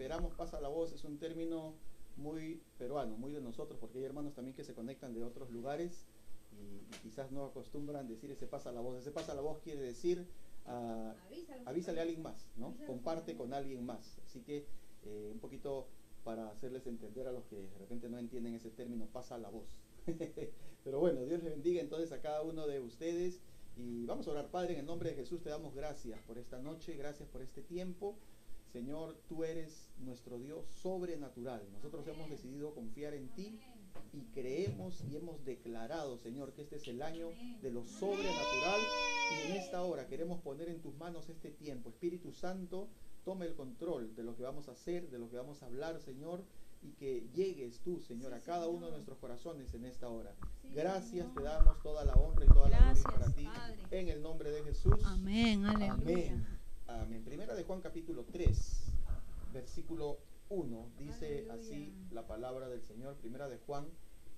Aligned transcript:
esperamos 0.00 0.32
pasa 0.32 0.58
la 0.62 0.68
voz 0.68 0.94
es 0.94 1.04
un 1.04 1.18
término 1.18 1.74
muy 2.16 2.62
peruano, 2.78 3.18
muy 3.18 3.32
de 3.32 3.42
nosotros, 3.42 3.78
porque 3.78 3.98
hay 3.98 4.04
hermanos 4.04 4.32
también 4.32 4.56
que 4.56 4.64
se 4.64 4.72
conectan 4.72 5.12
de 5.12 5.22
otros 5.22 5.50
lugares 5.50 6.06
y, 6.52 6.80
quizás 7.02 7.30
no 7.30 7.44
acostumbran 7.44 8.08
decir 8.08 8.30
ese 8.30 8.46
pasa 8.46 8.72
la 8.72 8.80
voz. 8.80 8.96
Ese 8.96 9.10
pasa 9.10 9.34
la 9.34 9.42
voz 9.42 9.60
quiere 9.60 9.82
decir 9.82 10.26
uh, 10.66 11.12
avísale 11.66 12.00
a 12.00 12.02
alguien 12.02 12.22
más, 12.22 12.48
¿no? 12.56 12.74
Comparte 12.86 13.36
con 13.36 13.52
alguien 13.52 13.84
más. 13.84 14.18
Así 14.24 14.40
que 14.40 14.64
eh, 15.04 15.30
un 15.30 15.38
poquito 15.38 15.86
para 16.24 16.48
hacerles 16.48 16.86
entender 16.86 17.28
a 17.28 17.32
los 17.32 17.44
que 17.44 17.56
de 17.56 17.78
repente 17.78 18.08
no 18.08 18.18
entienden 18.18 18.54
ese 18.54 18.70
término, 18.70 19.04
pasa 19.04 19.36
la 19.36 19.50
voz. 19.50 19.68
Pero 20.84 20.98
bueno, 20.98 21.26
Dios 21.26 21.42
les 21.42 21.52
bendiga 21.52 21.82
entonces 21.82 22.10
a 22.12 22.22
cada 22.22 22.40
uno 22.40 22.66
de 22.66 22.80
ustedes 22.80 23.42
y 23.76 24.06
vamos 24.06 24.26
a 24.28 24.30
orar, 24.30 24.50
Padre, 24.50 24.72
en 24.72 24.80
el 24.80 24.86
nombre 24.86 25.10
de 25.10 25.16
Jesús 25.16 25.42
te 25.42 25.50
damos 25.50 25.74
gracias 25.74 26.18
por 26.22 26.38
esta 26.38 26.58
noche, 26.58 26.96
gracias 26.96 27.28
por 27.28 27.42
este 27.42 27.60
tiempo. 27.60 28.16
Señor, 28.72 29.16
tú 29.28 29.44
eres 29.44 29.88
nuestro 29.98 30.38
Dios 30.38 30.64
sobrenatural. 30.82 31.62
Nosotros 31.72 32.06
hemos 32.06 32.30
decidido 32.30 32.72
confiar 32.74 33.14
en 33.14 33.28
ti 33.30 33.58
y 34.12 34.22
creemos 34.32 35.02
y 35.10 35.16
hemos 35.16 35.44
declarado, 35.44 36.18
Señor, 36.18 36.52
que 36.52 36.62
este 36.62 36.76
es 36.76 36.86
el 36.88 37.02
año 37.02 37.30
de 37.62 37.70
lo 37.70 37.84
sobrenatural. 37.84 38.80
Y 39.32 39.50
en 39.50 39.56
esta 39.56 39.82
hora 39.82 40.06
queremos 40.06 40.40
poner 40.40 40.68
en 40.68 40.80
tus 40.80 40.94
manos 40.96 41.28
este 41.28 41.50
tiempo. 41.50 41.90
Espíritu 41.90 42.32
Santo, 42.32 42.88
tome 43.24 43.46
el 43.46 43.54
control 43.54 44.14
de 44.14 44.22
lo 44.22 44.36
que 44.36 44.42
vamos 44.42 44.68
a 44.68 44.72
hacer, 44.72 45.10
de 45.10 45.18
lo 45.18 45.28
que 45.30 45.36
vamos 45.36 45.62
a 45.62 45.66
hablar, 45.66 46.00
Señor, 46.00 46.42
y 46.82 46.92
que 46.92 47.28
llegues 47.34 47.80
tú, 47.80 48.00
Señor, 48.00 48.32
a 48.32 48.40
cada 48.40 48.68
uno 48.68 48.86
de 48.86 48.92
nuestros 48.92 49.18
corazones 49.18 49.74
en 49.74 49.84
esta 49.84 50.08
hora. 50.08 50.34
Gracias, 50.72 51.32
te 51.34 51.42
damos 51.42 51.80
toda 51.82 52.04
la 52.04 52.14
honra 52.14 52.44
y 52.44 52.48
toda 52.48 52.68
la 52.70 52.78
gloria 52.78 53.02
para 53.02 53.30
ti. 53.32 53.48
En 53.90 54.08
el 54.08 54.22
nombre 54.22 54.50
de 54.50 54.62
Jesús. 54.62 54.94
Amén, 55.04 55.64
aleluya. 55.66 55.92
Amén. 55.92 56.59
Amén. 56.98 57.22
Primera 57.24 57.54
de 57.54 57.62
Juan 57.62 57.80
capítulo 57.80 58.24
3, 58.24 58.92
versículo 59.52 60.18
1, 60.48 60.90
dice 60.98 61.46
así 61.52 61.94
la 62.10 62.26
palabra 62.26 62.68
del 62.68 62.82
Señor. 62.82 63.14
Primera 63.16 63.48
de 63.48 63.58
Juan 63.58 63.86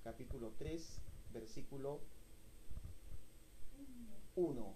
capítulo 0.03 0.53
3, 0.59 1.01
versículo 1.33 2.01
1. 4.35 4.73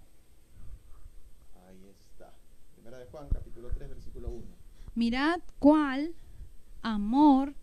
Ahí 1.68 1.86
está. 1.88 2.34
Primera 2.74 2.98
de 2.98 3.06
Juan 3.06 3.30
capítulo 3.30 3.70
3, 3.70 3.90
versículo 3.90 4.30
1. 4.30 4.46
Mirad 4.96 5.42
cuál 5.60 6.16
amor 6.82 7.54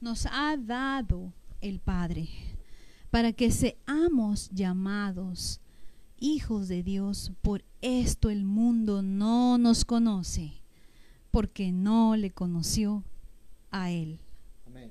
nos 0.00 0.26
ha 0.26 0.56
dado 0.56 1.32
el 1.60 1.80
Padre 1.80 2.28
para 3.10 3.32
que 3.32 3.50
seamos 3.50 4.48
llamados 4.50 5.60
hijos 6.18 6.68
de 6.68 6.82
Dios. 6.82 7.32
Por 7.42 7.64
esto 7.80 8.30
el 8.30 8.44
mundo 8.44 9.02
no 9.02 9.58
nos 9.58 9.84
conoce, 9.84 10.52
porque 11.30 11.72
no 11.72 12.16
le 12.16 12.30
conoció 12.30 13.04
a 13.70 13.90
Él. 13.90 14.18
Amén. 14.66 14.90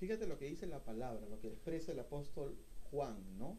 Fíjate 0.00 0.26
lo 0.26 0.38
que 0.38 0.48
dice 0.48 0.66
la 0.66 0.84
palabra, 0.84 1.26
lo 1.28 1.40
que 1.40 1.48
expresa 1.48 1.92
el 1.92 2.00
apóstol 2.00 2.56
Juan, 2.90 3.16
¿no? 3.38 3.56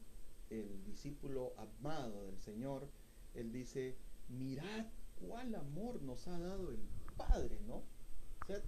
El 0.49 0.83
discípulo 0.85 1.53
amado 1.57 2.25
del 2.25 2.39
Señor. 2.39 2.87
Él 3.33 3.51
dice, 3.51 3.95
mirad 4.29 4.85
cuál 5.27 5.55
amor 5.55 6.01
nos 6.01 6.27
ha 6.27 6.39
dado 6.39 6.71
el 6.71 6.79
Padre, 7.17 7.59
¿no? 7.67 7.75
O 7.75 8.45
sea, 8.47 8.61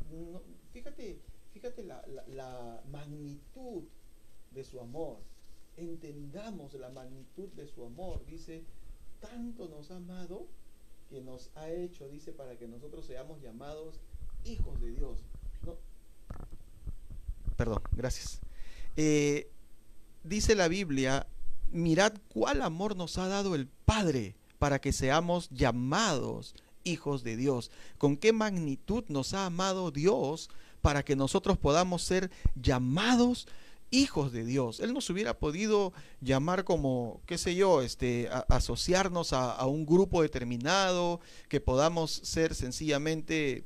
fíjate, 0.71 1.19
fíjate 1.53 1.83
la, 1.83 2.03
la 2.27 2.81
magnitud 2.89 3.83
de 4.51 4.63
su 4.63 4.79
amor 4.79 5.19
entendamos 5.77 6.73
la 6.73 6.89
magnitud 6.89 7.49
de 7.49 7.67
su 7.67 7.85
amor. 7.85 8.25
Dice, 8.25 8.65
tanto 9.19 9.69
nos 9.69 9.91
ha 9.91 9.97
amado 9.97 10.47
que 11.09 11.21
nos 11.21 11.51
ha 11.55 11.69
hecho, 11.69 12.09
dice, 12.09 12.33
para 12.33 12.57
que 12.57 12.67
nosotros 12.67 13.05
seamos 13.05 13.41
llamados 13.41 13.99
hijos 14.43 14.81
de 14.81 14.91
Dios. 14.91 15.19
Perdón, 17.55 17.81
gracias. 17.91 18.41
Eh, 18.95 19.49
dice 20.23 20.55
la 20.55 20.67
Biblia, 20.67 21.27
mirad 21.71 22.13
cuál 22.27 22.61
amor 22.61 22.95
nos 22.95 23.17
ha 23.17 23.27
dado 23.27 23.55
el 23.55 23.67
Padre 23.67 24.35
para 24.59 24.79
que 24.79 24.91
seamos 24.91 25.49
llamados 25.49 26.55
hijos 26.83 27.23
de 27.23 27.35
Dios. 27.35 27.71
Con 27.97 28.17
qué 28.17 28.33
magnitud 28.33 29.03
nos 29.07 29.33
ha 29.33 29.45
amado 29.45 29.91
Dios 29.91 30.49
para 30.81 31.03
que 31.03 31.15
nosotros 31.15 31.57
podamos 31.57 32.03
ser 32.03 32.31
llamados 32.55 33.45
hijos 33.45 33.66
de 33.89 34.45
Dios. 34.45 34.79
Él 34.79 34.93
nos 34.93 35.09
hubiera 35.09 35.37
podido 35.37 35.93
llamar 36.21 36.63
como, 36.63 37.21
qué 37.25 37.37
sé 37.37 37.55
yo, 37.55 37.81
este, 37.81 38.29
asociarnos 38.49 39.33
a, 39.33 39.65
un 39.65 39.85
grupo 39.85 40.21
determinado, 40.21 41.19
que 41.47 41.61
podamos 41.61 42.11
ser 42.11 42.53
sencillamente 42.53 43.63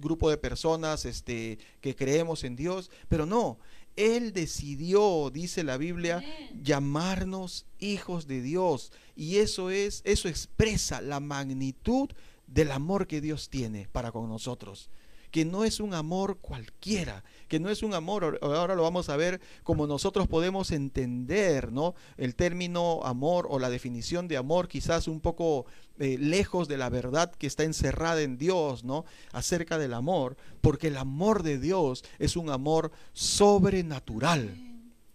grupo 0.00 0.30
de 0.30 0.36
personas 0.36 1.04
este, 1.04 1.58
que 1.80 1.94
creemos 1.94 2.44
en 2.44 2.56
Dios, 2.56 2.90
pero 3.08 3.24
no, 3.24 3.58
Él 3.94 4.32
decidió, 4.32 5.30
dice 5.30 5.62
la 5.62 5.76
Biblia, 5.76 6.24
llamarnos 6.62 7.66
hijos 7.78 8.26
de 8.26 8.42
Dios. 8.42 8.92
Y 9.14 9.36
eso 9.36 9.70
es, 9.70 10.02
eso 10.04 10.28
expresa 10.28 11.00
la 11.00 11.20
magnitud 11.20 12.10
del 12.46 12.72
amor 12.72 13.06
que 13.06 13.20
Dios 13.20 13.48
tiene 13.48 13.88
para 13.92 14.12
con 14.12 14.28
nosotros 14.28 14.90
que 15.30 15.44
no 15.44 15.64
es 15.64 15.80
un 15.80 15.94
amor 15.94 16.38
cualquiera, 16.38 17.24
que 17.48 17.60
no 17.60 17.70
es 17.70 17.82
un 17.82 17.94
amor, 17.94 18.38
ahora 18.42 18.74
lo 18.74 18.82
vamos 18.82 19.08
a 19.08 19.16
ver 19.16 19.40
como 19.62 19.86
nosotros 19.86 20.28
podemos 20.28 20.70
entender, 20.70 21.72
¿no? 21.72 21.94
El 22.16 22.34
término 22.34 23.00
amor 23.04 23.46
o 23.50 23.58
la 23.58 23.70
definición 23.70 24.28
de 24.28 24.36
amor 24.36 24.68
quizás 24.68 25.08
un 25.08 25.20
poco 25.20 25.66
eh, 25.98 26.18
lejos 26.18 26.68
de 26.68 26.76
la 26.76 26.90
verdad 26.90 27.32
que 27.32 27.46
está 27.46 27.64
encerrada 27.64 28.22
en 28.22 28.38
Dios, 28.38 28.84
¿no? 28.84 29.04
Acerca 29.32 29.78
del 29.78 29.94
amor, 29.94 30.36
porque 30.60 30.88
el 30.88 30.96
amor 30.96 31.42
de 31.42 31.58
Dios 31.58 32.04
es 32.18 32.36
un 32.36 32.50
amor 32.50 32.92
sobrenatural. 33.12 34.56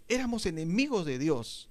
Éramos 0.08 0.46
enemigos 0.46 1.06
de 1.06 1.20
Dios. 1.20 1.70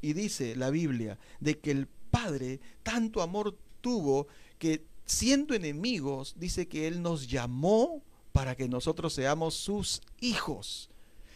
Y 0.00 0.12
dice 0.12 0.54
la 0.54 0.68
Biblia 0.68 1.18
de 1.40 1.58
que 1.58 1.70
el 1.70 1.88
Padre 2.10 2.60
tanto 2.82 3.22
amor 3.22 3.56
tuvo 3.80 4.28
que 4.58 4.84
siendo 5.06 5.54
enemigos, 5.54 6.34
dice 6.36 6.68
que 6.68 6.86
Él 6.86 7.02
nos 7.02 7.28
llamó 7.28 8.02
para 8.32 8.56
que 8.56 8.68
nosotros 8.68 9.12
seamos 9.12 9.54
sus 9.54 10.02
hijos. 10.20 10.90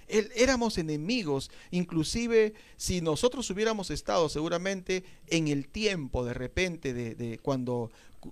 Él, 0.09 0.31
éramos 0.35 0.79
enemigos, 0.79 1.51
inclusive 1.71 2.55
si 2.77 3.01
nosotros 3.01 3.49
hubiéramos 3.51 3.91
estado 3.91 4.29
seguramente 4.29 5.05
en 5.27 5.49
el 5.49 5.69
tiempo 5.69 6.25
de 6.25 6.35
repente 6.35 6.95
de, 6.95 7.39
cuando 7.39 7.91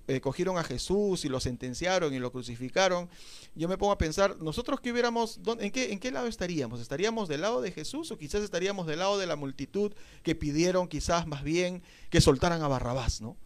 eh, 0.08 0.20
cogieron 0.20 0.56
a 0.56 0.64
Jesús 0.64 1.24
y 1.24 1.28
lo 1.28 1.38
sentenciaron 1.38 2.14
y 2.14 2.18
lo 2.18 2.32
crucificaron, 2.32 3.08
yo 3.54 3.68
me 3.68 3.76
pongo 3.76 3.92
a 3.92 3.98
pensar, 3.98 4.38
nosotros 4.41 4.80
que 4.80 4.91
hubiéramos, 4.91 5.38
¿en 5.60 5.70
qué, 5.70 5.92
¿en 5.92 6.00
qué 6.00 6.10
lado 6.10 6.26
estaríamos? 6.26 6.80
¿Estaríamos 6.80 7.28
del 7.28 7.42
lado 7.42 7.60
de 7.60 7.72
Jesús 7.72 8.10
o 8.10 8.18
quizás 8.18 8.42
estaríamos 8.42 8.86
del 8.86 9.00
lado 9.00 9.18
de 9.18 9.26
la 9.26 9.36
multitud 9.36 9.92
que 10.22 10.34
pidieron 10.34 10.88
quizás 10.88 11.26
más 11.26 11.44
bien 11.44 11.82
que 12.08 12.22
soltaran 12.22 12.62
a 12.62 12.68
Barrabás, 12.68 13.20
¿no? 13.20 13.36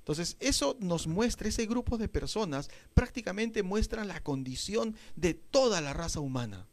Entonces, 0.00 0.36
eso 0.40 0.76
nos 0.80 1.06
muestra, 1.06 1.48
ese 1.48 1.66
grupo 1.66 1.96
de 1.96 2.08
personas 2.08 2.68
prácticamente 2.94 3.62
muestran 3.62 4.08
la 4.08 4.20
condición 4.20 4.96
de 5.14 5.34
toda 5.34 5.80
la 5.80 5.92
raza 5.92 6.20
humana. 6.20 6.66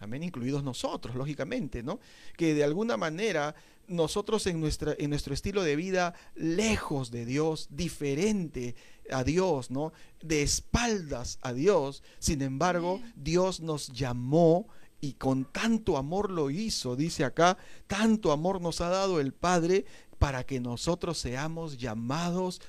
Amén, 0.00 0.22
incluidos 0.22 0.64
nosotros, 0.64 1.14
lógicamente, 1.14 1.82
¿no? 1.82 2.00
Que 2.36 2.52
de 2.52 2.64
alguna 2.64 2.96
manera 2.96 3.54
nosotros 3.86 4.46
en, 4.46 4.60
nuestra, 4.60 4.94
en 4.98 5.10
nuestro 5.10 5.34
estilo 5.34 5.62
de 5.62 5.76
vida, 5.76 6.14
lejos 6.34 7.10
de 7.10 7.24
Dios, 7.24 7.68
diferente 7.70 8.74
a 9.10 9.24
Dios, 9.24 9.70
¿no? 9.70 9.92
De 10.22 10.42
espaldas 10.42 11.38
a 11.42 11.52
Dios, 11.52 12.02
sin 12.18 12.42
embargo, 12.42 13.00
Dios 13.14 13.60
nos 13.60 13.88
llamó 13.88 14.66
y 15.00 15.14
con 15.14 15.44
tanto 15.44 15.98
amor 15.98 16.30
lo 16.30 16.50
hizo, 16.50 16.96
dice 16.96 17.24
acá, 17.24 17.58
tanto 17.86 18.32
amor 18.32 18.62
nos 18.62 18.80
ha 18.80 18.88
dado 18.88 19.20
el 19.20 19.34
Padre 19.34 19.84
para 20.18 20.44
que 20.44 20.60
nosotros 20.60 21.18
seamos 21.18 21.78
llamados 21.78 22.60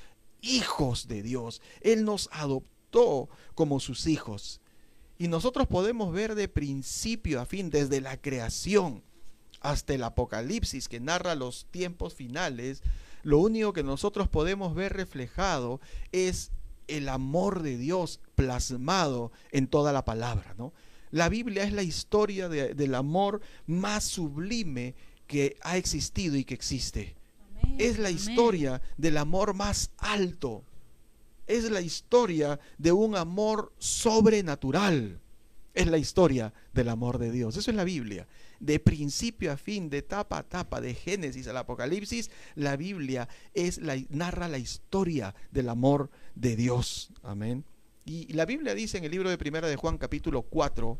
hijos 0.42 1.08
de 1.08 1.24
Dios. 1.24 1.62
Él 1.82 2.06
nos 2.06 2.30
adoptó 2.32 3.30
como 3.56 3.80
sus 3.80 4.08
hijos. 4.08 4.62
Y 5.18 5.28
nosotros 5.28 5.68
podemos 5.68 6.14
ver 6.14 6.36
de 6.36 6.48
principio 6.48 7.40
a 7.40 7.46
fin, 7.46 7.70
desde 7.70 8.02
la 8.02 8.18
creación 8.18 9.04
hasta 9.62 9.94
el 9.94 10.04
Apocalipsis 10.04 10.88
que 10.88 11.00
narra 11.00 11.36
los 11.36 11.66
tiempos 11.72 12.14
finales, 12.14 12.84
lo 13.24 13.40
único 13.40 13.74
que 13.74 13.84
nosotros 13.84 14.28
podemos 14.28 14.76
ver 14.76 14.94
reflejado 14.94 15.82
es 16.12 16.52
el 16.88 17.10
amor 17.10 17.64
de 17.64 17.78
Dios 17.78 18.20
plasmado 18.36 19.32
en 19.52 19.68
toda 19.68 19.92
la 19.92 20.06
palabra. 20.06 20.54
¿no? 20.58 20.74
La 21.10 21.30
Biblia 21.30 21.64
es 21.64 21.74
la 21.74 21.82
historia 21.82 22.50
del 22.50 22.94
amor 22.94 23.42
más 23.66 24.04
sublime 24.04 24.94
que 25.26 25.58
ha 25.62 25.78
existido 25.78 26.36
y 26.36 26.44
que 26.44 26.54
existe 26.54 27.16
es 27.78 28.00
la 28.00 28.10
historia 28.10 28.82
del 28.98 29.18
amor 29.18 29.54
más 29.54 29.92
alto. 29.98 30.64
Es 31.48 31.70
la 31.70 31.82
historia 31.82 32.60
de 32.78 32.92
un 32.92 33.16
amor 33.16 33.72
sobrenatural. 33.78 35.20
Es 35.74 35.88
la 35.88 35.98
historia 35.98 36.54
del 36.74 36.90
amor 36.90 37.18
de 37.18 37.32
Dios. 37.32 37.58
Eso 37.58 37.70
es 37.70 37.78
la 37.78 37.84
Biblia. 37.84 38.28
De 38.60 38.80
principio 38.80 39.52
a 39.52 39.58
fin, 39.58 39.90
de 39.90 40.02
tapa 40.02 40.40
a 40.40 40.44
tapa, 40.44 40.80
de 40.80 40.94
Génesis 40.94 41.48
al 41.48 41.58
Apocalipsis, 41.58 42.32
la 42.56 42.78
Biblia 42.78 43.28
es 43.54 43.80
la, 43.80 43.98
narra 44.10 44.48
la 44.48 44.58
historia 44.58 45.36
del 45.52 45.70
amor 45.70 46.10
de 46.34 46.56
Dios. 46.56 47.12
Amén. 47.22 47.66
Y 48.06 48.32
la 48.34 48.46
Biblia 48.46 48.74
dice 48.74 48.98
en 48.98 49.04
el 49.04 49.12
libro 49.12 49.30
de 49.30 49.38
Primera 49.38 49.68
de 49.68 49.76
Juan 49.76 49.98
capítulo 49.98 50.44
4, 50.44 50.98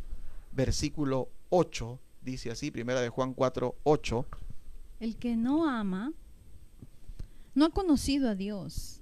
versículo 0.52 1.30
8, 1.50 2.00
dice 2.22 2.52
así, 2.52 2.72
Primera 2.72 3.00
de 3.00 3.10
Juan 3.10 3.34
4, 3.34 3.76
8. 3.84 4.26
El 5.00 5.16
que 5.16 5.36
no 5.36 5.70
ama 5.70 6.14
no 7.56 7.66
ha 7.66 7.70
conocido 7.72 8.30
a 8.30 8.36
Dios, 8.36 9.02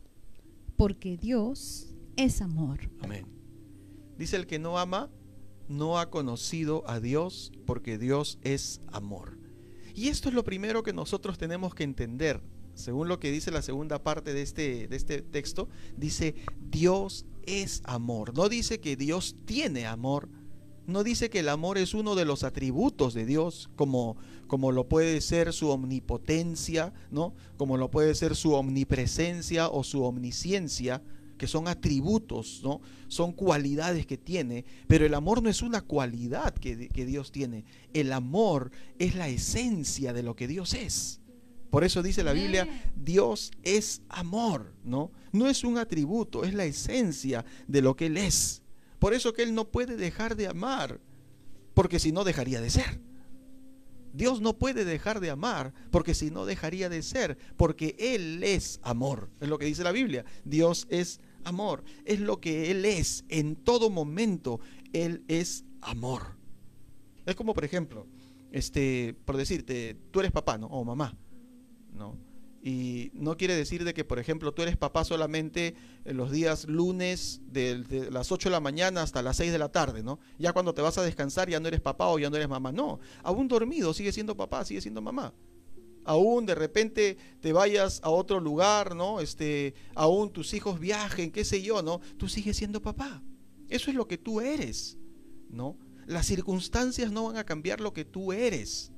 porque 0.77 1.17
Dios 1.17 1.93
es 2.15 2.41
amor. 2.41 2.89
Amén. 3.01 3.25
Dice 4.17 4.37
el 4.37 4.47
que 4.47 4.59
no 4.59 4.77
ama 4.77 5.09
no 5.67 5.97
ha 5.99 6.09
conocido 6.09 6.83
a 6.87 6.99
Dios, 6.99 7.51
porque 7.65 7.97
Dios 7.97 8.37
es 8.41 8.81
amor. 8.91 9.37
Y 9.95 10.09
esto 10.09 10.29
es 10.29 10.35
lo 10.35 10.43
primero 10.43 10.83
que 10.83 10.93
nosotros 10.93 11.37
tenemos 11.37 11.73
que 11.73 11.83
entender. 11.83 12.41
Según 12.73 13.07
lo 13.07 13.19
que 13.19 13.31
dice 13.31 13.51
la 13.51 13.61
segunda 13.61 14.01
parte 14.01 14.33
de 14.33 14.41
este, 14.41 14.87
de 14.87 14.95
este 14.95 15.21
texto, 15.21 15.69
dice 15.95 16.35
Dios 16.59 17.25
es 17.45 17.81
amor. 17.85 18.35
No 18.35 18.49
dice 18.49 18.79
que 18.79 18.95
Dios 18.95 19.35
tiene 19.45 19.85
amor, 19.85 20.29
no 20.85 21.03
dice 21.03 21.29
que 21.29 21.39
el 21.39 21.49
amor 21.49 21.77
es 21.77 21.93
uno 21.93 22.15
de 22.15 22.25
los 22.25 22.43
atributos 22.43 23.13
de 23.13 23.25
Dios, 23.25 23.69
como, 23.75 24.17
como 24.47 24.71
lo 24.71 24.87
puede 24.89 25.21
ser 25.21 25.53
su 25.53 25.69
omnipotencia, 25.69 26.93
¿no? 27.11 27.33
Como 27.57 27.77
lo 27.77 27.89
puede 27.89 28.15
ser 28.15 28.35
su 28.35 28.53
omnipresencia 28.53 29.69
o 29.69 29.83
su 29.83 30.03
omnisciencia, 30.03 31.01
que 31.37 31.47
son 31.47 31.67
atributos, 31.67 32.61
¿no? 32.63 32.81
Son 33.07 33.31
cualidades 33.31 34.05
que 34.05 34.17
tiene, 34.17 34.65
pero 34.87 35.05
el 35.05 35.13
amor 35.13 35.41
no 35.41 35.49
es 35.49 35.61
una 35.61 35.81
cualidad 35.81 36.53
que, 36.53 36.89
que 36.89 37.05
Dios 37.05 37.31
tiene. 37.31 37.65
El 37.93 38.11
amor 38.11 38.71
es 38.99 39.15
la 39.15 39.29
esencia 39.29 40.13
de 40.13 40.23
lo 40.23 40.35
que 40.35 40.47
Dios 40.47 40.73
es. 40.73 41.21
Por 41.69 41.83
eso 41.83 42.03
dice 42.03 42.23
la 42.23 42.33
Biblia, 42.33 42.67
Dios 42.95 43.51
es 43.63 44.03
amor, 44.09 44.73
¿no? 44.83 45.11
No 45.31 45.47
es 45.47 45.63
un 45.63 45.79
atributo, 45.79 46.43
es 46.43 46.53
la 46.53 46.65
esencia 46.65 47.45
de 47.67 47.81
lo 47.81 47.95
que 47.95 48.05
Él 48.07 48.17
es. 48.17 48.62
Por 49.03 49.13
eso 49.13 49.33
que 49.33 49.43
Él 49.43 49.53
no 49.53 49.69
puede 49.69 49.97
dejar 49.97 50.37
de 50.37 50.47
amar, 50.47 51.01
porque 51.73 51.99
si 51.99 52.13
no 52.13 52.23
dejaría 52.23 52.61
de 52.61 52.69
ser. 52.69 53.01
Dios 54.13 54.39
no 54.39 54.57
puede 54.57 54.85
dejar 54.85 55.19
de 55.19 55.29
amar, 55.29 55.73
porque 55.91 56.13
si 56.13 56.31
no 56.31 56.45
dejaría 56.45 56.87
de 56.87 57.01
ser, 57.01 57.37
porque 57.57 57.97
Él 57.99 58.41
es 58.45 58.79
amor. 58.81 59.29
Es 59.41 59.49
lo 59.49 59.59
que 59.59 59.65
dice 59.65 59.83
la 59.83 59.91
Biblia. 59.91 60.23
Dios 60.45 60.87
es 60.89 61.19
amor. 61.43 61.83
Es 62.05 62.21
lo 62.21 62.39
que 62.39 62.71
Él 62.71 62.85
es. 62.85 63.25
En 63.27 63.57
todo 63.57 63.89
momento, 63.89 64.61
Él 64.93 65.25
es 65.27 65.65
amor. 65.81 66.37
Es 67.25 67.35
como, 67.35 67.53
por 67.53 67.65
ejemplo, 67.65 68.07
este, 68.53 69.17
por 69.25 69.35
decirte, 69.35 69.97
tú 70.11 70.21
eres 70.21 70.31
papá, 70.31 70.57
¿no? 70.57 70.67
O 70.67 70.85
mamá, 70.85 71.13
¿no? 71.91 72.17
Y 72.65 73.11
no 73.13 73.35
quiere 73.35 73.57
decir 73.57 73.83
de 73.83 73.93
que, 73.93 74.05
por 74.05 74.19
ejemplo, 74.19 74.53
tú 74.53 74.61
eres 74.61 74.77
papá 74.77 75.03
solamente 75.03 75.75
en 76.05 76.15
los 76.15 76.31
días 76.31 76.65
lunes 76.65 77.41
de, 77.45 78.07
las 78.09 78.31
8 78.31 78.47
de 78.47 78.53
la 78.53 78.61
mañana 78.61 79.01
hasta 79.01 79.21
las 79.21 79.35
6 79.35 79.51
de 79.51 79.59
la 79.59 79.69
tarde, 79.69 80.01
¿no? 80.01 80.17
Ya 80.39 80.53
cuando 80.53 80.73
te 80.73 80.81
vas 80.81 80.97
a 80.97 81.03
descansar 81.03 81.49
ya 81.49 81.59
no 81.59 81.67
eres 81.67 81.81
papá 81.81 82.07
o 82.07 82.19
ya 82.19 82.29
no 82.29 82.37
eres 82.37 82.47
mamá. 82.47 82.71
No, 82.71 83.01
aún 83.21 83.49
dormido 83.49 83.93
sigue 83.93 84.13
siendo 84.13 84.37
papá, 84.37 84.63
sigue 84.63 84.79
siendo 84.79 85.01
mamá. 85.01 85.33
Aún 86.05 86.45
de 86.45 86.55
repente 86.55 87.17
te 87.41 87.51
vayas 87.51 87.99
a 88.01 88.09
otro 88.09 88.39
lugar, 88.39 88.95
¿no? 88.95 89.19
Este, 89.19 89.73
aún 89.93 90.31
tus 90.31 90.53
hijos 90.53 90.79
viajen, 90.79 91.31
qué 91.31 91.43
sé 91.43 91.61
yo, 91.61 91.81
¿no? 91.81 91.99
Tú 92.15 92.29
sigues 92.29 92.55
siendo 92.55 92.81
papá. 92.81 93.21
Eso 93.67 93.89
es 93.89 93.97
lo 93.97 94.07
que 94.07 94.17
tú 94.17 94.39
eres, 94.39 94.97
¿no? 95.49 95.77
Las 96.05 96.27
circunstancias 96.27 97.11
no 97.11 97.25
van 97.25 97.35
a 97.35 97.43
cambiar 97.43 97.81
lo 97.81 97.91
que 97.91 98.05
tú 98.05 98.31
eres. 98.31 98.93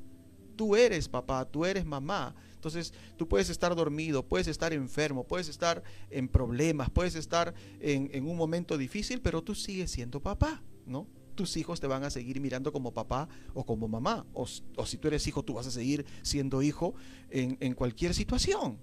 Tú 0.56 0.76
eres 0.76 1.10
papá, 1.10 1.46
tú 1.46 1.66
eres 1.66 1.84
mamá. 1.84 2.36
Entonces 2.66 2.96
tú 3.16 3.28
puedes 3.28 3.52
estar 3.52 3.76
dormido, 3.76 4.26
puedes 4.26 4.48
estar 4.48 4.74
enfermo, 4.74 5.24
puedes 5.24 5.50
estar 5.50 5.84
en 6.10 6.28
problemas, 6.28 6.90
puedes 6.90 7.14
estar 7.14 7.54
en, 7.80 8.26
un 8.26 8.36
momento 8.36 8.76
difícil, 8.76 9.22
pero 9.22 9.44
tú 9.44 9.54
sigues 9.54 9.92
siendo 9.92 10.20
papá, 10.20 10.64
¿no? 10.88 11.08
tus 11.36 11.58
hijos 11.58 11.80
te 11.80 11.86
van 11.86 12.04
a 12.04 12.10
seguir 12.10 12.40
mirando 12.40 12.72
como 12.72 12.92
papá 12.92 13.30
o 13.54 13.66
como 13.66 13.88
mamá. 13.88 14.26
O, 14.34 14.48
si 14.48 14.98
tú 14.98 15.10
eres 15.10 15.28
hijo, 15.28 15.44
tú 15.44 15.54
vas 15.54 15.68
a 15.68 15.72
seguir 15.72 16.08
siendo 16.24 16.64
hijo 16.64 16.96
en, 17.30 17.74
cualquier 17.76 18.16
situación. 18.16 18.80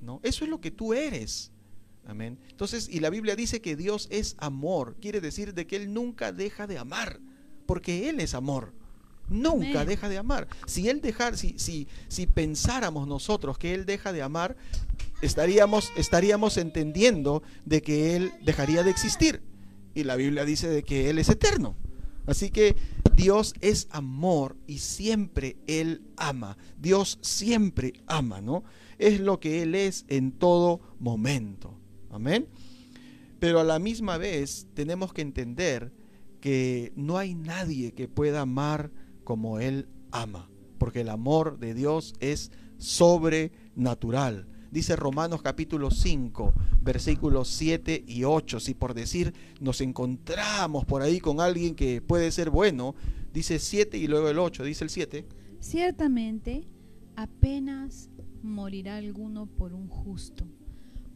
¿no? 0.00 0.20
Eso 0.22 0.44
es 0.44 0.50
lo 0.50 0.60
que 0.60 0.70
tú 0.70 0.94
eres. 0.94 1.52
Amén. 2.06 2.38
Entonces, 2.48 2.88
y 2.88 3.00
la 3.00 3.10
Biblia 3.10 3.36
dice 3.36 3.60
que 3.60 3.76
Dios 3.76 4.06
es 4.10 4.36
amor. 4.38 4.96
Quiere 4.98 5.20
decir 5.20 5.52
de 5.52 5.66
que 5.66 5.76
Él 5.76 5.92
nunca 5.92 6.32
deja 6.32 6.66
de 6.66 6.78
amar. 6.78 7.20
Porque 7.66 8.08
Él 8.08 8.20
es 8.20 8.32
amor. 8.34 8.72
Nunca 9.28 9.84
deja 9.84 10.08
de 10.08 10.18
amar. 10.18 10.48
Si 10.66 10.88
él 10.88 11.00
dejar, 11.00 11.36
si, 11.36 11.58
si, 11.58 11.88
si 12.08 12.26
pensáramos 12.26 13.08
nosotros 13.08 13.58
que 13.58 13.74
él 13.74 13.86
deja 13.86 14.12
de 14.12 14.22
amar, 14.22 14.56
estaríamos, 15.22 15.92
estaríamos 15.96 16.56
entendiendo 16.56 17.42
de 17.64 17.82
que 17.82 18.16
él 18.16 18.32
dejaría 18.42 18.82
de 18.82 18.90
existir. 18.90 19.42
Y 19.94 20.04
la 20.04 20.16
Biblia 20.16 20.44
dice 20.44 20.68
de 20.68 20.82
que 20.82 21.10
él 21.10 21.18
es 21.18 21.28
eterno. 21.28 21.76
Así 22.26 22.50
que 22.50 22.76
Dios 23.14 23.54
es 23.60 23.88
amor 23.90 24.56
y 24.66 24.78
siempre 24.78 25.56
Él 25.66 26.02
ama. 26.16 26.58
Dios 26.78 27.18
siempre 27.22 27.94
ama, 28.06 28.40
¿no? 28.40 28.64
Es 28.98 29.20
lo 29.20 29.40
que 29.40 29.62
Él 29.62 29.74
es 29.74 30.04
en 30.08 30.32
todo 30.32 30.80
momento. 30.98 31.78
Amén. 32.10 32.46
Pero 33.38 33.60
a 33.60 33.64
la 33.64 33.78
misma 33.78 34.18
vez 34.18 34.66
tenemos 34.74 35.12
que 35.12 35.22
entender 35.22 35.92
que 36.40 36.92
no 36.96 37.16
hay 37.16 37.34
nadie 37.34 37.92
que 37.92 38.08
pueda 38.08 38.42
amar 38.42 38.90
como 39.26 39.58
Él 39.58 39.88
ama, 40.12 40.48
porque 40.78 41.02
el 41.02 41.10
amor 41.10 41.58
de 41.58 41.74
Dios 41.74 42.14
es 42.20 42.52
sobrenatural. 42.78 44.46
Dice 44.70 44.94
Romanos 44.94 45.42
capítulo 45.42 45.90
5, 45.90 46.54
versículos 46.80 47.48
7 47.48 48.04
y 48.06 48.24
8. 48.24 48.60
Si 48.60 48.74
por 48.74 48.94
decir 48.94 49.34
nos 49.60 49.80
encontramos 49.80 50.84
por 50.84 51.02
ahí 51.02 51.18
con 51.18 51.40
alguien 51.40 51.74
que 51.74 52.00
puede 52.00 52.30
ser 52.30 52.50
bueno, 52.50 52.94
dice 53.34 53.58
7 53.58 53.98
y 53.98 54.06
luego 54.06 54.28
el 54.28 54.38
8, 54.38 54.64
dice 54.64 54.84
el 54.84 54.90
7. 54.90 55.26
Ciertamente, 55.58 56.64
apenas 57.16 58.08
morirá 58.42 58.96
alguno 58.96 59.46
por 59.46 59.72
un 59.72 59.88
justo. 59.88 60.46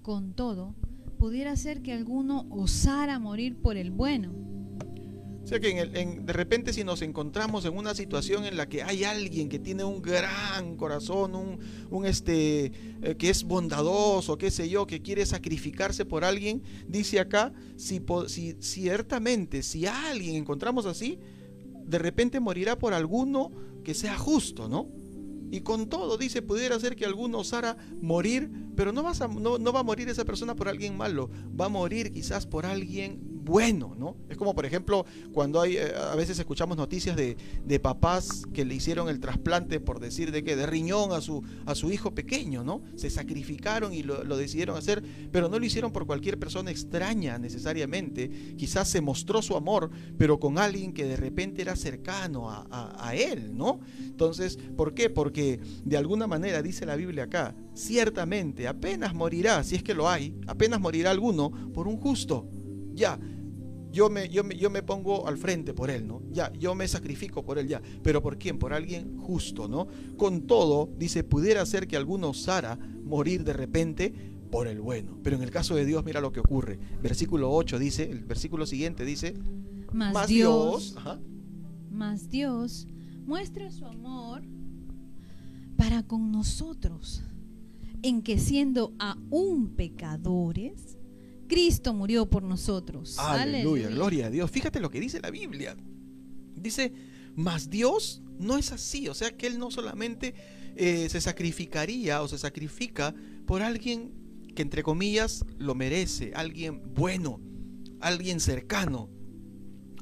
Con 0.02 0.32
todo, 0.34 0.74
pudiera 1.16 1.54
ser 1.54 1.80
que 1.80 1.92
alguno 1.92 2.46
osara 2.50 3.20
morir 3.20 3.56
por 3.56 3.76
el 3.76 3.92
bueno 3.92 4.32
sea 5.50 5.58
que 5.58 5.84
de 5.84 6.32
repente 6.32 6.72
si 6.72 6.84
nos 6.84 7.02
encontramos 7.02 7.64
en 7.64 7.76
una 7.76 7.92
situación 7.92 8.44
en 8.44 8.56
la 8.56 8.68
que 8.68 8.84
hay 8.84 9.02
alguien 9.02 9.48
que 9.48 9.58
tiene 9.58 9.82
un 9.82 10.00
gran 10.00 10.76
corazón, 10.76 11.58
un, 11.90 12.06
este, 12.06 12.66
eh, 13.02 13.16
que 13.18 13.30
es 13.30 13.42
bondadoso, 13.42 14.38
qué 14.38 14.52
sé 14.52 14.68
yo, 14.68 14.86
que 14.86 15.02
quiere 15.02 15.26
sacrificarse 15.26 16.04
por 16.04 16.24
alguien, 16.24 16.62
dice 16.86 17.18
acá, 17.18 17.52
si, 17.76 18.00
si 18.28 18.56
ciertamente, 18.60 19.64
si 19.64 19.86
alguien 19.86 20.36
encontramos 20.36 20.86
así, 20.86 21.18
de 21.84 21.98
repente 21.98 22.38
morirá 22.38 22.78
por 22.78 22.94
alguno 22.94 23.50
que 23.82 23.94
sea 23.94 24.16
justo, 24.16 24.68
¿no? 24.68 24.88
Y 25.50 25.62
con 25.62 25.88
todo, 25.88 26.16
dice, 26.16 26.42
pudiera 26.42 26.78
ser 26.78 26.94
que 26.94 27.04
alguno 27.04 27.40
osara 27.40 27.76
morir, 28.00 28.52
pero 28.76 28.92
no, 28.92 29.02
vas 29.02 29.20
a, 29.20 29.26
no, 29.26 29.58
no 29.58 29.72
va 29.72 29.80
a 29.80 29.82
morir 29.82 30.08
esa 30.08 30.24
persona 30.24 30.54
por 30.54 30.68
alguien 30.68 30.96
malo, 30.96 31.28
va 31.60 31.64
a 31.64 31.68
morir 31.68 32.12
quizás 32.12 32.46
por 32.46 32.66
alguien 32.66 33.39
bueno, 33.50 33.96
¿no? 33.98 34.16
Es 34.28 34.36
como, 34.36 34.54
por 34.54 34.64
ejemplo, 34.64 35.04
cuando 35.32 35.60
hay, 35.60 35.76
eh, 35.76 35.92
a 35.96 36.14
veces 36.14 36.38
escuchamos 36.38 36.76
noticias 36.76 37.16
de, 37.16 37.36
papás 37.80 38.44
que 38.52 38.64
le 38.64 38.74
hicieron 38.74 39.08
el 39.08 39.20
trasplante, 39.20 39.80
por 39.80 39.98
decir 40.00 40.30
de 40.30 40.44
que, 40.44 40.54
de 40.54 40.66
riñón 40.66 41.12
a 41.12 41.20
su, 41.20 41.42
a 41.66 41.74
su 41.74 41.90
hijo 41.90 42.14
pequeño, 42.14 42.62
¿no? 42.62 42.82
Se 42.94 43.10
sacrificaron 43.10 43.92
y 43.92 44.02
lo, 44.02 44.36
decidieron 44.36 44.76
hacer, 44.76 45.02
pero 45.32 45.48
no 45.48 45.58
lo 45.58 45.64
hicieron 45.64 45.90
por 45.90 46.06
cualquier 46.06 46.38
persona 46.38 46.70
extraña 46.70 47.38
necesariamente. 47.38 48.54
Quizás 48.56 48.88
se 48.88 49.00
mostró 49.00 49.42
su 49.42 49.56
amor, 49.56 49.90
pero 50.16 50.38
con 50.38 50.58
alguien 50.58 50.92
que 50.92 51.04
de 51.04 51.16
repente 51.16 51.62
era 51.62 51.74
cercano 51.74 52.50
a, 52.50 52.66
a 52.70 53.14
él, 53.16 53.56
¿no? 53.56 53.80
Entonces, 53.98 54.58
¿por 54.76 54.94
qué? 54.94 55.10
Porque 55.10 55.58
de 55.84 55.96
alguna 55.96 56.28
manera, 56.28 56.62
dice 56.62 56.86
la 56.86 56.94
Biblia 56.94 57.24
acá, 57.24 57.56
ciertamente 57.74 58.68
apenas 58.68 59.14
morirá, 59.14 59.64
si 59.64 59.74
es 59.74 59.82
que 59.82 59.94
lo 59.94 60.08
hay, 60.08 60.36
apenas 60.46 60.80
morirá 60.80 61.10
alguno 61.10 61.50
por 61.72 61.88
un 61.88 61.96
justo 61.96 62.46
ya, 63.00 63.18
yo 63.90 64.10
me, 64.10 64.28
yo, 64.28 64.44
me, 64.44 64.56
yo 64.56 64.70
me 64.70 64.82
pongo 64.82 65.26
al 65.26 65.38
frente 65.38 65.74
por 65.74 65.90
él, 65.90 66.06
¿no? 66.06 66.22
Ya, 66.30 66.52
yo 66.52 66.74
me 66.74 66.86
sacrifico 66.86 67.44
por 67.44 67.58
él, 67.58 67.68
ya. 67.68 67.82
Pero 68.02 68.22
¿por 68.22 68.38
quién? 68.38 68.58
Por 68.58 68.72
alguien 68.72 69.18
justo, 69.18 69.68
¿no? 69.68 69.88
Con 70.16 70.46
todo, 70.46 70.88
dice, 70.96 71.24
pudiera 71.24 71.64
ser 71.66 71.86
que 71.86 71.96
alguno 71.96 72.30
osara 72.30 72.78
morir 73.04 73.44
de 73.44 73.52
repente 73.52 74.12
por 74.50 74.66
el 74.66 74.80
bueno. 74.80 75.18
Pero 75.22 75.36
en 75.36 75.42
el 75.42 75.50
caso 75.50 75.74
de 75.74 75.84
Dios, 75.84 76.04
mira 76.04 76.20
lo 76.20 76.32
que 76.32 76.40
ocurre. 76.40 76.78
Versículo 77.02 77.52
8 77.52 77.78
dice, 77.78 78.10
el 78.10 78.24
versículo 78.24 78.66
siguiente 78.66 79.04
dice, 79.04 79.34
más, 79.92 80.28
Dios, 80.28 80.96
más 81.90 82.28
Dios 82.28 82.86
muestra 83.26 83.70
su 83.70 83.86
amor 83.86 84.42
para 85.76 86.02
con 86.02 86.30
nosotros, 86.30 87.22
en 88.02 88.22
que 88.22 88.38
siendo 88.38 88.92
aún 88.98 89.70
pecadores, 89.70 90.98
Cristo 91.50 91.92
murió 91.92 92.30
por 92.30 92.44
nosotros. 92.44 93.18
Aleluya, 93.18 93.88
gloria 93.88 94.26
a 94.26 94.30
Dios. 94.30 94.48
Fíjate 94.48 94.78
lo 94.78 94.88
que 94.88 95.00
dice 95.00 95.20
la 95.20 95.30
Biblia. 95.30 95.76
Dice, 96.54 96.92
mas 97.34 97.68
Dios 97.68 98.22
no 98.38 98.56
es 98.56 98.70
así. 98.70 99.08
O 99.08 99.14
sea 99.14 99.36
que 99.36 99.48
Él 99.48 99.58
no 99.58 99.72
solamente 99.72 100.32
eh, 100.76 101.08
se 101.08 101.20
sacrificaría 101.20 102.22
o 102.22 102.28
se 102.28 102.38
sacrifica 102.38 103.12
por 103.46 103.62
alguien 103.62 104.12
que 104.54 104.62
entre 104.62 104.84
comillas 104.84 105.44
lo 105.58 105.74
merece, 105.74 106.32
alguien 106.36 106.94
bueno, 106.94 107.40
alguien 108.00 108.38
cercano, 108.38 109.10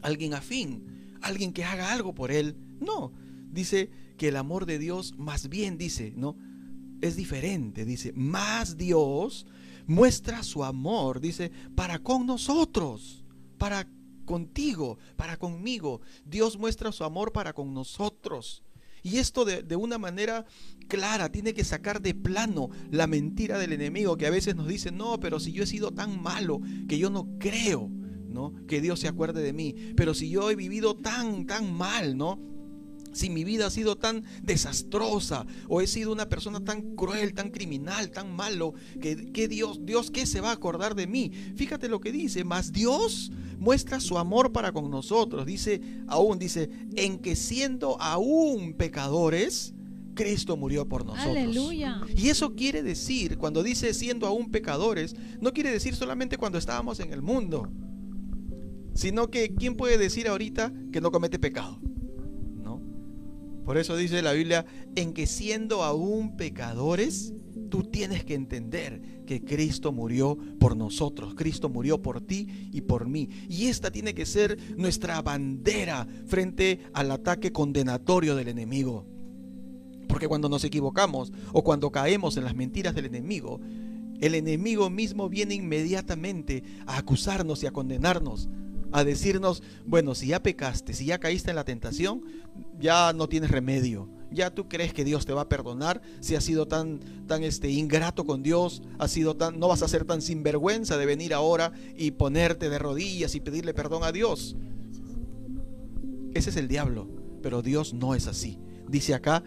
alguien 0.02 0.34
afín, 0.34 1.16
alguien 1.22 1.54
que 1.54 1.64
haga 1.64 1.92
algo 1.92 2.14
por 2.14 2.30
él. 2.30 2.56
No, 2.78 3.12
dice 3.50 3.90
que 4.18 4.28
el 4.28 4.36
amor 4.36 4.66
de 4.66 4.78
Dios 4.78 5.14
más 5.16 5.48
bien 5.48 5.78
dice, 5.78 6.12
¿no? 6.14 6.36
Es 7.00 7.16
diferente, 7.16 7.84
dice, 7.84 8.12
más 8.12 8.76
Dios 8.76 9.46
muestra 9.88 10.44
su 10.44 10.62
amor, 10.62 11.18
dice, 11.18 11.50
para 11.74 11.98
con 11.98 12.26
nosotros, 12.26 13.24
para 13.56 13.88
contigo, 14.24 14.98
para 15.16 15.36
conmigo. 15.36 16.00
Dios 16.24 16.56
muestra 16.56 16.92
su 16.92 17.02
amor 17.02 17.32
para 17.32 17.52
con 17.52 17.74
nosotros. 17.74 18.62
Y 19.02 19.16
esto 19.16 19.44
de, 19.44 19.62
de, 19.62 19.76
una 19.76 19.96
manera 19.96 20.44
clara 20.86 21.32
tiene 21.32 21.54
que 21.54 21.64
sacar 21.64 22.02
de 22.02 22.14
plano 22.14 22.68
la 22.90 23.06
mentira 23.06 23.58
del 23.58 23.72
enemigo 23.72 24.16
que 24.16 24.26
a 24.26 24.30
veces 24.30 24.54
nos 24.54 24.68
dice, 24.68 24.92
no, 24.92 25.18
pero 25.18 25.40
si 25.40 25.52
yo 25.52 25.62
he 25.64 25.66
sido 25.66 25.92
tan 25.92 26.20
malo 26.20 26.60
que 26.88 26.98
yo 26.98 27.08
no 27.08 27.26
creo, 27.38 27.88
¿no? 27.88 28.54
Que 28.66 28.80
Dios 28.80 29.00
se 29.00 29.08
acuerde 29.08 29.42
de 29.42 29.52
mí. 29.52 29.74
Pero 29.96 30.14
si 30.14 30.28
yo 30.28 30.50
he 30.50 30.56
vivido 30.56 30.96
tan, 30.96 31.46
tan 31.46 31.72
mal, 31.72 32.16
¿no? 32.16 32.38
Si 33.18 33.30
mi 33.30 33.42
vida 33.42 33.66
ha 33.66 33.70
sido 33.70 33.96
tan 33.96 34.24
desastrosa 34.42 35.44
o 35.68 35.80
he 35.80 35.86
sido 35.86 36.12
una 36.12 36.28
persona 36.28 36.60
tan 36.64 36.94
cruel, 36.94 37.34
tan 37.34 37.50
criminal, 37.50 38.10
tan 38.10 38.34
malo, 38.34 38.74
que, 39.00 39.48
Dios, 39.48 39.80
Dios, 39.82 40.10
¿qué 40.10 40.24
se 40.24 40.40
va 40.40 40.50
a 40.50 40.54
acordar 40.54 40.94
de 40.94 41.06
mí? 41.06 41.32
Fíjate 41.56 41.88
lo 41.88 42.00
que 42.00 42.12
dice, 42.12 42.44
más 42.44 42.72
Dios 42.72 43.32
muestra 43.58 43.98
su 43.98 44.18
amor 44.18 44.52
para 44.52 44.72
con 44.72 44.88
nosotros. 44.88 45.44
Dice 45.44 45.80
aún, 46.06 46.38
dice, 46.38 46.70
en 46.94 47.18
que 47.18 47.34
siendo 47.34 48.00
aún 48.00 48.74
pecadores, 48.74 49.74
Cristo 50.14 50.56
murió 50.56 50.88
por 50.88 51.04
nosotros. 51.04 51.36
Aleluya. 51.36 52.00
Y 52.16 52.28
eso 52.28 52.54
quiere 52.54 52.82
decir, 52.82 53.36
cuando 53.36 53.64
dice 53.64 53.94
siendo 53.94 54.26
aún 54.28 54.50
pecadores, 54.50 55.16
no 55.40 55.52
quiere 55.52 55.72
decir 55.72 55.96
solamente 55.96 56.36
cuando 56.36 56.58
estábamos 56.58 57.00
en 57.00 57.12
el 57.12 57.22
mundo, 57.22 57.68
sino 58.94 59.28
que 59.28 59.54
¿quién 59.54 59.76
puede 59.76 59.98
decir 59.98 60.28
ahorita 60.28 60.72
que 60.92 61.00
no 61.00 61.10
comete 61.10 61.38
pecado? 61.38 61.80
Por 63.68 63.76
eso 63.76 63.98
dice 63.98 64.22
la 64.22 64.32
Biblia, 64.32 64.64
en 64.96 65.12
que 65.12 65.26
siendo 65.26 65.82
aún 65.82 66.38
pecadores, 66.38 67.34
tú 67.68 67.82
tienes 67.82 68.24
que 68.24 68.32
entender 68.32 69.02
que 69.26 69.44
Cristo 69.44 69.92
murió 69.92 70.38
por 70.58 70.74
nosotros, 70.74 71.34
Cristo 71.34 71.68
murió 71.68 72.00
por 72.00 72.22
ti 72.22 72.70
y 72.72 72.80
por 72.80 73.06
mí. 73.06 73.28
Y 73.46 73.66
esta 73.66 73.90
tiene 73.90 74.14
que 74.14 74.24
ser 74.24 74.56
nuestra 74.78 75.20
bandera 75.20 76.06
frente 76.24 76.80
al 76.94 77.10
ataque 77.10 77.52
condenatorio 77.52 78.36
del 78.36 78.48
enemigo. 78.48 79.04
Porque 80.08 80.28
cuando 80.28 80.48
nos 80.48 80.64
equivocamos 80.64 81.30
o 81.52 81.62
cuando 81.62 81.92
caemos 81.92 82.38
en 82.38 82.44
las 82.44 82.56
mentiras 82.56 82.94
del 82.94 83.04
enemigo, 83.04 83.60
el 84.18 84.34
enemigo 84.34 84.88
mismo 84.88 85.28
viene 85.28 85.54
inmediatamente 85.54 86.64
a 86.86 86.96
acusarnos 86.96 87.62
y 87.62 87.66
a 87.66 87.70
condenarnos 87.70 88.48
a 88.92 89.04
decirnos, 89.04 89.62
bueno, 89.84 90.14
si 90.14 90.28
ya 90.28 90.42
pecaste, 90.42 90.94
si 90.94 91.06
ya 91.06 91.18
caíste 91.18 91.50
en 91.50 91.56
la 91.56 91.64
tentación, 91.64 92.22
ya 92.78 93.12
no 93.12 93.28
tienes 93.28 93.50
remedio. 93.50 94.08
Ya 94.30 94.50
tú 94.50 94.68
crees 94.68 94.92
que 94.92 95.04
Dios 95.04 95.24
te 95.24 95.32
va 95.32 95.42
a 95.42 95.48
perdonar 95.48 96.02
si 96.20 96.34
has 96.34 96.44
sido 96.44 96.68
tan, 96.68 97.00
tan 97.26 97.42
este, 97.42 97.70
ingrato 97.70 98.24
con 98.24 98.42
Dios, 98.42 98.82
has 98.98 99.10
sido 99.10 99.36
tan, 99.36 99.58
no 99.58 99.68
vas 99.68 99.82
a 99.82 99.88
ser 99.88 100.04
tan 100.04 100.20
sinvergüenza 100.20 100.98
de 100.98 101.06
venir 101.06 101.32
ahora 101.32 101.72
y 101.96 102.10
ponerte 102.10 102.68
de 102.68 102.78
rodillas 102.78 103.34
y 103.34 103.40
pedirle 103.40 103.72
perdón 103.72 104.04
a 104.04 104.12
Dios. 104.12 104.56
Ese 106.34 106.50
es 106.50 106.56
el 106.56 106.68
diablo, 106.68 107.08
pero 107.42 107.62
Dios 107.62 107.94
no 107.94 108.14
es 108.14 108.26
así. 108.26 108.58
Dice 108.86 109.14
acá, 109.14 109.42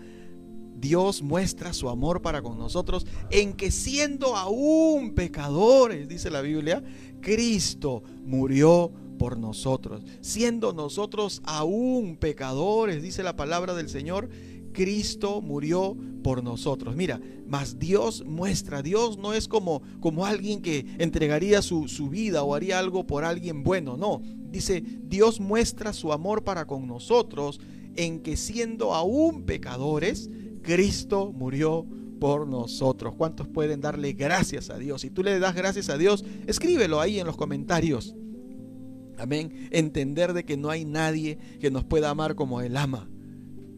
Dios 0.81 1.21
muestra 1.21 1.73
su 1.73 1.89
amor 1.89 2.23
para 2.23 2.41
con 2.41 2.57
nosotros 2.57 3.05
en 3.29 3.53
que 3.53 3.69
siendo 3.69 4.35
aún 4.35 5.13
pecadores, 5.13 6.09
dice 6.09 6.31
la 6.31 6.41
Biblia, 6.41 6.83
Cristo 7.21 8.01
murió 8.25 8.91
por 9.21 9.37
nosotros. 9.37 10.03
Siendo 10.21 10.73
nosotros 10.73 11.43
aún 11.45 12.17
pecadores, 12.17 13.03
dice 13.03 13.21
la 13.21 13.35
palabra 13.35 13.75
del 13.75 13.87
Señor, 13.87 14.29
Cristo 14.73 15.41
murió 15.41 15.95
por 16.23 16.43
nosotros. 16.43 16.95
Mira, 16.95 17.21
mas 17.45 17.77
Dios 17.77 18.25
muestra, 18.25 18.81
Dios 18.81 19.19
no 19.19 19.35
es 19.35 19.47
como, 19.47 19.83
como 19.99 20.25
alguien 20.25 20.63
que 20.63 20.87
entregaría 20.97 21.61
su, 21.61 21.87
su 21.87 22.09
vida 22.09 22.41
o 22.41 22.55
haría 22.55 22.79
algo 22.79 23.05
por 23.05 23.23
alguien 23.23 23.61
bueno, 23.61 23.95
no. 23.95 24.23
Dice, 24.49 24.83
Dios 25.03 25.39
muestra 25.39 25.93
su 25.93 26.11
amor 26.11 26.43
para 26.43 26.65
con 26.65 26.87
nosotros 26.87 27.61
en 27.95 28.23
que 28.23 28.35
siendo 28.35 28.95
aún 28.95 29.43
pecadores, 29.43 30.31
Cristo 30.63 31.31
murió 31.31 31.85
por 32.19 32.47
nosotros. 32.47 33.13
¿Cuántos 33.15 33.47
pueden 33.47 33.81
darle 33.81 34.13
gracias 34.13 34.71
a 34.71 34.79
Dios? 34.79 35.01
Si 35.01 35.11
tú 35.11 35.21
le 35.21 35.37
das 35.37 35.53
gracias 35.53 35.89
a 35.89 35.99
Dios, 35.99 36.25
escríbelo 36.47 36.99
ahí 36.99 37.19
en 37.19 37.27
los 37.27 37.37
comentarios. 37.37 38.15
Amén. 39.21 39.69
Entender 39.71 40.33
de 40.33 40.43
que 40.43 40.57
no 40.57 40.69
hay 40.69 40.85
nadie 40.85 41.37
que 41.59 41.71
nos 41.71 41.83
pueda 41.83 42.09
amar 42.09 42.35
como 42.35 42.61
Él 42.61 42.75
ama, 42.75 43.07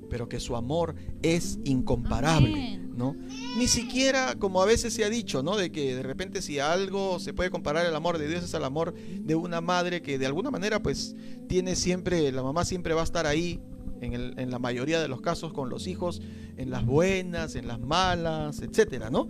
pero 0.10 0.30
que 0.30 0.40
su 0.40 0.56
amor 0.56 0.96
es 1.22 1.60
incomparable, 1.66 2.80
¿no? 2.96 3.16
Ni 3.58 3.68
siquiera, 3.68 4.36
como 4.36 4.62
a 4.62 4.66
veces 4.66 4.94
se 4.94 5.04
ha 5.04 5.10
dicho, 5.10 5.44
¿no? 5.44 5.58
De 5.58 5.72
que 5.72 5.96
de 5.96 6.04
repente 6.04 6.42
si 6.42 6.60
algo 6.60 7.20
se 7.20 7.34
puede 7.34 7.50
comparar 7.50 7.86
el 7.86 7.96
amor 7.96 8.18
de 8.18 8.28
Dios 8.28 8.44
es 8.44 8.56
al 8.56 8.64
amor 8.64 8.94
de 8.94 9.36
una 9.36 9.60
madre 9.60 10.02
que 10.02 10.18
de 10.18 10.26
alguna 10.26 10.52
manera 10.52 10.82
pues 10.82 11.16
tiene 11.48 11.76
siempre, 11.76 12.32
la 12.32 12.44
mamá 12.44 12.64
siempre 12.64 12.94
va 12.94 13.02
a 13.02 13.06
estar 13.06 13.28
ahí 13.28 13.60
en, 14.02 14.40
en, 14.40 14.52
la 14.52 14.60
mayoría 14.60 15.02
de 15.02 15.08
los 15.08 15.22
casos 15.22 15.54
con 15.54 15.70
los 15.70 15.88
hijos, 15.88 16.22
en 16.58 16.70
las 16.70 16.86
buenas, 16.86 17.56
en 17.56 17.68
las 17.68 17.80
malas, 17.80 18.62
etcétera, 18.62 19.10
¿no? 19.10 19.28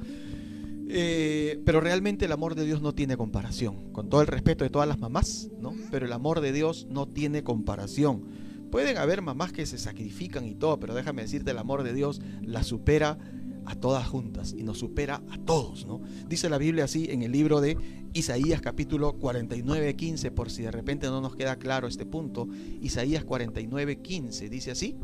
Eh, 0.88 1.62
pero 1.66 1.80
realmente 1.82 2.26
el 2.26 2.32
amor 2.32 2.56
de 2.56 2.66
Dios 2.66 2.82
no 2.82 2.94
tiene 2.94 3.18
comparación. 3.18 3.92
Con 3.92 4.10
todo 4.10 4.22
el 4.22 4.28
respeto 4.28 4.64
de 4.64 4.70
todas 4.70 4.88
las 4.88 5.00
mamás, 5.00 5.50
¿no? 5.60 5.74
Pero 5.92 6.06
el 6.06 6.14
amor 6.14 6.42
de 6.42 6.52
Dios 6.52 6.88
no 6.90 7.08
tiene 7.08 7.44
comparación. 7.44 8.24
Pueden 8.72 8.98
haber 8.98 9.22
mamás 9.22 9.54
que 9.54 9.66
se 9.66 9.78
sacrifican 9.78 10.46
y 10.46 10.56
todo, 10.56 10.80
pero 10.80 10.96
déjame 10.96 11.22
decirte, 11.22 11.52
el 11.52 11.60
amor 11.60 11.84
de 11.84 11.94
Dios 11.94 12.22
la 12.42 12.64
supera 12.64 13.18
a 13.66 13.76
todas 13.76 14.08
juntas 14.08 14.54
y 14.58 14.64
nos 14.64 14.80
supera 14.80 15.22
a 15.30 15.38
todos, 15.38 15.86
¿no? 15.86 16.02
Dice 16.28 16.50
la 16.50 16.58
Biblia 16.58 16.86
así 16.86 17.08
en 17.10 17.22
el 17.22 17.32
libro 17.32 17.62
de 17.62 17.78
Isaías 18.14 18.62
capítulo 18.62 19.14
49, 19.14 19.96
15, 19.96 20.32
por 20.32 20.50
si 20.50 20.64
de 20.64 20.72
repente 20.72 21.08
no 21.08 21.22
nos 21.22 21.36
queda 21.36 21.58
claro 21.58 21.88
este 21.88 22.06
punto. 22.06 22.48
Isaías 22.82 23.24
49, 23.24 24.02
15, 24.02 24.50
dice 24.50 24.72
así. 24.72 24.98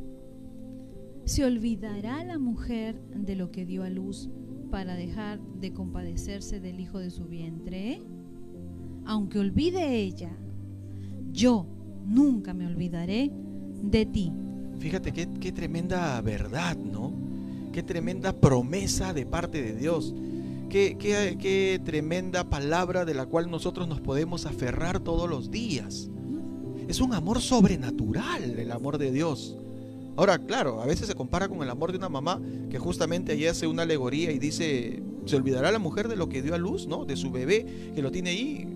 Se 1.26 1.46
olvidará 1.46 2.24
la 2.24 2.40
mujer 2.40 3.00
de 3.14 3.36
lo 3.36 3.52
que 3.52 3.66
dio 3.66 3.84
a 3.84 3.90
luz 3.90 4.30
para 4.70 4.96
dejar 4.96 5.40
de 5.40 5.74
compadecerse 5.74 6.60
del 6.60 6.80
hijo 6.80 7.00
de 7.00 7.10
su 7.10 7.26
vientre? 7.26 8.02
Aunque 9.06 9.40
olvide 9.40 9.96
ella, 9.96 10.32
yo 11.32 11.66
nunca 12.06 12.54
me 12.54 12.68
olvidaré 12.68 13.32
de 13.84 14.06
ti. 14.06 14.32
Fíjate 14.80 15.12
qué, 15.12 15.52
tremenda 15.52 16.20
verdad, 16.22 16.78
¿no? 16.78 17.12
Qué 17.74 17.84
tremenda 17.84 18.34
promesa 18.34 19.14
de 19.14 19.26
parte 19.26 19.62
de 19.62 19.76
Dios. 19.76 20.14
Qué, 20.70 20.96
qué, 20.98 21.82
tremenda 21.84 22.50
palabra 22.50 23.04
de 23.04 23.14
la 23.14 23.26
cual 23.26 23.50
nosotros 23.50 23.88
nos 23.88 24.00
podemos 24.00 24.46
aferrar 24.46 25.00
todos 25.00 25.30
los 25.30 25.52
días. 25.52 26.10
Es 26.88 27.02
un 27.02 27.14
amor 27.14 27.42
sobrenatural 27.42 28.58
el 28.58 28.72
amor 28.72 28.98
de 28.98 29.12
Dios. 29.12 29.58
Ahora, 30.20 30.38
claro, 30.38 30.82
a 30.82 30.86
veces 30.86 31.08
se 31.08 31.16
compara 31.16 31.48
con 31.48 31.64
el 31.64 31.70
amor 31.70 31.94
de 31.94 31.98
una 31.98 32.10
mamá 32.10 32.42
que 32.70 32.78
justamente 32.78 33.32
allí 33.32 33.48
hace 33.48 33.68
una 33.68 33.84
alegoría 33.84 34.34
y 34.34 34.38
dice, 34.38 35.02
se 35.26 35.36
olvidará 35.38 35.72
la 35.72 35.80
mujer 35.80 36.10
de 36.10 36.18
lo 36.18 36.28
que 36.28 36.42
dio 36.42 36.54
a 36.54 36.58
luz, 36.58 36.88
¿no? 36.88 37.06
De 37.06 37.16
su 37.16 37.32
bebé 37.32 37.94
que 37.96 38.02
lo 38.02 38.12
tiene 38.12 38.32
ahí. 38.32 38.68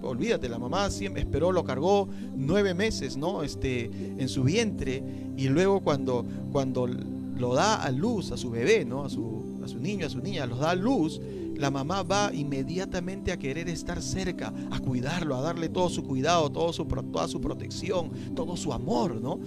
Olvídate, 0.00 0.48
la 0.48 0.58
mamá 0.58 0.88
siempre 0.88 1.20
esperó, 1.20 1.52
lo 1.52 1.62
cargó 1.62 2.08
nueve 2.34 2.72
meses, 2.72 3.18
¿no? 3.18 3.42
Este, 3.42 3.90
en 4.16 4.30
su 4.30 4.44
vientre 4.44 5.02
y 5.36 5.48
luego 5.48 5.80
cuando, 5.80 6.24
cuando 6.52 6.86
lo 6.86 7.52
da 7.52 7.82
a 7.82 7.90
luz 7.90 8.32
a 8.32 8.38
su 8.38 8.48
bebé, 8.48 8.86
¿no? 8.86 9.04
A 9.04 9.10
su, 9.10 9.60
a 9.62 9.68
su 9.68 9.78
niño, 9.80 10.06
a 10.06 10.08
su 10.08 10.20
niña, 10.20 10.46
los 10.46 10.58
da 10.58 10.70
a 10.70 10.74
luz, 10.74 11.20
la 11.54 11.70
mamá 11.70 12.02
va 12.02 12.32
inmediatamente 12.32 13.30
a 13.30 13.36
querer 13.36 13.68
estar 13.68 14.00
cerca, 14.00 14.54
a 14.70 14.80
cuidarlo, 14.80 15.36
a 15.36 15.42
darle 15.42 15.68
todo 15.68 15.90
su 15.90 16.02
cuidado, 16.04 16.50
todo 16.50 16.72
su, 16.72 16.86
toda 16.86 17.28
su 17.28 17.42
protección, 17.42 18.10
todo 18.34 18.56
su 18.56 18.72
amor, 18.72 19.20
¿no? 19.20 19.38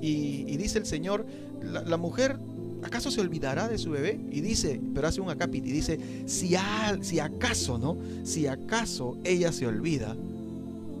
Y, 0.00 0.56
dice 0.56 0.78
el 0.78 0.86
Señor, 0.86 1.26
la, 1.62 1.96
mujer 1.96 2.38
¿acaso 2.82 3.10
se 3.10 3.20
olvidará 3.20 3.68
de 3.68 3.78
su 3.78 3.90
bebé? 3.90 4.18
Y 4.30 4.40
dice, 4.40 4.80
pero 4.94 5.08
hace 5.08 5.20
un 5.20 5.30
acápite, 5.30 5.68
y 5.68 5.72
dice, 5.72 5.98
si, 6.26 6.54
si 7.00 7.20
acaso, 7.20 7.78
¿no? 7.78 7.96
Si 8.24 8.46
acaso 8.46 9.18
ella 9.24 9.52
se 9.52 9.66
olvida, 9.66 10.16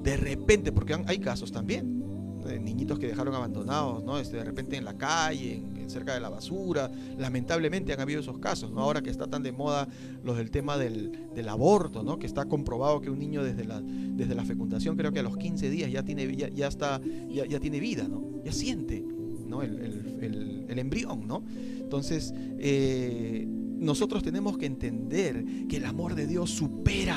de 0.02 0.16
repente, 0.16 0.72
porque 0.72 0.96
hay 1.06 1.18
casos 1.18 1.52
también, 1.52 1.98
de 2.44 2.60
niñitos 2.60 2.98
que 2.98 3.06
dejaron 3.06 3.34
abandonados, 3.34 4.04
¿no? 4.04 4.18
Este, 4.18 4.36
de 4.36 4.44
repente 4.44 4.76
en 4.76 4.84
la 4.84 4.96
calle, 4.96 5.54
en, 5.54 5.90
cerca 5.90 6.12
de 6.12 6.20
la 6.20 6.28
basura, 6.28 6.90
lamentablemente 7.18 7.92
han 7.92 8.00
habido 8.00 8.20
esos 8.20 8.38
casos, 8.38 8.70
¿no? 8.70 8.80
Ahora 8.80 9.02
que 9.02 9.10
está 9.10 9.26
tan 9.26 9.42
de 9.42 9.52
moda 9.52 9.88
los 10.22 10.36
del 10.36 10.50
tema 10.50 10.76
del, 10.76 11.48
aborto, 11.48 12.02
¿no? 12.02 12.18
Que 12.18 12.26
está 12.26 12.44
comprobado 12.44 13.00
que 13.00 13.08
un 13.08 13.18
niño 13.18 13.42
desde 13.42 13.64
la, 13.64 13.80
desde 13.80 14.34
la 14.34 14.44
fecundación, 14.44 14.96
creo 14.96 15.12
que 15.12 15.20
a 15.20 15.22
los 15.22 15.36
15 15.36 15.70
días 15.70 15.90
ya 15.90 16.02
tiene, 16.02 16.36
ya, 16.36 16.68
está, 16.68 17.00
ya, 17.30 17.46
ya 17.46 17.58
tiene 17.58 17.80
vida, 17.80 18.06
¿no? 18.06 18.22
Ya 18.44 18.52
siente, 18.52 19.02
¿no? 19.46 19.62
El, 19.62 19.78
el, 20.20 20.78
embrión, 20.78 21.26
¿no? 21.26 21.42
Entonces, 21.80 22.32
eh, 22.58 23.44
nosotros 23.48 24.22
tenemos 24.22 24.58
que 24.58 24.66
entender 24.66 25.44
que 25.68 25.78
el 25.78 25.86
amor 25.86 26.14
de 26.14 26.26
Dios 26.26 26.50
supera 26.50 27.16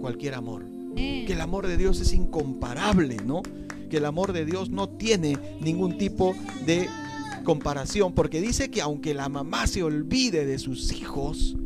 cualquier 0.00 0.34
amor. 0.34 0.66
Que 0.96 1.32
el 1.32 1.40
amor 1.40 1.66
de 1.66 1.76
Dios 1.76 2.00
es 2.00 2.12
incomparable, 2.12 3.16
¿no? 3.24 3.42
Que 3.90 3.98
el 3.98 4.06
amor 4.06 4.32
de 4.32 4.44
Dios 4.46 4.70
no 4.70 4.88
tiene 4.88 5.36
ningún 5.60 5.98
tipo 5.98 6.34
de 6.64 6.88
comparación, 7.44 8.14
porque 8.14 8.40
dice 8.40 8.70
que 8.70 8.80
aunque 8.80 9.12
la 9.12 9.28
mamá 9.28 9.66
se 9.66 9.82
olvide 9.82 10.46
de 10.46 10.58
sus 10.58 10.92
hijos, 10.92 11.56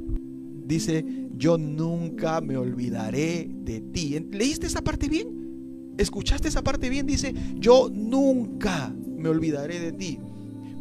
dice, 0.67 1.05
yo 1.37 1.59
nunca 1.59 2.41
me 2.41 2.57
olvidaré 2.57 3.49
de 3.49 3.81
ti. 3.81 4.19
¿Leíste 4.33 4.67
esa 4.67 4.83
parte 4.83 5.09
bien? 5.09 5.93
¿Escuchaste 5.99 6.49
esa 6.49 6.63
parte 6.63 6.89
bien? 6.89 7.07
Dice, 7.07 7.35
yo 7.55 7.91
nunca 7.93 8.93
me 9.17 9.29
olvidaré 9.29 9.79
de 9.79 9.93
ti 9.93 10.19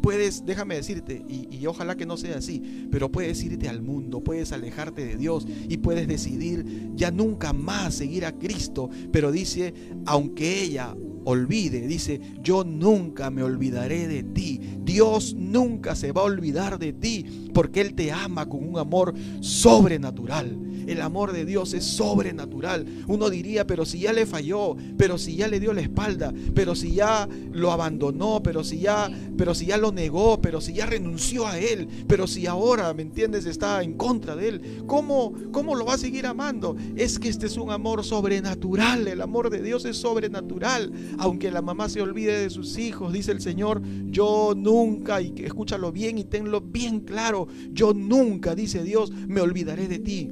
puedes, 0.04 0.44
déjame 0.44 0.74
decirte, 0.74 1.24
y, 1.26 1.64
ojalá 1.64 1.96
que 1.96 2.04
no 2.04 2.18
sea 2.18 2.36
así, 2.36 2.60
pero 2.90 3.10
puedes 3.10 3.42
irte 3.42 3.70
al 3.70 3.80
mundo, 3.80 4.22
puedes 4.22 4.52
alejarte 4.52 5.02
de 5.02 5.16
Dios 5.16 5.46
y 5.66 5.78
puedes 5.78 6.06
decidir 6.06 6.90
ya 6.94 7.10
nunca 7.10 7.54
más 7.54 7.94
seguir 7.94 8.26
a 8.26 8.32
Cristo, 8.32 8.90
pero 9.10 9.32
dice, 9.32 9.72
aunque 10.04 10.62
ella 10.62 10.94
olvide, 11.24 11.86
dice, 11.86 12.20
yo 12.42 12.64
nunca 12.64 13.30
me 13.30 13.42
olvidaré 13.42 14.06
de 14.06 14.22
ti. 14.22 14.60
Dios 14.82 15.34
nunca 15.34 15.94
se 15.94 16.12
va 16.12 16.22
a 16.22 16.24
olvidar 16.24 16.78
de 16.78 16.92
ti 16.92 17.50
porque 17.52 17.80
Él 17.80 17.94
te 17.94 18.12
ama 18.12 18.48
con 18.48 18.66
un 18.68 18.78
amor 18.78 19.14
sobrenatural. 19.40 20.56
El 20.86 21.00
amor 21.00 21.32
de 21.32 21.44
Dios 21.44 21.74
es 21.74 21.84
sobrenatural. 21.84 22.86
Uno 23.06 23.30
diría, 23.30 23.66
pero 23.66 23.84
si 23.84 24.00
ya 24.00 24.12
le 24.12 24.26
falló, 24.26 24.76
pero 24.96 25.18
si 25.18 25.36
ya 25.36 25.48
le 25.48 25.60
dio 25.60 25.72
la 25.72 25.80
espalda, 25.80 26.32
pero 26.54 26.74
si 26.74 26.94
ya 26.94 27.28
lo 27.52 27.72
abandonó, 27.72 28.42
pero 28.42 28.64
si 28.64 28.80
ya, 28.80 29.10
pero 29.36 29.54
si 29.54 29.66
ya 29.66 29.76
lo 29.76 29.92
negó, 29.92 30.40
pero 30.40 30.60
si 30.60 30.74
ya 30.74 30.86
renunció 30.86 31.46
a 31.46 31.58
él, 31.58 31.88
pero 32.06 32.26
si 32.26 32.46
ahora, 32.46 32.92
¿me 32.94 33.02
entiendes?, 33.02 33.46
está 33.46 33.82
en 33.82 33.94
contra 33.94 34.36
de 34.36 34.48
él. 34.48 34.82
¿Cómo, 34.86 35.32
cómo 35.52 35.74
lo 35.74 35.84
va 35.84 35.94
a 35.94 35.98
seguir 35.98 36.26
amando? 36.26 36.76
Es 36.96 37.18
que 37.18 37.28
este 37.28 37.46
es 37.46 37.56
un 37.56 37.70
amor 37.70 38.04
sobrenatural. 38.04 39.08
El 39.08 39.20
amor 39.20 39.50
de 39.50 39.62
Dios 39.62 39.84
es 39.84 39.96
sobrenatural. 39.96 40.92
Aunque 41.18 41.50
la 41.50 41.62
mamá 41.62 41.88
se 41.88 42.00
olvide 42.00 42.38
de 42.38 42.50
sus 42.50 42.78
hijos, 42.78 43.12
dice 43.12 43.32
el 43.32 43.40
Señor, 43.40 43.82
yo 44.06 44.54
nunca, 44.56 45.20
y 45.20 45.32
escúchalo 45.38 45.92
bien 45.92 46.18
y 46.18 46.24
tenlo 46.24 46.60
bien 46.60 47.00
claro, 47.00 47.48
yo 47.72 47.92
nunca, 47.94 48.54
dice 48.54 48.82
Dios, 48.82 49.10
me 49.10 49.40
olvidaré 49.40 49.88
de 49.88 49.98
ti. 49.98 50.30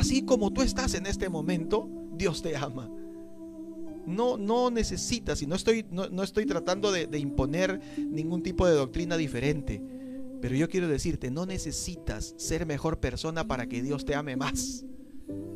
Así 0.00 0.22
como 0.22 0.50
tú 0.50 0.62
estás 0.62 0.94
en 0.94 1.04
este 1.04 1.28
momento, 1.28 1.86
Dios 2.16 2.40
te 2.40 2.56
ama. 2.56 2.90
No, 4.06 4.38
no 4.38 4.70
necesitas, 4.70 5.42
y 5.42 5.46
no 5.46 5.54
estoy, 5.54 5.84
no, 5.90 6.22
estoy 6.22 6.46
tratando 6.46 6.90
de, 6.90 7.18
imponer 7.18 7.78
ningún 7.98 8.42
tipo 8.42 8.66
de 8.66 8.72
doctrina 8.72 9.18
diferente, 9.18 9.82
pero 10.40 10.56
yo 10.56 10.70
quiero 10.70 10.88
decirte, 10.88 11.30
no 11.30 11.44
necesitas 11.44 12.32
ser 12.38 12.64
mejor 12.64 12.98
persona 12.98 13.46
para 13.46 13.66
que 13.66 13.82
Dios 13.82 14.06
te 14.06 14.14
ame 14.14 14.36
más. 14.36 14.86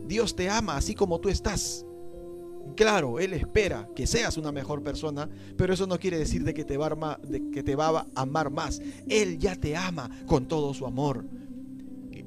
Dios 0.06 0.36
te 0.36 0.50
ama 0.50 0.76
así 0.76 0.94
como 0.94 1.20
tú 1.20 1.30
estás. 1.30 1.86
Claro, 2.76 3.20
Él 3.20 3.32
espera 3.32 3.88
que 3.96 4.06
seas 4.06 4.36
una 4.36 4.52
mejor 4.52 4.82
persona, 4.82 5.26
pero 5.56 5.72
eso 5.72 5.86
no 5.86 5.98
quiere 5.98 6.18
decir 6.18 6.44
de 6.44 6.52
que 6.52 6.64
te 6.64 6.76
va 6.76 7.98
a 7.98 8.06
amar 8.14 8.50
más. 8.50 8.82
Él 9.08 9.38
ya 9.38 9.56
te 9.56 9.74
ama 9.74 10.10
con 10.26 10.46
todo 10.46 10.74
su 10.74 10.84
amor. 10.84 11.24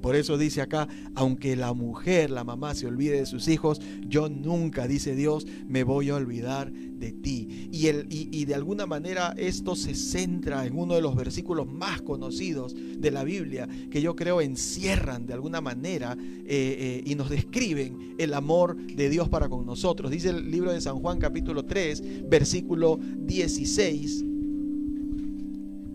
Por 0.01 0.15
eso 0.15 0.37
dice 0.37 0.61
acá, 0.61 0.87
aunque 1.15 1.55
la 1.55 1.73
mujer, 1.73 2.29
la 2.29 2.43
mamá 2.43 2.75
se 2.75 2.87
olvide 2.87 3.19
de 3.19 3.25
sus 3.25 3.47
hijos, 3.47 3.81
yo 4.07 4.29
nunca, 4.29 4.87
dice 4.87 5.15
Dios, 5.15 5.45
me 5.67 5.83
voy 5.83 6.09
a 6.09 6.15
olvidar 6.15 6.71
de 6.71 7.11
ti. 7.11 7.69
Y, 7.71 7.87
el, 7.87 8.07
y, 8.09 8.45
de 8.45 8.55
alguna 8.55 8.85
manera 8.85 9.33
esto 9.37 9.75
se 9.75 9.95
centra 9.95 10.65
en 10.65 10.77
uno 10.77 10.95
de 10.95 11.01
los 11.01 11.15
versículos 11.15 11.67
más 11.67 12.01
conocidos 12.01 12.75
de 12.75 13.11
la 13.11 13.23
Biblia, 13.23 13.67
que 13.91 14.01
yo 14.01 14.15
creo 14.15 14.41
encierran 14.41 15.25
de 15.25 15.33
alguna 15.33 15.61
manera 15.61 16.17
eh, 16.19 16.45
eh, 16.47 17.03
y 17.05 17.15
nos 17.15 17.29
describen 17.29 18.15
el 18.17 18.33
amor 18.33 18.77
de 18.77 19.09
Dios 19.09 19.29
para 19.29 19.49
con 19.49 19.65
nosotros. 19.65 20.11
Dice 20.11 20.29
el 20.29 20.49
libro 20.49 20.71
de 20.71 20.81
San 20.81 20.99
Juan 20.99 21.19
capítulo 21.19 21.65
3, 21.65 22.29
versículo 22.29 22.99
16. 22.99 24.25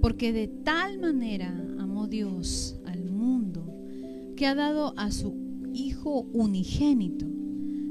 Porque 0.01 0.33
de 0.33 0.49
tal 0.49 0.99
manera 0.99 1.49
amó 1.79 2.09
Dios 2.09 2.77
que 4.43 4.49
ha 4.49 4.57
dado 4.57 4.93
a 4.97 5.13
su 5.13 5.37
Hijo 5.73 6.23
unigénito, 6.33 7.27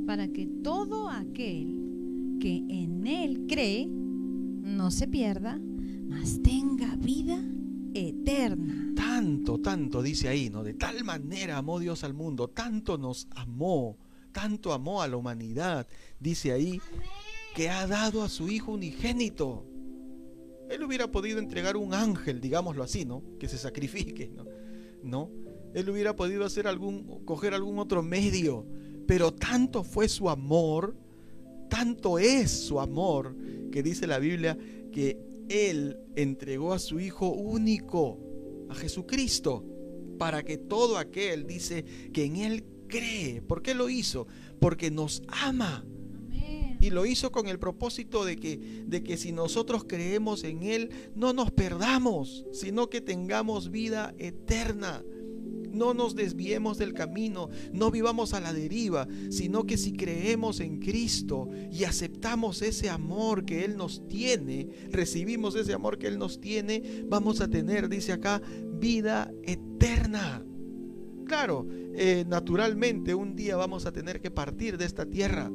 para 0.05 0.27
que 0.27 0.45
todo 0.45 1.09
aquel 1.09 2.37
que 2.41 2.57
en 2.67 3.07
Él 3.07 3.45
cree 3.47 3.87
no 3.87 4.91
se 4.91 5.07
pierda, 5.07 5.57
mas 6.09 6.41
tenga 6.43 6.97
vida 6.97 7.41
eterna. 7.93 8.91
Tanto, 8.97 9.61
tanto 9.61 10.01
dice 10.01 10.27
ahí, 10.27 10.49
¿no? 10.49 10.61
De 10.61 10.73
tal 10.73 11.05
manera 11.05 11.55
amó 11.55 11.79
Dios 11.79 12.03
al 12.03 12.13
mundo, 12.13 12.49
tanto 12.49 12.97
nos 12.97 13.29
amó, 13.31 13.97
tanto 14.33 14.73
amó 14.73 15.01
a 15.01 15.07
la 15.07 15.15
humanidad, 15.15 15.87
dice 16.19 16.51
ahí, 16.51 16.81
que 17.55 17.69
ha 17.69 17.87
dado 17.87 18.23
a 18.23 18.27
su 18.27 18.49
Hijo 18.49 18.73
unigénito. 18.73 19.65
Él 20.69 20.83
hubiera 20.83 21.09
podido 21.09 21.39
entregar 21.39 21.77
un 21.77 21.93
ángel, 21.93 22.41
digámoslo 22.41 22.83
así, 22.83 23.05
¿no? 23.05 23.23
Que 23.39 23.47
se 23.47 23.57
sacrifique, 23.57 24.29
¿no? 24.35 24.43
¿No? 25.01 25.50
Él 25.73 25.89
hubiera 25.89 26.15
podido 26.15 26.45
hacer 26.45 26.67
algún, 26.67 27.23
coger 27.25 27.53
algún 27.53 27.79
otro 27.79 28.03
medio. 28.03 28.65
Pero 29.07 29.33
tanto 29.33 29.83
fue 29.83 30.07
su 30.07 30.29
amor, 30.29 30.95
tanto 31.69 32.19
es 32.19 32.51
su 32.51 32.79
amor, 32.79 33.35
que 33.71 33.83
dice 33.83 34.07
la 34.07 34.19
Biblia 34.19 34.57
que 34.91 35.17
Él 35.49 35.97
entregó 36.15 36.73
a 36.73 36.79
su 36.79 36.99
Hijo 36.99 37.29
único, 37.29 38.19
a 38.69 38.75
Jesucristo, 38.75 39.65
para 40.17 40.43
que 40.43 40.57
todo 40.57 40.97
aquel, 40.97 41.47
dice, 41.47 41.83
que 42.13 42.25
en 42.25 42.35
Él 42.37 42.63
cree. 42.87 43.41
¿Por 43.41 43.61
qué 43.61 43.73
lo 43.73 43.89
hizo? 43.89 44.27
Porque 44.59 44.91
nos 44.91 45.23
ama. 45.27 45.85
Y 46.79 46.89
lo 46.89 47.05
hizo 47.05 47.31
con 47.31 47.47
el 47.47 47.59
propósito 47.59 48.25
de 48.25 48.37
que, 48.37 48.57
de 48.87 49.03
que 49.03 49.15
si 49.15 49.31
nosotros 49.31 49.83
creemos 49.87 50.43
en 50.43 50.63
Él, 50.63 50.89
no 51.15 51.31
nos 51.31 51.51
perdamos, 51.51 52.45
sino 52.51 52.89
que 52.89 53.01
tengamos 53.01 53.69
vida 53.69 54.15
eterna. 54.17 55.03
No 55.71 55.93
nos 55.93 56.15
desviemos 56.15 56.77
del 56.77 56.93
camino, 56.93 57.49
no 57.71 57.91
vivamos 57.91 58.33
a 58.33 58.39
la 58.39 58.53
deriva, 58.53 59.07
sino 59.29 59.65
que 59.65 59.77
si 59.77 59.93
creemos 59.93 60.59
en 60.59 60.79
Cristo 60.79 61.49
y 61.71 61.83
aceptamos 61.83 62.61
ese 62.61 62.89
amor 62.89 63.45
que 63.45 63.63
Él 63.65 63.77
nos 63.77 64.07
tiene, 64.07 64.67
recibimos 64.89 65.55
ese 65.55 65.73
amor 65.73 65.97
que 65.97 66.07
Él 66.07 66.17
nos 66.17 66.39
tiene, 66.39 67.05
vamos 67.07 67.41
a 67.41 67.49
tener, 67.49 67.89
dice 67.89 68.11
acá, 68.13 68.41
vida 68.79 69.31
eterna. 69.43 70.45
Claro, 71.25 71.65
eh, 71.93 72.25
naturalmente 72.27 73.15
un 73.15 73.35
día 73.35 73.55
vamos 73.55 73.85
a 73.85 73.93
tener 73.93 74.19
que 74.19 74.31
partir 74.31 74.77
de 74.77 74.83
esta 74.85 75.05
tierra, 75.05 75.49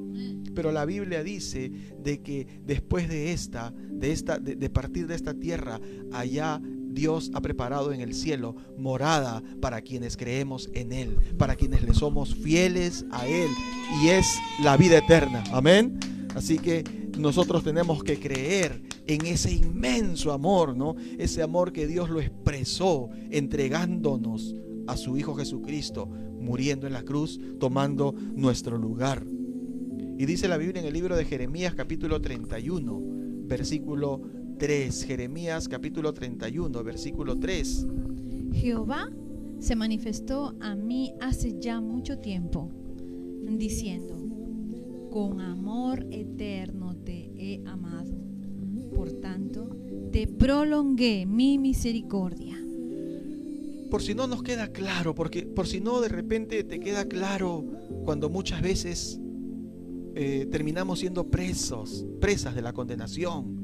pero 0.55 0.73
la 0.73 0.87
Biblia 0.87 1.23
dice 1.23 1.71
de 1.99 2.23
que 2.23 2.47
después 2.65 3.09
de 3.11 3.33
esta, 3.33 3.75
de 3.77 4.13
esta, 4.13 4.39
de 4.39 4.71
partir 4.71 5.07
de 5.07 5.15
esta 5.15 5.35
tierra, 5.35 5.79
allá 6.13 6.63
Dios 6.97 7.31
ha 7.35 7.43
preparado 7.43 7.93
en 7.93 8.01
el 8.01 8.15
cielo 8.15 8.57
morada 8.79 9.43
para 9.61 9.83
quienes 9.83 10.17
creemos 10.17 10.71
en 10.73 10.93
Él, 10.93 11.19
para 11.39 11.55
quienes 11.55 11.83
le 11.83 11.93
somos 11.93 12.35
fieles 12.35 13.05
a 13.11 13.27
Él, 13.29 13.51
y 14.03 14.09
es 14.09 14.27
la 14.65 14.79
vida 14.79 14.99
eterna. 14.99 15.45
Amén. 15.53 16.01
Así 16.35 16.59
que 16.59 16.83
nosotros 17.19 17.63
tenemos 17.63 18.03
que 18.03 18.19
creer 18.19 18.83
en 19.07 19.27
ese 19.27 19.53
inmenso 19.53 20.33
amor, 20.33 20.75
¿no? 20.75 20.97
Ese 21.19 21.43
amor 21.43 21.73
que 21.73 21.87
Dios 21.87 22.09
lo 22.09 22.21
expresó 22.21 23.11
entregándonos 23.31 24.55
a 24.87 24.97
su 24.97 25.19
Hijo 25.19 25.35
Jesucristo, 25.35 26.07
muriendo 26.07 26.87
en 26.87 26.95
la 26.95 27.03
cruz, 27.03 27.39
tomando 27.61 28.15
nuestro 28.35 28.79
lugar. 28.79 29.23
Y 30.19 30.25
dice 30.25 30.49
la 30.49 30.57
Biblia 30.57 30.81
en 30.81 30.89
el 30.89 30.95
libro 30.95 31.15
de 31.15 31.27
Jeremías 31.27 31.75
capítulo 31.75 32.23
31, 32.23 33.03
versículo 33.45 34.23
3, 34.59 35.05
Jeremías 35.05 35.69
capítulo 35.69 36.13
31, 36.15 36.83
versículo 36.83 37.39
3. 37.39 37.87
Jehová 38.55 39.11
se 39.59 39.77
manifestó 39.77 40.55
a 40.61 40.75
mí 40.75 41.13
hace 41.21 41.59
ya 41.61 41.81
mucho 41.81 42.19
tiempo, 42.19 42.71
diciendo, 43.49 44.17
con 45.11 45.41
amor 45.41 46.07
eterno 46.11 46.97
te 46.97 47.31
he 47.37 47.63
amado, 47.67 48.15
por 48.95 49.13
tanto 49.13 49.77
te 50.11 50.27
prolongué 50.27 51.27
mi 51.27 51.59
misericordia. 51.59 52.59
Por 53.91 54.03
si 54.03 54.15
no 54.15 54.27
nos 54.27 54.43
queda 54.43 54.69
claro, 54.69 55.15
porque 55.15 55.43
por 55.43 55.67
si 55.67 55.81
no 55.81 56.01
de 56.01 56.09
repente 56.09 56.65
te 56.65 56.81
queda 56.81 57.07
claro 57.07 57.65
cuando 58.05 58.31
muchas 58.31 58.63
veces 58.63 59.21
eh, 60.15 60.49
terminamos 60.51 61.01
siendo 61.01 61.31
presos, 61.31 62.07
presas 62.21 62.55
de 62.55 62.63
la 62.63 62.73
condenación 62.73 63.56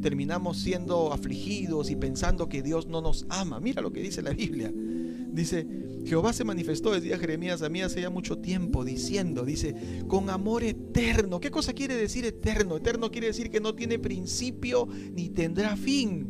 terminamos 0.00 0.58
siendo 0.58 1.12
afligidos 1.12 1.90
y 1.90 1.96
pensando 1.96 2.48
que 2.48 2.62
Dios 2.62 2.86
no 2.86 3.00
nos 3.00 3.26
ama. 3.28 3.60
Mira 3.60 3.82
lo 3.82 3.92
que 3.92 4.00
dice 4.00 4.22
la 4.22 4.30
Biblia. 4.30 4.72
Dice, 4.74 5.66
Jehová 6.04 6.32
se 6.32 6.44
manifestó, 6.44 6.92
decía 6.92 7.18
Jeremías 7.18 7.62
a 7.62 7.68
mí 7.68 7.82
hace 7.82 8.00
ya 8.00 8.10
mucho 8.10 8.38
tiempo, 8.38 8.84
diciendo, 8.84 9.44
dice, 9.44 9.74
con 10.06 10.30
amor 10.30 10.64
eterno. 10.64 11.40
¿Qué 11.40 11.50
cosa 11.50 11.72
quiere 11.72 11.94
decir 11.94 12.24
eterno? 12.24 12.76
Eterno 12.76 13.10
quiere 13.10 13.28
decir 13.28 13.50
que 13.50 13.60
no 13.60 13.74
tiene 13.74 13.98
principio 13.98 14.88
ni 15.12 15.28
tendrá 15.28 15.76
fin. 15.76 16.26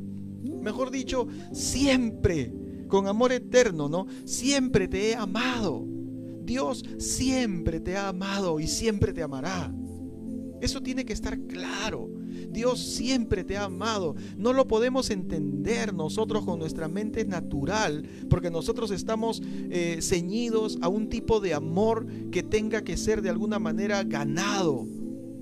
Mejor 0.63 0.91
dicho, 0.91 1.29
siempre, 1.53 2.53
con 2.89 3.07
amor 3.07 3.33
eterno, 3.33 3.89
¿no? 3.89 4.07
Siempre 4.25 4.89
te 4.89 5.11
he 5.11 5.15
amado 5.15 5.99
Dios 6.49 6.83
siempre 6.97 7.79
te 7.79 7.95
ha 7.99 8.09
amado 8.09 8.59
y 8.59 8.67
siempre 8.67 9.13
te 9.13 9.23
amará. 9.23 9.71
Eso 10.63 10.83
tiene 10.83 11.05
que 11.05 11.13
estar 11.13 11.39
claro. 11.41 12.09
Dios 12.51 12.81
siempre 12.81 13.45
te 13.45 13.57
ha 13.57 13.65
amado. 13.65 14.15
No 14.37 14.53
lo 14.53 14.69
podemos 14.69 15.11
entender 15.11 15.95
nosotros 15.95 16.45
con 16.45 16.59
nuestra 16.59 16.89
mente 16.89 17.25
natural, 17.25 18.05
porque 18.29 18.51
nosotros 18.51 18.91
estamos 18.91 19.43
eh, 19.71 19.99
ceñidos 20.01 20.79
a 20.81 20.89
un 20.89 21.09
tipo 21.09 21.41
de 21.41 21.55
amor 21.55 22.07
que 22.31 22.43
tenga 22.43 22.83
que 22.83 22.97
ser 22.97 23.23
de 23.23 23.31
alguna 23.31 23.59
manera 23.59 24.03
ganado, 24.05 24.87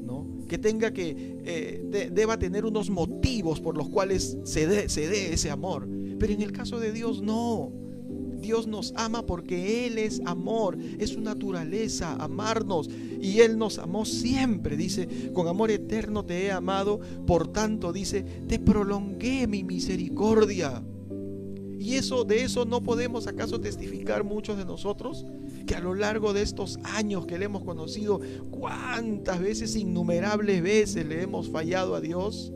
¿no? 0.04 0.26
que 0.48 0.58
tenga 0.58 0.92
que, 0.92 1.38
eh, 1.44 2.10
deba 2.12 2.38
tener 2.38 2.64
unos 2.64 2.90
motivos 2.90 3.60
por 3.60 3.76
los 3.76 3.88
cuales 3.88 4.38
se 4.44 4.88
se 4.88 5.08
dé 5.08 5.32
ese 5.32 5.50
amor. 5.50 5.88
Pero 6.18 6.32
en 6.32 6.42
el 6.42 6.52
caso 6.52 6.78
de 6.78 6.92
Dios 6.92 7.22
no. 7.22 7.85
Dios 8.40 8.66
nos 8.66 8.92
ama 8.96 9.24
porque 9.24 9.86
Él 9.86 9.98
es 9.98 10.20
amor, 10.24 10.78
es 10.98 11.10
su 11.10 11.20
naturaleza, 11.20 12.14
amarnos. 12.14 12.88
Y 13.20 13.40
Él 13.40 13.58
nos 13.58 13.78
amó 13.78 14.04
siempre, 14.04 14.76
dice, 14.76 15.32
con 15.32 15.48
amor 15.48 15.70
eterno 15.70 16.24
te 16.24 16.44
he 16.44 16.52
amado, 16.52 17.00
por 17.26 17.48
tanto, 17.48 17.92
dice, 17.92 18.22
te 18.46 18.58
prolongué 18.58 19.46
mi 19.46 19.64
misericordia. 19.64 20.82
Y 21.78 21.94
eso, 21.94 22.24
de 22.24 22.42
eso 22.42 22.64
no 22.64 22.82
podemos 22.82 23.26
acaso 23.26 23.60
testificar 23.60 24.24
muchos 24.24 24.56
de 24.56 24.64
nosotros, 24.64 25.24
que 25.66 25.74
a 25.74 25.80
lo 25.80 25.94
largo 25.94 26.32
de 26.32 26.42
estos 26.42 26.78
años 26.82 27.26
que 27.26 27.38
le 27.38 27.44
hemos 27.44 27.64
conocido, 27.64 28.20
cuántas 28.50 29.40
veces, 29.40 29.76
innumerables 29.76 30.62
veces 30.62 31.06
le 31.06 31.22
hemos 31.22 31.48
fallado 31.48 31.94
a 31.94 32.00
Dios 32.00 32.52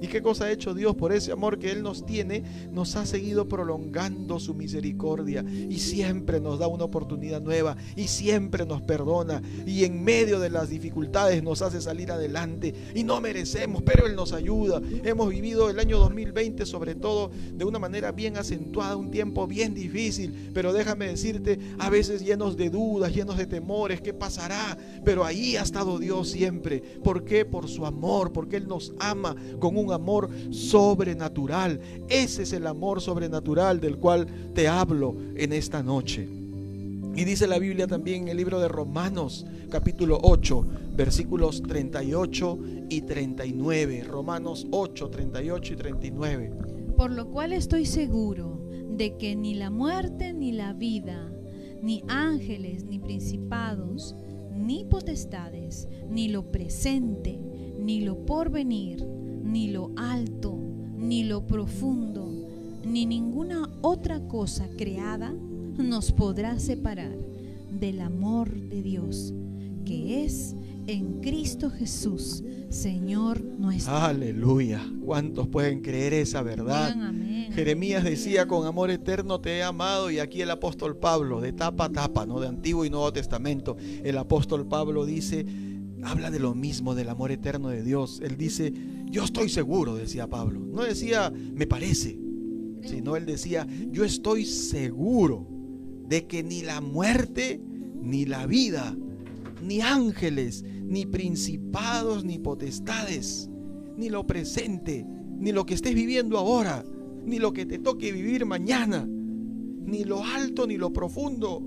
¿Y 0.00 0.06
qué 0.06 0.22
cosa 0.22 0.44
ha 0.44 0.52
hecho 0.52 0.74
Dios 0.74 0.94
por 0.94 1.12
ese 1.12 1.32
amor 1.32 1.58
que 1.58 1.70
Él 1.70 1.82
nos 1.82 2.06
tiene? 2.06 2.42
Nos 2.72 2.96
ha 2.96 3.06
seguido 3.06 3.48
prolongando 3.48 4.38
su 4.38 4.54
misericordia 4.54 5.44
y 5.44 5.78
siempre 5.78 6.40
nos 6.40 6.58
da 6.58 6.66
una 6.66 6.84
oportunidad 6.84 7.40
nueva 7.40 7.76
y 7.96 8.08
siempre 8.08 8.64
nos 8.64 8.82
perdona 8.82 9.42
y 9.66 9.84
en 9.84 10.02
medio 10.02 10.38
de 10.40 10.50
las 10.50 10.68
dificultades 10.68 11.42
nos 11.42 11.62
hace 11.62 11.80
salir 11.80 12.12
adelante 12.12 12.74
y 12.94 13.04
no 13.04 13.20
merecemos, 13.20 13.82
pero 13.82 14.06
Él 14.06 14.14
nos 14.14 14.32
ayuda. 14.32 14.80
Hemos 15.04 15.30
vivido 15.30 15.70
el 15.70 15.78
año 15.78 15.98
2020 15.98 16.66
sobre 16.66 16.94
todo 16.94 17.30
de 17.52 17.64
una 17.64 17.78
manera 17.78 18.12
bien 18.12 18.36
acentuada, 18.36 18.96
un 18.96 19.10
tiempo 19.10 19.46
bien 19.46 19.74
difícil, 19.74 20.50
pero 20.54 20.72
déjame 20.72 21.08
decirte, 21.08 21.58
a 21.78 21.90
veces 21.90 22.24
llenos 22.24 22.56
de 22.56 22.70
dudas, 22.70 23.14
llenos 23.14 23.36
de 23.36 23.46
temores, 23.46 24.00
¿qué 24.00 24.14
pasará? 24.14 24.76
Pero 25.04 25.24
ahí 25.24 25.56
ha 25.56 25.62
estado 25.62 25.98
Dios 25.98 26.28
siempre. 26.28 26.80
¿Por 26.80 27.24
qué? 27.24 27.44
Por 27.44 27.68
su 27.68 27.86
amor, 27.86 28.32
porque 28.32 28.56
Él 28.56 28.68
nos 28.68 28.92
ama 28.98 29.34
con 29.58 29.76
un 29.76 29.87
amor 29.92 30.28
sobrenatural. 30.50 31.80
Ese 32.08 32.42
es 32.42 32.52
el 32.52 32.66
amor 32.66 33.00
sobrenatural 33.00 33.80
del 33.80 33.98
cual 33.98 34.26
te 34.54 34.68
hablo 34.68 35.16
en 35.36 35.52
esta 35.52 35.82
noche. 35.82 36.28
Y 37.14 37.24
dice 37.24 37.46
la 37.48 37.58
Biblia 37.58 37.86
también 37.86 38.22
en 38.22 38.28
el 38.28 38.36
libro 38.36 38.60
de 38.60 38.68
Romanos 38.68 39.44
capítulo 39.70 40.18
8, 40.22 40.66
versículos 40.94 41.62
38 41.62 42.58
y 42.88 43.02
39. 43.02 44.04
Romanos 44.04 44.66
8, 44.70 45.10
38 45.10 45.72
y 45.72 45.76
39. 45.76 46.52
Por 46.96 47.10
lo 47.10 47.28
cual 47.28 47.52
estoy 47.52 47.86
seguro 47.86 48.60
de 48.90 49.16
que 49.16 49.36
ni 49.36 49.54
la 49.54 49.70
muerte 49.70 50.32
ni 50.32 50.52
la 50.52 50.72
vida, 50.72 51.30
ni 51.82 52.02
ángeles, 52.08 52.84
ni 52.84 52.98
principados, 52.98 54.14
ni 54.54 54.84
potestades, 54.84 55.88
ni 56.08 56.28
lo 56.28 56.50
presente, 56.50 57.38
ni 57.78 58.00
lo 58.00 58.26
porvenir, 58.26 59.04
ni 59.48 59.68
lo 59.68 59.90
alto, 59.96 60.58
ni 60.96 61.24
lo 61.24 61.46
profundo, 61.46 62.28
ni 62.84 63.06
ninguna 63.06 63.68
otra 63.80 64.20
cosa 64.28 64.68
creada 64.76 65.32
nos 65.78 66.12
podrá 66.12 66.58
separar 66.58 67.16
del 67.70 68.00
amor 68.00 68.50
de 68.50 68.82
Dios, 68.82 69.32
que 69.84 70.24
es 70.24 70.54
en 70.86 71.20
Cristo 71.20 71.70
Jesús, 71.70 72.42
Señor 72.68 73.42
nuestro. 73.42 73.94
Aleluya. 73.94 74.82
¿Cuántos 75.04 75.48
pueden 75.48 75.80
creer 75.80 76.12
esa 76.12 76.42
verdad? 76.42 76.94
Jeremías 77.54 78.04
decía, 78.04 78.46
con 78.46 78.66
amor 78.66 78.90
eterno 78.90 79.40
te 79.40 79.56
he 79.56 79.62
amado, 79.62 80.10
y 80.10 80.18
aquí 80.18 80.42
el 80.42 80.50
apóstol 80.50 80.96
Pablo, 80.96 81.40
de 81.40 81.52
tapa 81.52 81.86
a 81.86 81.92
tapa, 81.92 82.26
¿no? 82.26 82.40
de 82.40 82.48
Antiguo 82.48 82.84
y 82.84 82.90
Nuevo 82.90 83.12
Testamento, 83.12 83.76
el 84.04 84.18
apóstol 84.18 84.66
Pablo 84.66 85.06
dice, 85.06 85.46
habla 86.02 86.30
de 86.30 86.38
lo 86.38 86.54
mismo, 86.54 86.94
del 86.94 87.08
amor 87.08 87.32
eterno 87.32 87.68
de 87.68 87.82
Dios. 87.82 88.20
Él 88.22 88.36
dice, 88.36 88.72
yo 89.10 89.24
estoy 89.24 89.48
seguro, 89.48 89.94
decía 89.94 90.28
Pablo. 90.28 90.60
No 90.60 90.82
decía, 90.82 91.30
me 91.30 91.66
parece, 91.66 92.18
sino 92.82 93.16
él 93.16 93.26
decía, 93.26 93.66
yo 93.90 94.04
estoy 94.04 94.44
seguro 94.44 95.46
de 96.06 96.26
que 96.26 96.42
ni 96.42 96.62
la 96.62 96.80
muerte, 96.80 97.60
ni 98.00 98.24
la 98.24 98.46
vida, 98.46 98.96
ni 99.62 99.80
ángeles, 99.80 100.64
ni 100.82 101.06
principados, 101.06 102.24
ni 102.24 102.38
potestades, 102.38 103.50
ni 103.96 104.08
lo 104.08 104.26
presente, 104.26 105.06
ni 105.38 105.52
lo 105.52 105.66
que 105.66 105.74
estés 105.74 105.94
viviendo 105.94 106.38
ahora, 106.38 106.84
ni 107.24 107.38
lo 107.38 107.52
que 107.52 107.66
te 107.66 107.78
toque 107.78 108.12
vivir 108.12 108.46
mañana, 108.46 109.06
ni 109.06 110.04
lo 110.04 110.24
alto, 110.24 110.66
ni 110.66 110.76
lo 110.76 110.92
profundo, 110.92 111.66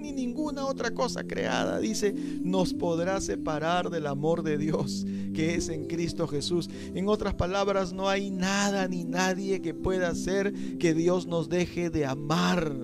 ni 0.00 0.12
ninguna 0.12 0.66
otra 0.66 0.92
cosa 0.92 1.24
creada, 1.24 1.78
dice, 1.78 2.14
nos 2.42 2.74
podrá 2.74 3.20
separar 3.20 3.90
del 3.90 4.06
amor 4.06 4.42
de 4.42 4.58
Dios 4.58 5.06
que 5.34 5.54
es 5.54 5.68
en 5.68 5.86
Cristo 5.86 6.26
Jesús. 6.26 6.68
En 6.94 7.08
otras 7.08 7.34
palabras, 7.34 7.92
no 7.92 8.08
hay 8.08 8.30
nada 8.30 8.88
ni 8.88 9.04
nadie 9.04 9.62
que 9.62 9.74
pueda 9.74 10.08
hacer 10.08 10.52
que 10.78 10.92
Dios 10.92 11.26
nos 11.26 11.48
deje 11.48 11.88
de 11.90 12.04
amar. 12.04 12.74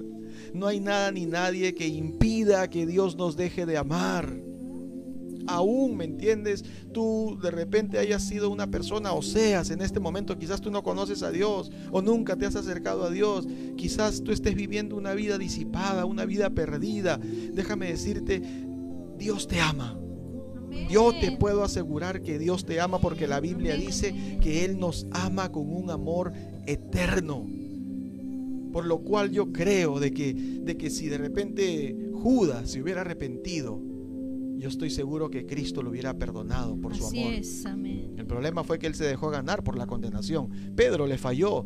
No 0.54 0.68
hay 0.68 0.80
nada 0.80 1.10
ni 1.10 1.26
nadie 1.26 1.74
que 1.74 1.88
impida 1.88 2.70
que 2.70 2.86
Dios 2.86 3.16
nos 3.16 3.36
deje 3.36 3.66
de 3.66 3.76
amar 3.76 4.45
aún, 5.46 5.96
¿me 5.96 6.04
entiendes? 6.04 6.64
Tú 6.92 7.38
de 7.42 7.50
repente 7.50 7.98
hayas 7.98 8.22
sido 8.22 8.50
una 8.50 8.70
persona 8.70 9.12
o 9.12 9.22
seas 9.22 9.70
en 9.70 9.80
este 9.80 10.00
momento, 10.00 10.38
quizás 10.38 10.60
tú 10.60 10.70
no 10.70 10.82
conoces 10.82 11.22
a 11.22 11.30
Dios 11.30 11.70
o 11.90 12.02
nunca 12.02 12.36
te 12.36 12.46
has 12.46 12.56
acercado 12.56 13.04
a 13.04 13.10
Dios, 13.10 13.46
quizás 13.76 14.22
tú 14.22 14.32
estés 14.32 14.54
viviendo 14.54 14.96
una 14.96 15.14
vida 15.14 15.38
disipada, 15.38 16.04
una 16.04 16.24
vida 16.24 16.50
perdida. 16.50 17.18
Déjame 17.18 17.88
decirte, 17.88 18.42
Dios 19.18 19.46
te 19.46 19.60
ama. 19.60 19.98
Yo 20.90 21.12
te 21.18 21.32
puedo 21.32 21.64
asegurar 21.64 22.22
que 22.22 22.38
Dios 22.38 22.64
te 22.64 22.80
ama 22.80 22.98
porque 23.00 23.26
la 23.26 23.40
Biblia 23.40 23.76
dice 23.76 24.38
que 24.40 24.64
Él 24.64 24.78
nos 24.78 25.06
ama 25.10 25.50
con 25.50 25.72
un 25.72 25.90
amor 25.90 26.32
eterno. 26.66 27.46
Por 28.72 28.84
lo 28.84 28.98
cual 28.98 29.30
yo 29.30 29.52
creo 29.52 29.98
de 29.98 30.12
que, 30.12 30.34
de 30.34 30.76
que 30.76 30.90
si 30.90 31.08
de 31.08 31.18
repente 31.18 32.10
Judas 32.12 32.72
se 32.72 32.82
hubiera 32.82 33.00
arrepentido, 33.00 33.80
yo 34.58 34.68
estoy 34.68 34.90
seguro 34.90 35.30
que 35.30 35.46
Cristo 35.46 35.82
lo 35.82 35.90
hubiera 35.90 36.18
perdonado 36.18 36.80
por 36.80 36.94
su 36.94 37.06
amor. 37.06 37.32
El 38.16 38.26
problema 38.26 38.64
fue 38.64 38.78
que 38.78 38.86
él 38.86 38.94
se 38.94 39.04
dejó 39.04 39.30
ganar 39.30 39.62
por 39.62 39.76
la 39.76 39.86
condenación. 39.86 40.48
Pedro 40.74 41.06
le 41.06 41.18
falló 41.18 41.64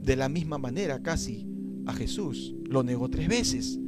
de 0.00 0.16
la 0.16 0.28
misma 0.28 0.58
manera 0.58 1.02
casi 1.02 1.46
a 1.86 1.92
Jesús. 1.92 2.54
Lo 2.64 2.82
negó 2.82 3.08
tres 3.08 3.28
veces. 3.28 3.78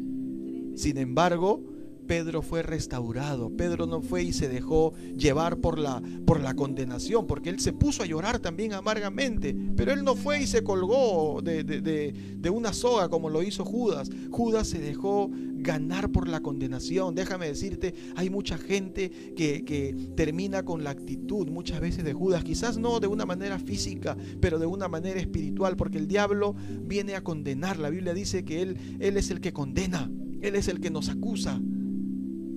Sin 0.74 0.98
embargo, 0.98 1.64
Pedro 2.06 2.42
fue 2.42 2.62
restaurado. 2.62 3.50
Pedro 3.50 3.86
no 3.86 4.00
fue 4.00 4.22
y 4.22 4.32
se 4.32 4.48
dejó 4.48 4.92
llevar 5.16 5.58
por 5.58 5.78
la, 5.78 6.02
por 6.26 6.40
la 6.40 6.54
condenación, 6.54 7.26
porque 7.26 7.50
él 7.50 7.60
se 7.60 7.72
puso 7.72 8.02
a 8.02 8.06
llorar 8.06 8.38
también 8.38 8.72
amargamente. 8.72 9.56
Pero 9.76 9.92
él 9.92 10.04
no 10.04 10.14
fue 10.14 10.42
y 10.42 10.46
se 10.46 10.62
colgó 10.62 11.40
de, 11.42 11.64
de, 11.64 12.50
una 12.50 12.72
soga 12.72 13.08
como 13.08 13.30
lo 13.30 13.42
hizo 13.42 13.64
Judas. 13.64 14.10
Judas 14.30 14.68
se 14.68 14.78
dejó 14.78 15.30
ganar 15.56 16.12
por 16.12 16.28
la 16.28 16.40
condenación. 16.40 17.14
Déjame 17.14 17.48
decirte, 17.48 17.94
hay 18.16 18.30
mucha 18.30 18.58
gente 18.58 19.10
que, 19.34 19.64
que 19.64 19.96
termina 20.14 20.64
con 20.64 20.84
la 20.84 20.90
actitud 20.90 21.48
muchas 21.48 21.80
veces 21.80 22.04
de 22.04 22.12
Judas, 22.12 22.44
quizás 22.44 22.76
no 22.76 23.00
de 23.00 23.06
una 23.06 23.26
manera 23.26 23.58
física, 23.58 24.16
pero 24.40 24.58
de 24.58 24.66
una 24.66 24.88
manera 24.88 25.18
espiritual, 25.18 25.76
porque 25.76 25.98
el 25.98 26.06
diablo 26.06 26.54
viene 26.82 27.14
a 27.14 27.24
condenar. 27.24 27.78
La 27.78 27.90
Biblia 27.90 28.14
dice 28.14 28.44
que 28.44 28.62
él, 28.62 28.76
él 29.00 29.16
es 29.16 29.30
el 29.30 29.40
que 29.40 29.52
condena, 29.52 30.10
él 30.42 30.54
es 30.54 30.68
el 30.68 30.80
que 30.80 30.90
nos 30.90 31.08
acusa. 31.08 31.60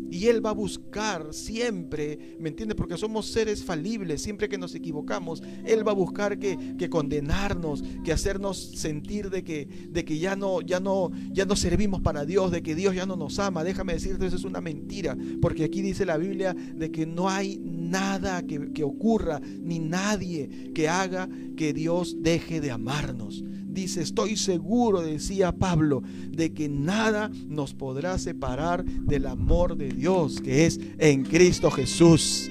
Y 0.10 0.28
Él 0.28 0.46
va 0.46 0.52
a 0.52 0.54
buscar 0.54 1.34
siempre, 1.34 2.38
¿me 2.40 2.50
entiendes? 2.50 2.76
Porque 2.76 2.98
somos 2.98 3.28
seres 3.28 3.64
falibles, 3.64 4.22
siempre 4.22 4.50
que 4.50 4.58
nos 4.58 4.76
equivocamos, 4.76 5.44
Él 5.66 5.88
va 5.88 5.92
a 5.92 5.96
buscar 5.96 6.40
que, 6.40 6.90
condenarnos, 6.90 7.84
que 8.04 8.12
hacernos 8.12 8.58
sentir 8.58 9.30
de 9.30 9.44
que, 9.44 9.68
de 9.90 10.06
que 10.06 10.20
ya, 10.20 10.36
no, 10.36 10.62
ya, 10.62 10.80
no, 10.80 11.12
ya 11.32 11.46
no 11.46 11.56
servimos 11.56 12.02
para 12.02 12.26
Dios, 12.26 12.52
de 12.52 12.64
que 12.64 12.76
Dios 12.76 12.96
ya 12.96 13.06
no 13.06 13.16
nos 13.16 13.40
ama. 13.40 13.64
Déjame 13.64 13.94
decirte, 13.94 14.26
eso 14.26 14.36
es 14.36 14.44
una 14.44 14.62
mentira, 14.62 15.18
porque 15.42 15.64
aquí 15.64 15.82
dice 15.82 16.06
la 16.06 16.18
Biblia 16.18 16.54
de 16.54 16.92
que 16.92 17.06
no 17.06 17.30
hay 17.30 17.60
nada 17.60 18.46
que, 18.46 18.72
que 18.74 18.84
ocurra, 18.84 19.40
ni 19.40 19.80
nadie 19.80 20.72
que 20.74 20.90
haga 20.90 21.30
que 21.56 21.74
Dios 21.74 22.18
deje 22.22 22.62
de 22.62 22.72
amarnos 22.72 23.44
dice, 23.78 24.02
estoy 24.02 24.36
seguro, 24.36 25.02
decía 25.02 25.52
Pablo, 25.52 26.02
de 26.30 26.52
que 26.52 26.68
nada 26.68 27.30
nos 27.48 27.76
podrá 27.76 28.18
separar 28.18 28.84
del 28.84 29.28
amor 29.28 29.78
de 29.78 29.90
Dios 29.90 30.42
que 30.42 30.66
es 30.66 30.80
en 30.98 31.24
Cristo 31.24 31.70
Jesús. 31.70 32.50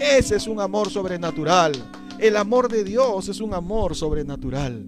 Ese 0.00 0.36
es 0.36 0.46
un 0.46 0.60
amor 0.60 0.90
sobrenatural. 0.90 1.72
El 2.18 2.36
amor 2.38 2.70
de 2.70 2.84
Dios 2.84 3.28
es 3.28 3.40
un 3.40 3.52
amor 3.52 3.94
sobrenatural. 3.94 4.86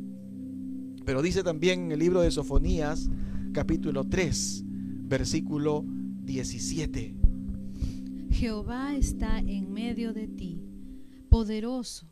Pero 1.04 1.20
dice 1.20 1.42
también 1.42 1.84
en 1.84 1.92
el 1.92 1.98
libro 1.98 2.22
de 2.22 2.30
Sofonías, 2.30 3.10
capítulo 3.52 4.04
3, 4.04 4.64
versículo 5.04 5.84
17. 6.22 7.14
Jehová 8.30 8.96
está 8.96 9.38
en 9.40 9.70
medio 9.70 10.14
de 10.14 10.28
ti, 10.28 10.62
poderoso, 11.28 12.06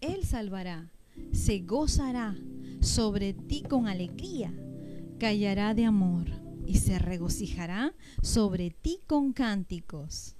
Él 0.00 0.24
salvará, 0.24 0.90
se 1.32 1.58
gozará 1.60 2.36
sobre 2.82 3.32
ti 3.32 3.62
con 3.62 3.86
alegría, 3.86 4.52
callará 5.18 5.72
de 5.72 5.84
amor 5.84 6.26
y 6.66 6.76
se 6.76 6.98
regocijará 6.98 7.94
sobre 8.22 8.70
ti 8.70 9.00
con 9.06 9.32
cánticos. 9.32 10.36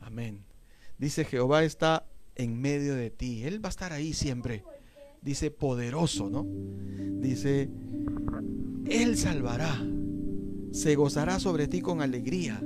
Amén. 0.00 0.44
Dice 0.98 1.24
Jehová 1.24 1.64
está 1.64 2.06
en 2.34 2.60
medio 2.60 2.94
de 2.94 3.10
ti, 3.10 3.44
Él 3.44 3.64
va 3.64 3.68
a 3.68 3.70
estar 3.70 3.92
ahí 3.92 4.12
siempre. 4.12 4.64
Dice 5.22 5.50
poderoso, 5.50 6.30
¿no? 6.30 6.46
Dice, 7.20 7.70
Él 8.86 9.16
salvará, 9.16 9.82
se 10.72 10.96
gozará 10.96 11.38
sobre 11.38 11.68
ti 11.68 11.80
con 11.80 12.00
alegría 12.00 12.62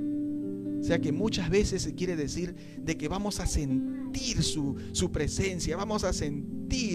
o 0.85 0.87
sea 0.87 0.99
que 0.99 1.12
muchas 1.12 1.49
veces 1.49 1.81
se 1.81 1.95
quiere 1.95 2.14
decir 2.14 2.55
de 2.77 2.99
que 2.99 3.09
vamos 3.09 3.40
a 3.40 3.47
sentir 3.47 4.43
su, 4.43 4.77
su 4.93 5.11
presencia, 5.11 5.79
vamos 5.79 6.05
a 6.05 6.12
sentir 6.12 6.54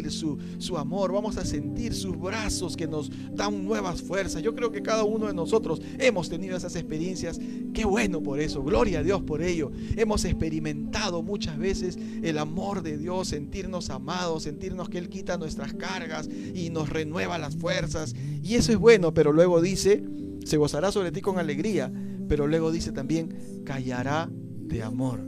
su, 0.09 0.37
su, 0.57 0.77
amor, 0.77 1.11
vamos 1.11 1.37
a 1.37 1.45
sentir 1.45 1.93
sus 1.93 2.19
brazos 2.19 2.75
que 2.75 2.87
nos 2.87 3.11
dan 3.33 3.63
nuevas 3.63 4.01
fuerzas. 4.01 4.41
Yo 4.41 4.55
creo 4.55 4.71
que 4.71 4.81
cada 4.81 5.03
uno 5.03 5.27
de 5.27 5.33
nosotros 5.33 5.81
hemos 5.97 6.29
tenido 6.29 6.57
esas 6.57 6.75
experiencias. 6.75 7.39
Qué 7.73 7.85
bueno 7.85 8.21
por 8.21 8.39
eso, 8.39 8.63
gloria 8.63 8.99
a 8.99 9.03
Dios 9.03 9.21
por 9.21 9.41
ello. 9.41 9.71
Hemos 9.95 10.25
experimentado 10.25 11.21
muchas 11.21 11.57
veces 11.57 11.97
el 12.21 12.37
amor 12.37 12.81
de 12.81 12.97
Dios, 12.97 13.29
sentirnos 13.29 13.89
amados, 13.89 14.43
sentirnos 14.43 14.89
que 14.89 14.97
Él 14.97 15.09
quita 15.09 15.37
nuestras 15.37 15.73
cargas 15.73 16.29
y 16.53 16.69
nos 16.69 16.89
renueva 16.89 17.37
las 17.37 17.55
fuerzas. 17.55 18.15
Y 18.43 18.55
eso 18.55 18.71
es 18.71 18.77
bueno, 18.77 19.13
pero 19.13 19.31
luego 19.31 19.61
dice, 19.61 20.03
se 20.45 20.57
gozará 20.57 20.91
sobre 20.91 21.11
ti 21.11 21.21
con 21.21 21.37
alegría 21.39 21.91
pero 22.29 22.47
luego 22.47 22.71
dice 22.71 22.93
también, 22.93 23.63
callará 23.65 24.29
de 24.31 24.83
amor. 24.83 25.19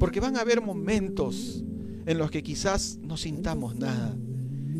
Porque 0.00 0.20
van 0.20 0.36
a 0.36 0.40
haber 0.40 0.62
momentos 0.62 1.62
en 2.08 2.16
los 2.16 2.30
que 2.30 2.42
quizás 2.42 2.98
no 3.02 3.18
sintamos 3.18 3.76
nada, 3.76 4.16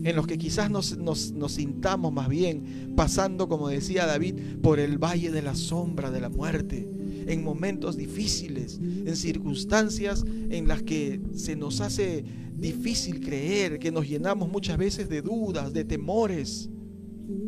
en 0.02 0.16
los 0.16 0.26
que 0.26 0.38
quizás 0.38 0.70
nos, 0.70 0.96
nos, 0.96 1.52
sintamos 1.52 2.10
más 2.10 2.26
bien 2.26 2.94
pasando, 2.96 3.50
como 3.50 3.68
decía 3.68 4.06
David, 4.06 4.34
por 4.62 4.80
el 4.80 4.96
valle 4.96 5.30
de 5.30 5.42
la 5.42 5.54
sombra 5.54 6.10
de 6.10 6.22
la 6.22 6.30
muerte, 6.30 6.88
en 7.26 7.44
momentos 7.44 7.98
difíciles, 7.98 8.80
en 8.80 9.14
circunstancias 9.14 10.24
en 10.48 10.68
las 10.68 10.82
que 10.82 11.20
se 11.34 11.54
nos 11.54 11.82
hace 11.82 12.24
difícil 12.56 13.20
creer, 13.20 13.78
que 13.78 13.92
nos 13.92 14.08
llenamos 14.08 14.50
muchas 14.50 14.78
veces 14.78 15.10
de 15.10 15.20
dudas, 15.20 15.74
de 15.74 15.84
temores. 15.84 16.70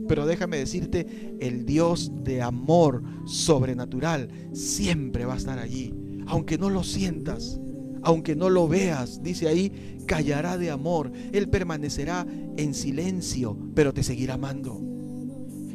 Pero 0.08 0.26
déjame 0.26 0.58
decirte, 0.58 1.36
el 1.40 1.64
Dios 1.64 2.12
de 2.22 2.42
amor 2.42 3.02
sobrenatural 3.24 4.28
siempre 4.52 5.24
va 5.24 5.34
a 5.34 5.38
estar 5.38 5.58
allí. 5.58 5.94
Aunque 6.26 6.58
no 6.58 6.68
lo 6.68 6.84
sientas, 6.84 7.58
aunque 8.02 8.36
no 8.36 8.50
lo 8.50 8.68
veas, 8.68 9.22
dice 9.22 9.48
ahí, 9.48 9.98
callará 10.06 10.58
de 10.58 10.70
amor. 10.70 11.12
Él 11.32 11.48
permanecerá 11.48 12.26
en 12.56 12.74
silencio, 12.74 13.56
pero 13.74 13.92
te 13.92 14.02
seguirá 14.02 14.34
amando. 14.34 14.80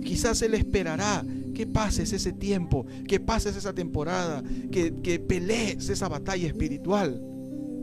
Quizás 0.03 0.41
Él 0.41 0.53
esperará 0.53 1.25
que 1.53 1.65
pases 1.65 2.13
ese 2.13 2.33
tiempo, 2.33 2.85
que 3.07 3.19
pases 3.19 3.55
esa 3.55 3.73
temporada, 3.73 4.43
que, 4.71 5.01
que 5.01 5.19
pelees 5.19 5.89
esa 5.89 6.07
batalla 6.07 6.47
espiritual 6.47 7.21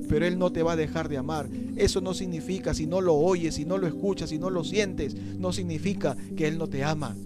pero 0.09 0.27
Él 0.27 0.39
no 0.39 0.53
te 0.53 0.63
va 0.63 0.73
a 0.73 0.77
dejar 0.77 1.09
de 1.09 1.17
amar. 1.17 1.49
Eso 1.77 2.03
no 2.03 2.13
significa, 2.13 2.75
si 2.75 2.87
no 2.87 3.01
lo 3.01 3.15
oyes, 3.15 3.55
si 3.55 3.65
no 3.65 3.79
lo 3.79 3.87
escuchas, 3.87 4.29
si 4.29 4.39
no 4.39 4.51
lo 4.51 4.63
sientes, 4.63 5.15
no 5.39 5.55
significa 5.55 6.17
que 6.37 6.47
Él 6.49 6.59
no 6.59 6.69
te 6.69 6.85
ama. 6.85 7.17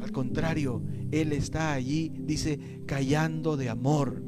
Al 0.00 0.12
contrario, 0.12 0.82
Él 1.10 1.32
está 1.32 1.72
allí, 1.72 2.12
dice, 2.20 2.82
callando 2.86 3.56
de 3.56 3.68
amor. 3.68 4.22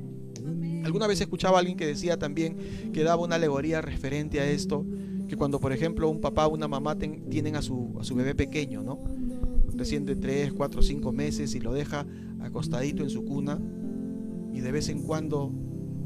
Alguna 0.85 1.07
vez 1.07 1.21
escuchaba 1.21 1.57
a 1.57 1.61
alguien 1.61 1.77
que 1.77 1.87
decía 1.87 2.19
también, 2.19 2.57
que 2.93 3.03
daba 3.03 3.23
una 3.23 3.37
alegoría 3.37 3.81
referente 3.81 4.41
a 4.41 4.51
esto, 4.51 4.85
que 5.29 5.37
cuando 5.37 5.61
por 5.61 5.73
ejemplo 5.73 6.09
un 6.09 6.21
papá 6.21 6.47
o 6.47 6.55
una 6.55 6.69
mamá 6.69 6.97
tienen 6.97 7.57
a 7.57 7.63
su, 7.63 7.95
a 8.01 8.05
su 8.05 8.15
bebé 8.15 8.35
pequeño, 8.35 8.83
¿no? 8.83 8.99
Recién 9.75 10.05
de 10.05 10.17
3, 10.17 10.53
4, 10.53 10.83
5 10.83 11.13
meses 11.13 11.55
y 11.55 11.61
lo 11.61 11.73
deja 11.73 12.07
acostadito 12.41 13.03
en 13.03 13.11
su 13.11 13.25
cuna 13.25 13.59
y 14.53 14.61
de 14.61 14.73
vez 14.73 14.89
en 14.89 15.03
cuando 15.03 15.51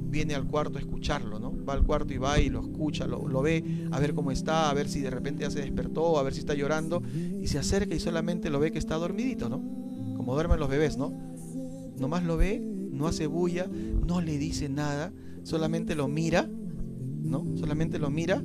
viene 0.08 0.34
al 0.34 0.46
cuarto 0.46 0.78
a 0.78 0.80
escucharlo, 0.80 1.38
¿no? 1.38 1.52
Va 1.64 1.74
al 1.74 1.84
cuarto 1.84 2.14
y 2.14 2.18
va 2.18 2.38
y 2.38 2.48
lo 2.48 2.60
escucha, 2.60 3.06
lo, 3.06 3.42
ve, 3.42 3.88
a 3.90 3.98
ver 3.98 4.14
cómo 4.14 4.30
está, 4.30 4.70
a 4.70 4.74
ver 4.74 4.88
si 4.88 5.00
de 5.00 5.10
repente 5.10 5.42
ya 5.42 5.50
se 5.50 5.60
despertó, 5.60 6.18
a 6.18 6.22
ver 6.22 6.32
si 6.32 6.40
está 6.40 6.54
llorando, 6.54 7.02
y 7.40 7.48
se 7.48 7.58
acerca 7.58 7.94
y 7.94 8.00
solamente 8.00 8.48
lo 8.50 8.60
ve 8.60 8.70
que 8.70 8.78
está 8.78 8.94
dormidito, 8.96 9.48
¿no? 9.48 9.58
Como 10.16 10.34
duermen 10.34 10.60
los 10.60 10.68
bebés, 10.68 10.96
¿no? 10.96 11.12
Nomás 11.98 12.24
lo 12.24 12.36
ve, 12.36 12.62
no 12.96 13.06
hace 13.06 13.26
bulla, 13.26 13.68
no 14.06 14.20
le 14.20 14.38
dice 14.38 14.68
nada, 14.68 15.12
solamente 15.42 15.94
lo 15.94 16.08
mira, 16.08 16.48
¿no? 17.22 17.44
Solamente 17.56 17.98
lo 17.98 18.10
mira 18.10 18.42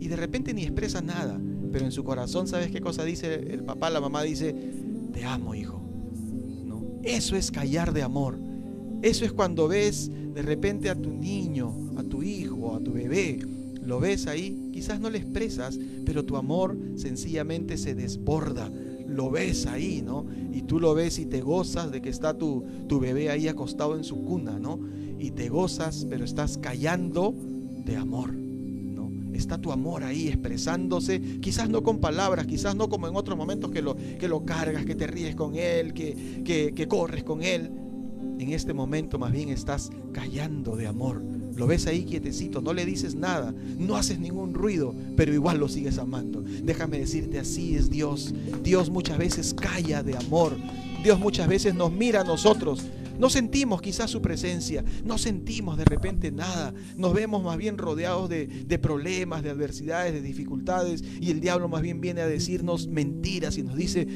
y 0.00 0.08
de 0.08 0.16
repente 0.16 0.54
ni 0.54 0.62
expresa 0.62 1.00
nada, 1.00 1.40
pero 1.72 1.84
en 1.84 1.92
su 1.92 2.04
corazón, 2.04 2.46
¿sabes 2.46 2.70
qué 2.70 2.80
cosa 2.80 3.04
dice 3.04 3.34
el 3.34 3.64
papá? 3.64 3.90
La 3.90 4.00
mamá 4.00 4.22
dice, 4.22 4.54
te 5.12 5.24
amo, 5.24 5.54
hijo. 5.54 5.82
¿No? 6.64 7.00
Eso 7.02 7.36
es 7.36 7.50
callar 7.50 7.92
de 7.92 8.02
amor. 8.02 8.38
Eso 9.02 9.24
es 9.24 9.32
cuando 9.32 9.68
ves 9.68 10.10
de 10.34 10.42
repente 10.42 10.90
a 10.90 10.94
tu 10.94 11.10
niño, 11.10 11.92
a 11.96 12.02
tu 12.04 12.22
hijo, 12.22 12.74
a 12.74 12.80
tu 12.80 12.92
bebé, 12.92 13.40
lo 13.82 14.00
ves 14.00 14.26
ahí, 14.26 14.70
quizás 14.72 15.00
no 15.00 15.10
le 15.10 15.18
expresas, 15.18 15.78
pero 16.04 16.24
tu 16.24 16.36
amor 16.36 16.76
sencillamente 16.96 17.76
se 17.76 17.94
desborda. 17.94 18.70
Lo 19.08 19.30
ves 19.30 19.66
ahí, 19.66 20.02
¿no? 20.04 20.26
Y 20.52 20.62
tú 20.62 20.78
lo 20.78 20.94
ves 20.94 21.18
y 21.18 21.26
te 21.26 21.40
gozas 21.40 21.90
de 21.90 22.00
que 22.00 22.10
está 22.10 22.36
tu, 22.36 22.64
tu 22.86 23.00
bebé 23.00 23.30
ahí 23.30 23.48
acostado 23.48 23.96
en 23.96 24.04
su 24.04 24.22
cuna, 24.22 24.58
¿no? 24.58 24.78
Y 25.18 25.30
te 25.32 25.48
gozas, 25.48 26.06
pero 26.08 26.24
estás 26.24 26.58
callando 26.58 27.34
de 27.84 27.96
amor. 27.96 28.32
¿no? 28.32 29.10
Está 29.32 29.58
tu 29.58 29.72
amor 29.72 30.04
ahí 30.04 30.28
expresándose, 30.28 31.20
quizás 31.40 31.68
no 31.68 31.82
con 31.82 31.98
palabras, 31.98 32.46
quizás 32.46 32.76
no 32.76 32.88
como 32.88 33.08
en 33.08 33.16
otros 33.16 33.36
momentos 33.36 33.70
que 33.70 33.82
lo, 33.82 33.96
que 33.96 34.28
lo 34.28 34.44
cargas, 34.44 34.84
que 34.84 34.94
te 34.94 35.06
ríes 35.06 35.34
con 35.34 35.56
él, 35.56 35.94
que, 35.94 36.42
que, 36.44 36.72
que 36.74 36.88
corres 36.88 37.24
con 37.24 37.42
él, 37.42 37.70
en 38.38 38.52
este 38.52 38.74
momento 38.74 39.18
más 39.18 39.32
bien 39.32 39.48
estás 39.48 39.90
callando 40.12 40.76
de 40.76 40.86
amor. 40.86 41.22
Lo 41.58 41.66
ves 41.66 41.88
ahí 41.88 42.04
quietecito, 42.04 42.60
no 42.60 42.72
le 42.72 42.86
dices 42.86 43.16
nada, 43.16 43.52
no 43.76 43.96
haces 43.96 44.20
ningún 44.20 44.54
ruido, 44.54 44.94
pero 45.16 45.34
igual 45.34 45.58
lo 45.58 45.68
sigues 45.68 45.98
amando. 45.98 46.40
Déjame 46.40 47.00
decirte, 47.00 47.40
así 47.40 47.74
es 47.74 47.90
Dios. 47.90 48.32
Dios 48.62 48.90
muchas 48.90 49.18
veces 49.18 49.54
calla 49.54 50.04
de 50.04 50.16
amor. 50.16 50.56
Dios 51.02 51.18
muchas 51.18 51.48
veces 51.48 51.74
nos 51.74 51.90
mira 51.90 52.20
a 52.20 52.24
nosotros. 52.24 52.84
No 53.18 53.28
sentimos 53.28 53.82
quizás 53.82 54.08
su 54.08 54.22
presencia, 54.22 54.84
no 55.04 55.18
sentimos 55.18 55.76
de 55.76 55.84
repente 55.84 56.30
nada. 56.30 56.72
Nos 56.96 57.12
vemos 57.12 57.42
más 57.42 57.56
bien 57.56 57.76
rodeados 57.76 58.28
de, 58.28 58.46
de 58.46 58.78
problemas, 58.78 59.42
de 59.42 59.50
adversidades, 59.50 60.12
de 60.12 60.22
dificultades. 60.22 61.02
Y 61.20 61.32
el 61.32 61.40
diablo 61.40 61.68
más 61.68 61.82
bien 61.82 62.00
viene 62.00 62.20
a 62.20 62.28
decirnos 62.28 62.86
mentiras 62.86 63.58
y 63.58 63.64
nos 63.64 63.74
dice, 63.74 64.06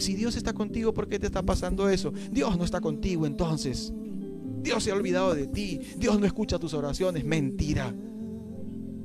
si 0.00 0.16
Dios 0.16 0.34
está 0.34 0.54
contigo, 0.54 0.92
¿por 0.92 1.08
qué 1.08 1.20
te 1.20 1.26
está 1.26 1.42
pasando 1.42 1.88
eso? 1.88 2.12
Dios 2.32 2.58
no 2.58 2.64
está 2.64 2.80
contigo 2.80 3.26
entonces. 3.26 3.92
Dios 4.60 4.84
se 4.84 4.90
ha 4.90 4.94
olvidado 4.94 5.34
de 5.34 5.46
ti. 5.46 5.80
Dios 5.96 6.18
no 6.18 6.26
escucha 6.26 6.58
tus 6.58 6.74
oraciones. 6.74 7.24
Mentira. 7.24 7.94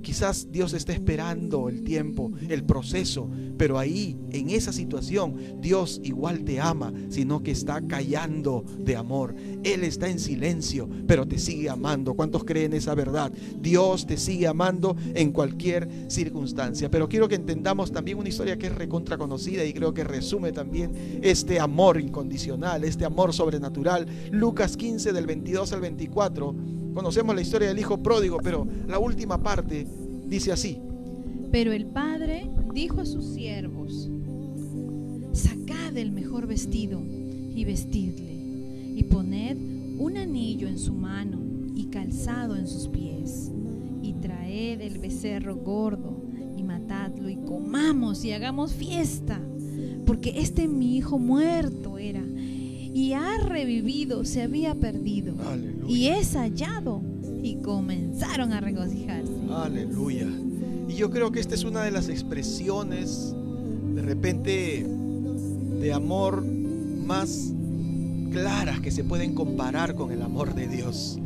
Quizás 0.05 0.51
Dios 0.51 0.73
está 0.73 0.93
esperando 0.93 1.67
el 1.67 1.83
tiempo, 1.83 2.31
el 2.47 2.63
proceso, 2.63 3.27
pero 3.57 3.79
ahí, 3.79 4.15
en 4.29 4.51
esa 4.51 4.71
situación, 4.71 5.35
Dios 5.59 5.99
igual 6.03 6.43
te 6.43 6.61
ama, 6.61 6.93
sino 7.09 7.41
que 7.41 7.49
está 7.49 7.81
callando 7.87 8.63
de 8.77 8.95
amor. 8.95 9.35
Él 9.63 9.83
está 9.83 10.07
en 10.07 10.19
silencio, 10.19 10.87
pero 11.07 11.27
te 11.27 11.39
sigue 11.39 11.71
amando. 11.71 12.13
¿Cuántos 12.13 12.43
creen 12.43 12.73
esa 12.73 12.93
verdad? 12.93 13.31
Dios 13.59 14.05
te 14.05 14.17
sigue 14.17 14.45
amando 14.45 14.95
en 15.15 15.31
cualquier 15.31 15.89
circunstancia. 16.07 16.91
Pero 16.91 17.09
quiero 17.09 17.27
que 17.27 17.33
entendamos 17.33 17.91
también 17.91 18.19
una 18.19 18.29
historia 18.29 18.59
que 18.59 18.67
es 18.67 18.75
recontra 18.75 19.17
conocida 19.17 19.65
y 19.65 19.73
creo 19.73 19.95
que 19.95 20.03
resume 20.03 20.51
también 20.51 21.19
este 21.23 21.59
amor 21.59 21.99
incondicional, 21.99 22.83
este 22.83 23.05
amor 23.05 23.33
sobrenatural. 23.33 24.05
Lucas 24.29 24.77
15 24.77 25.13
del 25.13 25.25
22 25.25 25.73
al 25.73 25.81
24 25.81 26.55
Conocemos 26.95 27.35
la 27.35 27.41
historia 27.41 27.67
del 27.67 27.77
hijo 27.77 27.97
pródigo, 27.97 28.37
pero 28.41 28.65
la 28.87 28.99
última 28.99 29.43
parte 29.43 29.85
dice 30.27 30.53
así. 30.53 30.79
Pero 31.51 31.73
el 31.73 31.87
padre 31.87 32.49
dijo 32.73 33.01
a 33.01 33.05
sus 33.05 33.25
siervos, 33.25 34.09
sacad 35.33 35.97
el 35.97 36.13
mejor 36.13 36.47
vestido 36.47 37.01
y 37.53 37.65
vestidle, 37.65 38.33
y 38.95 39.03
poned 39.03 39.57
un 39.99 40.15
anillo 40.15 40.69
en 40.69 40.79
su 40.79 40.93
mano 40.93 41.41
y 41.75 41.87
calzado 41.87 42.55
en 42.55 42.65
sus 42.65 42.87
pies, 42.87 43.51
y 44.01 44.13
traed 44.13 44.79
el 44.79 44.97
becerro 44.99 45.57
gordo 45.57 46.23
y 46.55 46.63
matadlo 46.63 47.29
y 47.29 47.35
comamos 47.35 48.23
y 48.23 48.31
hagamos 48.31 48.73
fiesta, 48.73 49.41
porque 50.05 50.35
este 50.37 50.69
mi 50.69 50.95
hijo 50.95 51.19
muerto 51.19 51.97
era 51.97 52.23
y 52.95 53.11
ha 53.11 53.37
revivido, 53.39 54.23
se 54.23 54.41
había 54.41 54.73
perdido 54.73 55.35
y 55.85 56.07
es 56.07 56.33
hallado 56.37 57.01
y 57.43 57.57
comenzaron 57.57 58.53
a 58.53 58.61
regocijarse. 58.61 59.33
Aleluya. 59.53 60.25
Y 60.87 60.93
yo 60.93 61.11
creo 61.11 61.29
que 61.29 61.41
esta 61.41 61.55
es 61.55 61.65
una 61.65 61.83
de 61.83 61.91
las 61.91 62.07
expresiones 62.07 63.35
de 63.95 64.01
repente 64.01 64.87
de 64.87 65.91
amor 65.91 66.41
más 66.45 67.51
claras 68.31 68.79
que 68.79 68.91
se 68.91 69.03
pueden 69.03 69.35
comparar 69.35 69.95
con 69.95 70.13
el 70.13 70.21
amor 70.21 70.55
de 70.55 70.69
Dios. 70.69 71.19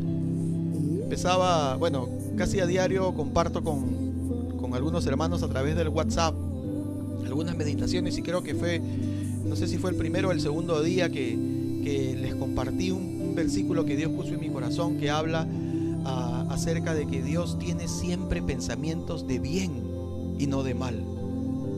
Empezaba, 1.03 1.75
bueno, 1.75 2.09
casi 2.35 2.59
a 2.61 2.65
diario 2.65 3.13
comparto 3.13 3.63
con, 3.63 4.57
con 4.59 4.73
algunos 4.73 5.05
hermanos 5.05 5.43
a 5.43 5.49
través 5.49 5.75
del 5.75 5.89
WhatsApp 5.89 6.33
algunas 7.27 7.55
meditaciones 7.55 8.17
y 8.17 8.23
creo 8.23 8.41
que 8.41 8.55
fue, 8.55 8.81
no 9.45 9.55
sé 9.55 9.67
si 9.67 9.77
fue 9.77 9.91
el 9.91 9.95
primero 9.95 10.29
o 10.29 10.31
el 10.31 10.41
segundo 10.41 10.81
día 10.81 11.09
que, 11.09 11.37
que 11.83 12.17
les 12.19 12.35
compartí 12.35 12.91
un, 12.91 13.19
versículo 13.35 13.85
que 13.85 13.95
Dios 13.95 14.11
puso 14.11 14.33
en 14.33 14.39
mi 14.41 14.49
corazón 14.49 14.97
que 14.97 15.09
habla 15.09 15.45
uh, 15.45 16.51
acerca 16.51 16.93
de 16.93 17.07
que 17.07 17.21
Dios 17.21 17.57
tiene 17.57 17.87
siempre 17.87 18.41
pensamientos 18.41 19.27
de 19.27 19.39
bien 19.39 19.83
y 20.37 20.47
no 20.47 20.63
de 20.63 20.73
mal. 20.73 21.01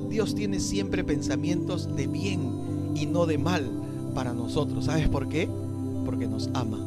Dios 0.09 0.33
tiene 0.33 0.59
siempre 0.59 1.03
pensamientos 1.03 1.95
de 1.95 2.07
bien 2.07 2.91
y 2.95 3.05
no 3.05 3.25
de 3.25 3.37
mal 3.37 3.69
para 4.15 4.33
nosotros. 4.33 4.85
¿Sabes 4.85 5.07
por 5.07 5.29
qué? 5.29 5.47
Porque 6.05 6.27
nos 6.27 6.49
ama. 6.53 6.79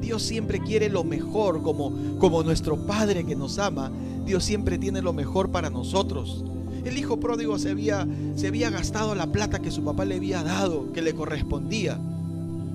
Dios 0.00 0.22
siempre 0.22 0.60
quiere 0.60 0.88
lo 0.88 1.04
mejor, 1.04 1.62
como, 1.62 1.92
como 2.18 2.42
nuestro 2.42 2.76
Padre 2.86 3.24
que 3.24 3.36
nos 3.36 3.58
ama. 3.58 3.90
Dios 4.26 4.44
siempre 4.44 4.76
tiene 4.76 5.00
lo 5.00 5.12
mejor 5.12 5.50
para 5.50 5.70
nosotros. 5.70 6.44
El 6.84 6.98
hijo 6.98 7.20
pródigo 7.20 7.58
se 7.58 7.70
había, 7.70 8.06
se 8.34 8.48
había 8.48 8.70
gastado 8.70 9.14
la 9.14 9.30
plata 9.30 9.60
que 9.60 9.70
su 9.70 9.84
papá 9.84 10.04
le 10.04 10.16
había 10.16 10.42
dado, 10.42 10.92
que 10.92 11.02
le 11.02 11.14
correspondía. 11.14 11.98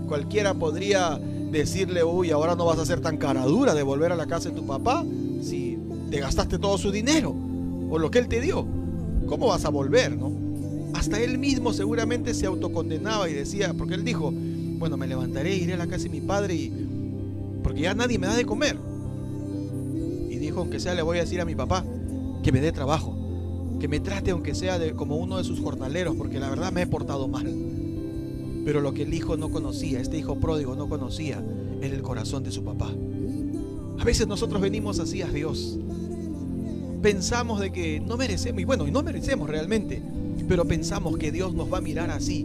Cualquiera 0.08 0.54
podría 0.54 1.20
decirle, 1.52 2.04
uy, 2.04 2.32
ahora 2.32 2.56
no 2.56 2.66
vas 2.66 2.80
a 2.80 2.86
ser 2.86 3.02
tan 3.02 3.18
cara 3.18 3.46
dura 3.46 3.74
de 3.74 3.84
volver 3.84 4.12
a 4.12 4.16
la 4.16 4.28
casa 4.28 4.50
de 4.50 4.56
tu 4.56 4.66
papá 4.66 5.04
si 5.42 5.78
te 6.10 6.20
gastaste 6.20 6.58
todo 6.58 6.78
su 6.78 6.92
dinero 6.92 7.36
o 7.90 8.00
lo 8.00 8.12
que 8.12 8.20
él 8.20 8.28
te 8.28 8.40
dio. 8.40 8.66
¿Cómo 9.28 9.48
vas 9.48 9.66
a 9.66 9.70
volver, 9.70 10.16
no? 10.18 10.32
Hasta 10.94 11.20
él 11.20 11.38
mismo 11.38 11.74
seguramente 11.74 12.34
se 12.34 12.46
autocondenaba 12.46 13.30
y 13.30 13.34
decía, 13.34 13.74
porque 13.74 13.96
él 13.96 14.06
dijo, 14.06 14.32
bueno, 14.34 14.96
me 14.96 15.08
levantaré, 15.08 15.56
iré 15.56 15.74
a 15.74 15.78
la 15.78 15.88
casa 15.88 16.04
de 16.04 16.10
mi 16.10 16.22
padre 16.22 16.56
y 16.56 16.88
porque 17.62 17.82
ya 17.82 17.94
nadie 17.94 18.18
me 18.18 18.28
da 18.28 18.36
de 18.36 18.46
comer. 18.46 18.78
Y 20.30 20.38
dijo, 20.38 20.62
aunque 20.62 20.80
sea, 20.80 20.94
le 20.94 21.02
voy 21.02 21.18
a 21.18 21.22
decir 21.22 21.42
a 21.42 21.46
mi 21.46 21.56
papá 21.56 21.84
que 22.44 22.52
me 22.52 22.62
dé 22.62 22.72
trabajo, 22.72 23.17
que 23.80 23.88
me 23.88 24.00
trate 24.00 24.32
aunque 24.32 24.56
sea 24.56 24.80
como 24.94 25.18
uno 25.18 25.38
de 25.38 25.44
sus 25.44 25.60
jornaleros, 25.60 26.16
porque 26.16 26.40
la 26.40 26.50
verdad 26.50 26.72
me 26.72 26.84
he 26.84 26.88
portado 26.88 27.28
mal. 27.28 27.54
Pero 28.66 28.82
lo 28.82 28.94
que 28.94 29.04
el 29.04 29.14
hijo 29.14 29.38
no 29.38 29.50
conocía, 29.50 30.00
este 30.00 30.18
hijo 30.18 30.40
pródigo 30.40 30.76
no 30.76 30.90
conocía, 30.90 31.44
era 31.82 31.96
el 31.96 32.02
corazón 32.02 32.44
de 32.44 32.52
su 32.52 32.64
papá. 32.64 32.92
A 34.00 34.04
veces 34.04 34.28
nosotros 34.28 34.62
venimos 34.62 35.00
así 35.00 35.22
a 35.22 35.28
Dios. 35.28 35.78
Pensamos 37.02 37.60
de 37.60 37.72
que 37.72 38.00
no 38.00 38.18
merecemos, 38.18 38.62
y 38.62 38.66
bueno, 38.66 38.88
y 38.88 38.92
no 38.92 39.04
merecemos 39.04 39.50
realmente, 39.50 40.02
pero 40.48 40.66
pensamos 40.66 41.18
que 41.18 41.32
Dios 41.32 41.54
nos 41.54 41.72
va 41.72 41.78
a 41.78 41.82
mirar 41.82 42.10
así, 42.10 42.44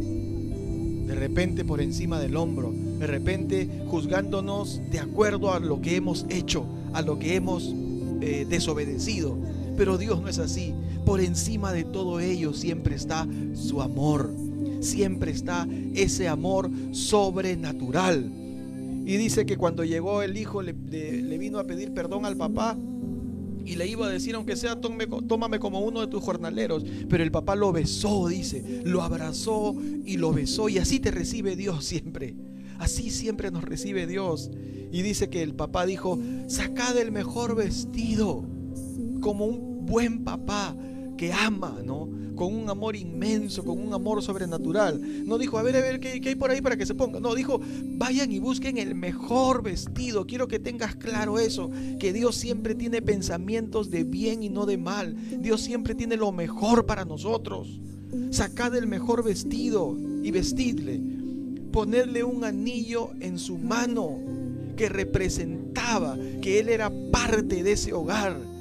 de 1.06 1.14
repente 1.14 1.64
por 1.64 1.80
encima 1.80 2.20
del 2.20 2.36
hombro, 2.36 2.72
de 2.98 3.06
repente 3.06 3.68
juzgándonos 3.88 4.80
de 4.90 5.00
acuerdo 5.00 5.52
a 5.52 5.58
lo 5.58 5.80
que 5.80 5.96
hemos 5.96 6.26
hecho, 6.28 6.64
a 6.92 7.02
lo 7.02 7.18
que 7.18 7.34
hemos 7.34 7.74
eh, 8.20 8.46
desobedecido. 8.48 9.36
Pero 9.82 9.98
Dios 9.98 10.22
no 10.22 10.28
es 10.28 10.38
así. 10.38 10.72
Por 11.04 11.20
encima 11.20 11.72
de 11.72 11.82
todo 11.82 12.20
ello 12.20 12.52
siempre 12.52 12.94
está 12.94 13.26
su 13.52 13.82
amor. 13.82 14.32
Siempre 14.78 15.32
está 15.32 15.66
ese 15.92 16.28
amor 16.28 16.70
sobrenatural. 16.92 18.30
Y 19.04 19.16
dice 19.16 19.44
que 19.44 19.56
cuando 19.56 19.82
llegó 19.82 20.22
el 20.22 20.36
hijo 20.36 20.62
le, 20.62 20.72
vino 20.72 21.58
a 21.58 21.64
pedir 21.64 21.92
perdón 21.92 22.26
al 22.26 22.36
papá 22.36 22.78
y 23.64 23.74
le 23.74 23.88
iba 23.88 24.06
a 24.06 24.08
decir, 24.08 24.36
aunque 24.36 24.54
sea, 24.54 24.80
tómame, 24.80 25.08
tómame, 25.26 25.58
como 25.58 25.80
uno 25.80 26.00
de 26.00 26.06
tus 26.06 26.22
jornaleros. 26.22 26.84
Pero 27.08 27.24
el 27.24 27.32
papá 27.32 27.56
lo 27.56 27.72
besó, 27.72 28.28
dice, 28.28 28.82
lo 28.84 29.02
abrazó 29.02 29.74
y 30.06 30.16
lo 30.16 30.32
besó. 30.32 30.68
Y 30.68 30.78
así 30.78 31.00
te 31.00 31.10
recibe 31.10 31.56
Dios 31.56 31.84
siempre. 31.84 32.36
Así 32.78 33.10
siempre 33.10 33.50
nos 33.50 33.64
recibe 33.64 34.06
Dios. 34.06 34.48
Y 34.92 35.02
dice 35.02 35.28
que 35.28 35.42
el 35.42 35.56
papá 35.56 35.86
dijo, 35.86 36.20
sacad 36.46 36.96
el 36.98 37.10
mejor 37.10 37.56
vestido, 37.56 38.44
como 39.20 39.46
un 39.46 39.71
buen 39.86 40.24
papá 40.24 40.74
que 41.16 41.32
ama, 41.32 41.78
¿no? 41.84 42.08
Con 42.34 42.52
un 42.54 42.68
amor 42.68 42.96
inmenso, 42.96 43.62
con 43.62 43.78
un 43.78 43.92
amor 43.92 44.22
sobrenatural. 44.22 45.00
No 45.24 45.38
dijo, 45.38 45.58
a 45.58 45.62
ver, 45.62 45.76
a 45.76 45.80
ver, 45.80 46.00
¿qué, 46.00 46.20
¿qué, 46.20 46.30
hay 46.30 46.34
por 46.34 46.50
ahí 46.50 46.60
para 46.60 46.76
que 46.76 46.86
se 46.86 46.94
ponga? 46.94 47.20
No, 47.20 47.34
dijo, 47.34 47.60
vayan 47.96 48.32
y 48.32 48.40
busquen 48.40 48.78
el 48.78 48.94
mejor 48.94 49.62
vestido. 49.62 50.26
Quiero 50.26 50.48
que 50.48 50.58
tengas 50.58 50.96
claro 50.96 51.38
eso, 51.38 51.70
que 52.00 52.12
Dios 52.12 52.34
siempre 52.34 52.74
tiene 52.74 53.02
pensamientos 53.02 53.90
de 53.90 54.04
bien 54.04 54.42
y 54.42 54.48
no 54.48 54.66
de 54.66 54.78
mal. 54.78 55.14
Dios 55.40 55.60
siempre 55.60 55.94
tiene 55.94 56.16
lo 56.16 56.32
mejor 56.32 56.86
para 56.86 57.04
nosotros. 57.04 57.80
Sacad 58.30 58.74
el 58.74 58.86
mejor 58.86 59.22
vestido 59.22 59.96
y 60.22 60.30
vestidle. 60.30 61.00
Ponerle 61.70 62.24
un 62.24 62.44
anillo 62.44 63.10
en 63.20 63.38
su 63.38 63.58
mano 63.58 64.18
que 64.76 64.88
representaba 64.88 66.18
que 66.40 66.58
Él 66.58 66.68
era 66.68 66.90
parte 67.12 67.62
de 67.62 67.72
ese 67.72 67.92
hogar 67.92 68.51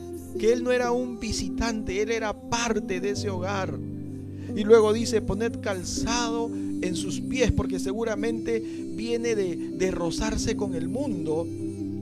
que 0.41 0.51
él 0.51 0.63
no 0.63 0.71
era 0.71 0.91
un 0.91 1.19
visitante, 1.19 2.01
él 2.01 2.09
era 2.09 2.33
parte 2.33 2.99
de 2.99 3.11
ese 3.11 3.29
hogar. 3.29 3.77
Y 4.55 4.63
luego 4.63 4.91
dice, 4.91 5.21
poned 5.21 5.59
calzado 5.59 6.49
en 6.49 6.95
sus 6.95 7.21
pies, 7.21 7.51
porque 7.51 7.77
seguramente 7.77 8.59
viene 8.59 9.35
de, 9.35 9.55
de 9.55 9.91
rozarse 9.91 10.55
con 10.55 10.73
el 10.73 10.89
mundo, 10.89 11.45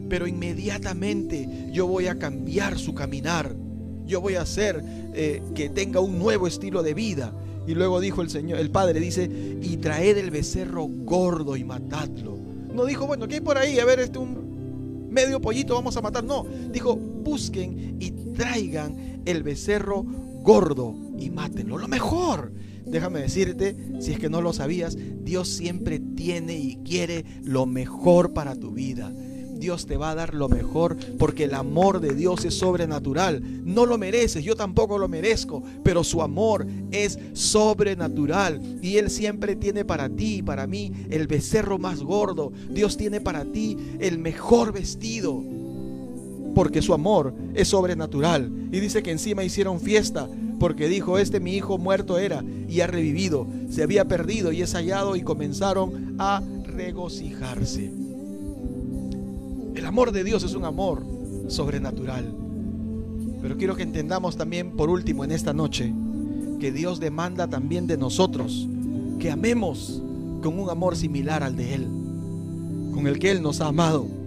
pero 0.08 0.26
inmediatamente 0.26 1.70
yo 1.74 1.86
voy 1.86 2.08
a 2.08 2.18
cambiar 2.18 2.80
su 2.80 2.94
caminar. 2.94 3.54
Yo 4.06 4.22
voy 4.22 4.36
a 4.36 4.44
hacer 4.44 4.82
eh, 5.14 5.42
que 5.54 5.68
tenga 5.68 6.00
un 6.00 6.18
nuevo 6.18 6.48
estilo 6.48 6.82
de 6.82 6.94
vida. 6.94 7.34
Y 7.68 7.74
luego 7.74 8.00
dijo 8.00 8.22
el 8.22 8.30
Señor, 8.30 8.60
el 8.60 8.72
Padre 8.72 9.02
dice, 9.02 9.30
y 9.62 9.76
traed 9.76 10.18
el 10.18 10.32
becerro 10.32 10.86
gordo 10.88 11.58
y 11.58 11.66
matadlo. 11.66 12.38
No 12.74 12.86
dijo, 12.86 13.06
bueno, 13.06 13.28
¿qué 13.28 13.36
hay 13.36 13.42
por 13.42 13.58
ahí? 13.58 13.80
A 13.80 13.86
ver, 13.86 14.00
este 14.00 14.18
un 14.18 15.10
medio 15.10 15.42
pollito 15.42 15.74
vamos 15.74 15.98
a 15.98 16.02
matar. 16.02 16.24
No, 16.24 16.46
dijo, 16.72 16.96
busquen 16.96 17.98
y 18.00 18.12
traigan 18.40 19.22
el 19.26 19.44
becerro 19.44 20.02
gordo 20.02 20.96
y 21.20 21.30
mátenlo. 21.30 21.78
Lo 21.78 21.90
mejor. 21.90 22.54
Déjame 22.86 23.20
decirte, 23.20 23.76
si 24.00 24.14
es 24.14 24.20
que 24.20 24.30
no 24.30 24.42
lo 24.42 24.54
sabías, 24.54 24.98
Dios 24.98 25.50
siempre 25.50 26.00
tiene 26.00 26.58
y 26.58 26.78
quiere 26.78 27.26
lo 27.44 27.66
mejor 27.66 28.34
para 28.34 28.56
tu 28.56 28.72
vida. 28.72 29.14
Dios 29.58 29.86
te 29.86 29.98
va 29.98 30.12
a 30.12 30.16
dar 30.16 30.34
lo 30.34 30.48
mejor 30.48 30.96
porque 31.18 31.44
el 31.44 31.54
amor 31.54 32.00
de 32.00 32.16
Dios 32.16 32.46
es 32.46 32.54
sobrenatural. 32.54 33.44
No 33.66 33.86
lo 33.86 33.98
mereces, 33.98 34.46
yo 34.46 34.56
tampoco 34.56 34.98
lo 34.98 35.10
merezco, 35.10 35.62
pero 35.84 36.06
su 36.06 36.22
amor 36.22 36.66
es 36.92 37.20
sobrenatural 37.34 38.80
y 38.82 38.96
Él 38.96 39.10
siempre 39.10 39.58
tiene 39.58 39.84
para 39.84 40.08
ti 40.08 40.38
y 40.38 40.42
para 40.44 40.66
mí 40.66 40.94
el 41.10 41.28
becerro 41.28 41.78
más 41.78 42.02
gordo. 42.02 42.54
Dios 42.70 42.96
tiene 42.96 43.20
para 43.20 43.44
ti 43.44 43.76
el 44.00 44.18
mejor 44.18 44.72
vestido 44.72 45.44
porque 46.60 46.82
su 46.82 46.94
amor 46.94 47.34
es 47.54 47.70
sobrenatural. 47.70 48.52
Y 48.70 48.82
dice 48.82 49.02
que 49.02 49.12
encima 49.12 49.46
hicieron 49.46 49.80
fiesta 49.80 50.28
porque 50.60 50.90
dijo, 50.90 51.18
este 51.18 51.40
mi 51.40 51.56
hijo 51.56 51.78
muerto 51.78 52.20
era 52.20 52.44
y 52.68 52.82
ha 52.82 52.88
revivido, 52.88 53.48
se 53.70 53.82
había 53.82 54.10
perdido 54.10 54.52
y 54.52 54.62
es 54.62 54.74
hallado 54.74 55.16
y 55.16 55.22
comenzaron 55.22 56.18
a 56.20 56.44
regocijarse. 56.66 57.94
El 59.74 59.86
amor 59.86 60.12
de 60.12 60.26
Dios 60.26 60.44
es 60.44 60.54
un 60.54 60.66
amor 60.66 61.02
sobrenatural. 61.48 62.26
Pero 63.42 63.56
quiero 63.56 63.78
que 63.78 63.84
entendamos 63.84 64.36
también, 64.36 64.72
por 64.72 64.90
último, 64.90 65.24
en 65.24 65.32
esta 65.32 65.54
noche, 65.54 65.94
que 66.60 66.74
Dios 66.74 67.00
demanda 67.00 67.48
también 67.48 67.88
de 67.88 67.96
nosotros 67.96 68.68
que 69.18 69.32
amemos 69.32 70.04
con 70.44 70.60
un 70.60 70.70
amor 70.70 70.98
similar 70.98 71.42
al 71.42 71.56
de 71.56 71.76
Él, 71.76 71.88
con 72.94 73.08
el 73.08 73.18
que 73.18 73.32
Él 73.32 73.42
nos 73.42 73.62
ha 73.62 73.68
amado. 73.68 74.19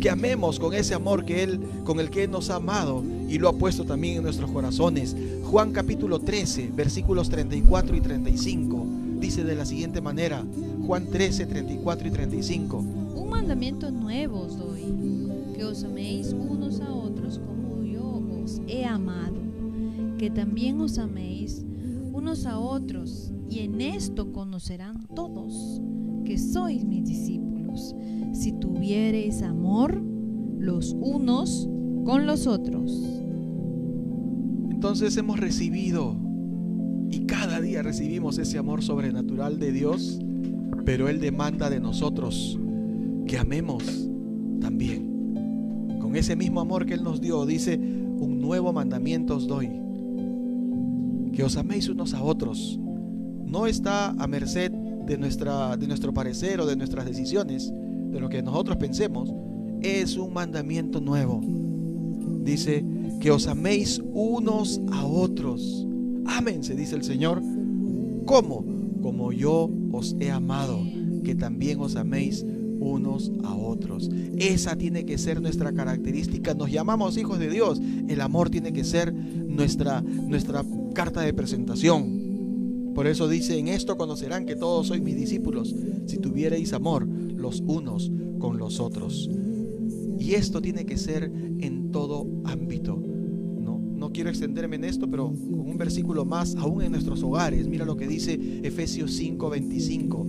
Que 0.00 0.10
amemos 0.10 0.58
con 0.58 0.74
ese 0.74 0.94
amor 0.94 1.24
que 1.24 1.42
Él, 1.42 1.60
con 1.84 2.00
el 2.00 2.10
que 2.10 2.24
Él 2.24 2.30
nos 2.30 2.50
ha 2.50 2.56
amado 2.56 3.02
y 3.28 3.38
lo 3.38 3.48
ha 3.48 3.52
puesto 3.52 3.84
también 3.84 4.18
en 4.18 4.22
nuestros 4.22 4.50
corazones. 4.50 5.16
Juan 5.44 5.72
capítulo 5.72 6.20
13, 6.20 6.70
versículos 6.74 7.28
34 7.30 7.96
y 7.96 8.00
35, 8.00 8.86
dice 9.18 9.44
de 9.44 9.54
la 9.54 9.64
siguiente 9.64 10.00
manera, 10.00 10.44
Juan 10.86 11.06
13, 11.06 11.46
34 11.46 12.08
y 12.08 12.10
35 12.10 12.84
mandamiento 13.28 13.90
nuevo 13.90 14.40
os 14.40 14.58
doy, 14.58 14.82
que 15.54 15.64
os 15.64 15.84
améis 15.84 16.32
unos 16.32 16.80
a 16.80 16.92
otros 16.92 17.38
como 17.38 17.82
yo 17.82 18.22
os 18.42 18.60
he 18.66 18.84
amado, 18.84 19.36
que 20.18 20.28
también 20.28 20.80
os 20.80 20.98
améis 20.98 21.64
unos 22.12 22.46
a 22.46 22.58
otros, 22.58 23.32
y 23.48 23.60
en 23.60 23.80
esto 23.80 24.32
conocerán 24.32 25.06
todos 25.14 25.80
que 26.24 26.36
sois 26.36 26.84
mis 26.84 27.04
discípulos, 27.06 27.47
tuviereis 28.88 29.42
amor 29.42 30.02
los 30.58 30.96
unos 30.98 31.68
con 32.06 32.24
los 32.26 32.46
otros. 32.46 32.90
Entonces 34.70 35.14
hemos 35.18 35.38
recibido 35.38 36.16
y 37.10 37.26
cada 37.26 37.60
día 37.60 37.82
recibimos 37.82 38.38
ese 38.38 38.56
amor 38.56 38.82
sobrenatural 38.82 39.58
de 39.58 39.72
Dios, 39.72 40.18
pero 40.86 41.10
Él 41.10 41.20
demanda 41.20 41.68
de 41.68 41.80
nosotros 41.80 42.58
que 43.26 43.36
amemos 43.36 44.08
también. 44.58 45.98
Con 46.00 46.16
ese 46.16 46.34
mismo 46.34 46.62
amor 46.62 46.86
que 46.86 46.94
Él 46.94 47.02
nos 47.02 47.20
dio, 47.20 47.44
dice, 47.44 47.76
un 47.76 48.40
nuevo 48.40 48.72
mandamiento 48.72 49.36
os 49.36 49.46
doy. 49.46 49.68
Que 51.34 51.44
os 51.44 51.58
améis 51.58 51.90
unos 51.90 52.14
a 52.14 52.22
otros. 52.22 52.80
No 53.44 53.66
está 53.66 54.12
a 54.12 54.26
merced 54.26 54.72
de, 54.72 55.18
nuestra, 55.18 55.76
de 55.76 55.86
nuestro 55.86 56.14
parecer 56.14 56.58
o 56.62 56.64
de 56.64 56.76
nuestras 56.76 57.04
decisiones, 57.04 57.70
de 58.10 58.20
lo 58.20 58.28
que 58.28 58.42
nosotros 58.42 58.76
pensemos, 58.76 59.32
es 59.80 60.16
un 60.16 60.32
mandamiento 60.32 61.00
nuevo. 61.00 61.40
Dice 62.42 62.84
que 63.20 63.30
os 63.30 63.46
améis 63.46 64.00
unos 64.12 64.80
a 64.92 65.04
otros. 65.04 65.86
Ámense, 66.26 66.74
dice 66.74 66.96
el 66.96 67.04
Señor. 67.04 67.42
¿Cómo? 68.24 68.64
Como 69.02 69.32
yo 69.32 69.70
os 69.92 70.16
he 70.20 70.30
amado, 70.30 70.80
que 71.24 71.34
también 71.34 71.80
os 71.80 71.96
améis 71.96 72.44
unos 72.80 73.32
a 73.44 73.54
otros. 73.54 74.10
Esa 74.36 74.76
tiene 74.76 75.04
que 75.04 75.18
ser 75.18 75.40
nuestra 75.40 75.72
característica. 75.72 76.54
Nos 76.54 76.70
llamamos 76.70 77.16
hijos 77.16 77.38
de 77.38 77.50
Dios. 77.50 77.80
El 78.08 78.20
amor 78.20 78.50
tiene 78.50 78.72
que 78.72 78.84
ser 78.84 79.12
nuestra, 79.12 80.00
nuestra 80.02 80.64
carta 80.94 81.20
de 81.22 81.34
presentación. 81.34 82.92
Por 82.94 83.06
eso 83.06 83.28
dice, 83.28 83.58
en 83.58 83.68
esto 83.68 83.96
conocerán 83.96 84.44
que 84.44 84.56
todos 84.56 84.88
sois 84.88 85.00
mis 85.00 85.16
discípulos, 85.16 85.74
si 86.06 86.18
tuviereis 86.18 86.72
amor 86.72 87.07
los 87.38 87.62
unos 87.66 88.10
con 88.38 88.58
los 88.58 88.80
otros. 88.80 89.30
Y 90.18 90.34
esto 90.34 90.60
tiene 90.60 90.84
que 90.84 90.96
ser 90.96 91.30
en 91.60 91.90
todo 91.90 92.26
ámbito. 92.44 92.96
No, 92.96 93.78
no 93.78 94.12
quiero 94.12 94.30
extenderme 94.30 94.76
en 94.76 94.84
esto, 94.84 95.08
pero 95.08 95.32
con 95.32 95.60
un 95.60 95.78
versículo 95.78 96.24
más, 96.24 96.56
aún 96.56 96.82
en 96.82 96.92
nuestros 96.92 97.22
hogares, 97.22 97.68
mira 97.68 97.84
lo 97.84 97.96
que 97.96 98.08
dice 98.08 98.38
Efesios 98.62 99.12
5:25. 99.18 100.26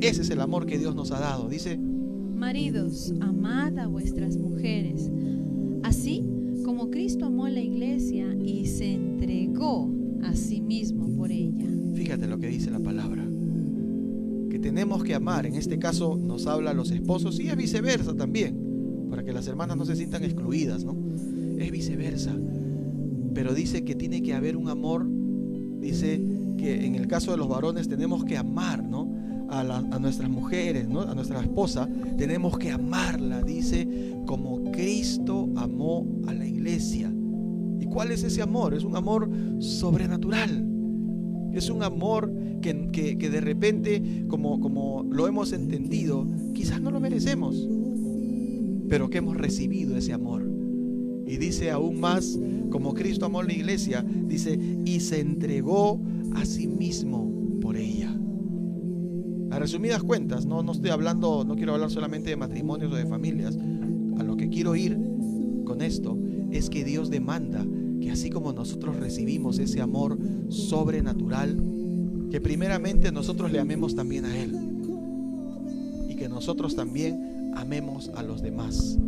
Ese 0.00 0.22
es 0.22 0.30
el 0.30 0.40
amor 0.40 0.66
que 0.66 0.78
Dios 0.78 0.94
nos 0.94 1.10
ha 1.10 1.20
dado. 1.20 1.48
Dice, 1.48 1.78
Maridos, 1.78 3.12
amad 3.20 3.78
a 3.78 3.86
vuestras 3.86 4.36
mujeres, 4.36 5.10
así 5.82 6.24
como 6.64 6.90
Cristo 6.90 7.26
amó 7.26 7.46
a 7.46 7.50
la 7.50 7.60
iglesia 7.60 8.34
y 8.34 8.66
se 8.66 8.92
entregó 8.92 9.90
a 10.22 10.34
sí 10.34 10.60
mismo 10.60 11.08
por 11.16 11.30
ella. 11.30 11.68
Fíjate 11.94 12.26
lo 12.26 12.38
que 12.38 12.48
dice 12.48 12.70
la 12.70 12.80
palabra. 12.80 13.24
Tenemos 14.64 15.04
que 15.04 15.14
amar. 15.14 15.44
En 15.44 15.56
este 15.56 15.78
caso 15.78 16.16
nos 16.16 16.46
habla 16.46 16.72
los 16.72 16.90
esposos 16.90 17.38
y 17.38 17.50
es 17.50 17.56
viceversa 17.56 18.14
también. 18.14 19.06
Para 19.10 19.22
que 19.22 19.30
las 19.30 19.46
hermanas 19.46 19.76
no 19.76 19.84
se 19.84 19.94
sientan 19.94 20.24
excluidas, 20.24 20.86
¿no? 20.86 20.96
Es 21.58 21.70
viceversa. 21.70 22.34
Pero 23.34 23.52
dice 23.52 23.84
que 23.84 23.94
tiene 23.94 24.22
que 24.22 24.32
haber 24.32 24.56
un 24.56 24.70
amor. 24.70 25.06
Dice 25.80 26.18
que 26.56 26.86
en 26.86 26.94
el 26.94 27.08
caso 27.08 27.32
de 27.32 27.36
los 27.36 27.46
varones 27.46 27.88
tenemos 27.88 28.24
que 28.24 28.38
amar, 28.38 28.82
¿no? 28.82 29.14
A, 29.50 29.60
a, 29.60 29.98
nuestras 29.98 30.30
mujeres, 30.30 30.88
¿no? 30.88 31.02
a 31.02 31.14
nuestra 31.14 31.42
esposa, 31.42 31.86
tenemos 32.16 32.56
que 32.56 32.70
amarla, 32.70 33.42
dice, 33.42 34.16
como 34.24 34.72
Cristo 34.72 35.46
amó 35.56 36.06
a 36.26 36.32
la 36.32 36.46
iglesia. 36.46 37.12
¿Y 37.78 37.84
cuál 37.84 38.12
es 38.12 38.22
ese 38.22 38.40
amor? 38.40 38.72
Es 38.72 38.82
un 38.82 38.96
amor 38.96 39.28
sobrenatural. 39.58 40.73
Es 41.54 41.70
un 41.70 41.82
amor 41.82 42.32
que, 42.60 43.16
que, 43.18 43.30
de 43.30 43.40
repente, 43.40 44.24
como, 44.28 44.60
como 44.60 45.04
lo 45.10 45.28
hemos 45.28 45.52
entendido, 45.52 46.26
quizás 46.52 46.80
no 46.80 46.90
lo 46.90 47.00
merecemos, 47.00 47.68
pero 48.88 49.08
que 49.08 49.18
hemos 49.18 49.36
recibido 49.36 49.96
ese 49.96 50.12
amor. 50.12 50.48
Y 51.26 51.36
dice 51.36 51.70
aún 51.70 52.00
más, 52.00 52.38
como 52.70 52.94
Cristo 52.94 53.26
amó 53.26 53.40
a 53.40 53.44
la 53.44 53.52
iglesia, 53.52 54.04
dice, 54.26 54.58
y 54.84 55.00
se 55.00 55.20
entregó 55.20 56.00
a 56.34 56.44
sí 56.44 56.66
mismo 56.66 57.30
por 57.60 57.76
ella. 57.76 58.14
A 59.50 59.58
resumidas 59.58 60.02
cuentas, 60.02 60.46
no, 60.46 60.62
no 60.62 60.72
estoy 60.72 60.90
hablando, 60.90 61.44
no 61.44 61.54
quiero 61.54 61.74
hablar 61.74 61.90
solamente 61.90 62.30
de 62.30 62.36
matrimonios 62.36 62.92
o 62.92 62.96
de 62.96 63.06
familias. 63.06 63.56
A 64.18 64.22
lo 64.22 64.36
que 64.36 64.48
quiero 64.48 64.74
ir 64.74 64.98
con 65.64 65.80
esto 65.80 66.18
es 66.50 66.68
que 66.68 66.84
Dios 66.84 67.10
demanda 67.10 67.64
que 68.04 68.10
así 68.10 68.28
como 68.28 68.52
nosotros 68.52 68.96
recibimos 68.96 69.58
ese 69.58 69.80
amor 69.80 70.18
sobrenatural, 70.50 71.56
que 72.30 72.38
primeramente 72.38 73.10
nosotros 73.10 73.50
le 73.50 73.58
amemos 73.58 73.94
también 73.94 74.26
a 74.26 74.36
Él. 74.36 74.54
Y 76.10 76.14
que 76.14 76.28
nosotros 76.28 76.76
también 76.76 77.52
amemos 77.56 78.10
a 78.14 78.22
los 78.22 78.42
demás. 78.42 78.98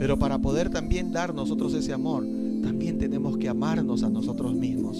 Pero 0.00 0.18
para 0.18 0.40
poder 0.40 0.68
también 0.68 1.12
dar 1.12 1.32
nosotros 1.32 1.74
ese 1.74 1.92
amor, 1.92 2.26
también 2.60 2.98
tenemos 2.98 3.36
que 3.36 3.48
amarnos 3.48 4.02
a 4.02 4.10
nosotros 4.10 4.52
mismos. 4.52 4.98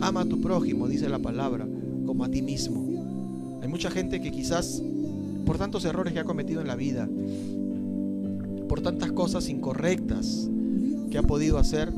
Ama 0.00 0.22
a 0.22 0.24
tu 0.26 0.40
prójimo, 0.40 0.88
dice 0.88 1.10
la 1.10 1.18
palabra, 1.18 1.68
como 2.06 2.24
a 2.24 2.30
ti 2.30 2.40
mismo. 2.40 3.58
Hay 3.60 3.68
mucha 3.68 3.90
gente 3.90 4.22
que 4.22 4.30
quizás, 4.30 4.82
por 5.44 5.58
tantos 5.58 5.84
errores 5.84 6.14
que 6.14 6.20
ha 6.20 6.24
cometido 6.24 6.62
en 6.62 6.66
la 6.66 6.76
vida, 6.76 7.06
por 8.68 8.80
tantas 8.80 9.12
cosas 9.12 9.50
incorrectas 9.50 10.48
que 11.10 11.18
ha 11.18 11.22
podido 11.22 11.58
hacer, 11.58 11.92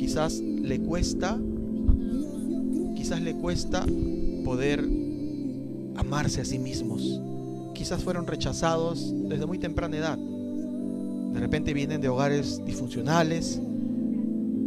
quizás 0.00 0.40
le 0.40 0.80
cuesta, 0.80 1.38
quizás 2.96 3.20
le 3.20 3.34
cuesta 3.34 3.84
poder 4.46 4.82
amarse 5.94 6.40
a 6.40 6.44
sí 6.46 6.58
mismos. 6.58 7.20
Quizás 7.74 8.02
fueron 8.02 8.26
rechazados 8.26 9.12
desde 9.28 9.44
muy 9.44 9.58
temprana 9.58 9.98
edad. 9.98 10.16
De 10.16 11.38
repente 11.38 11.74
vienen 11.74 12.00
de 12.00 12.08
hogares 12.08 12.64
disfuncionales, 12.64 13.60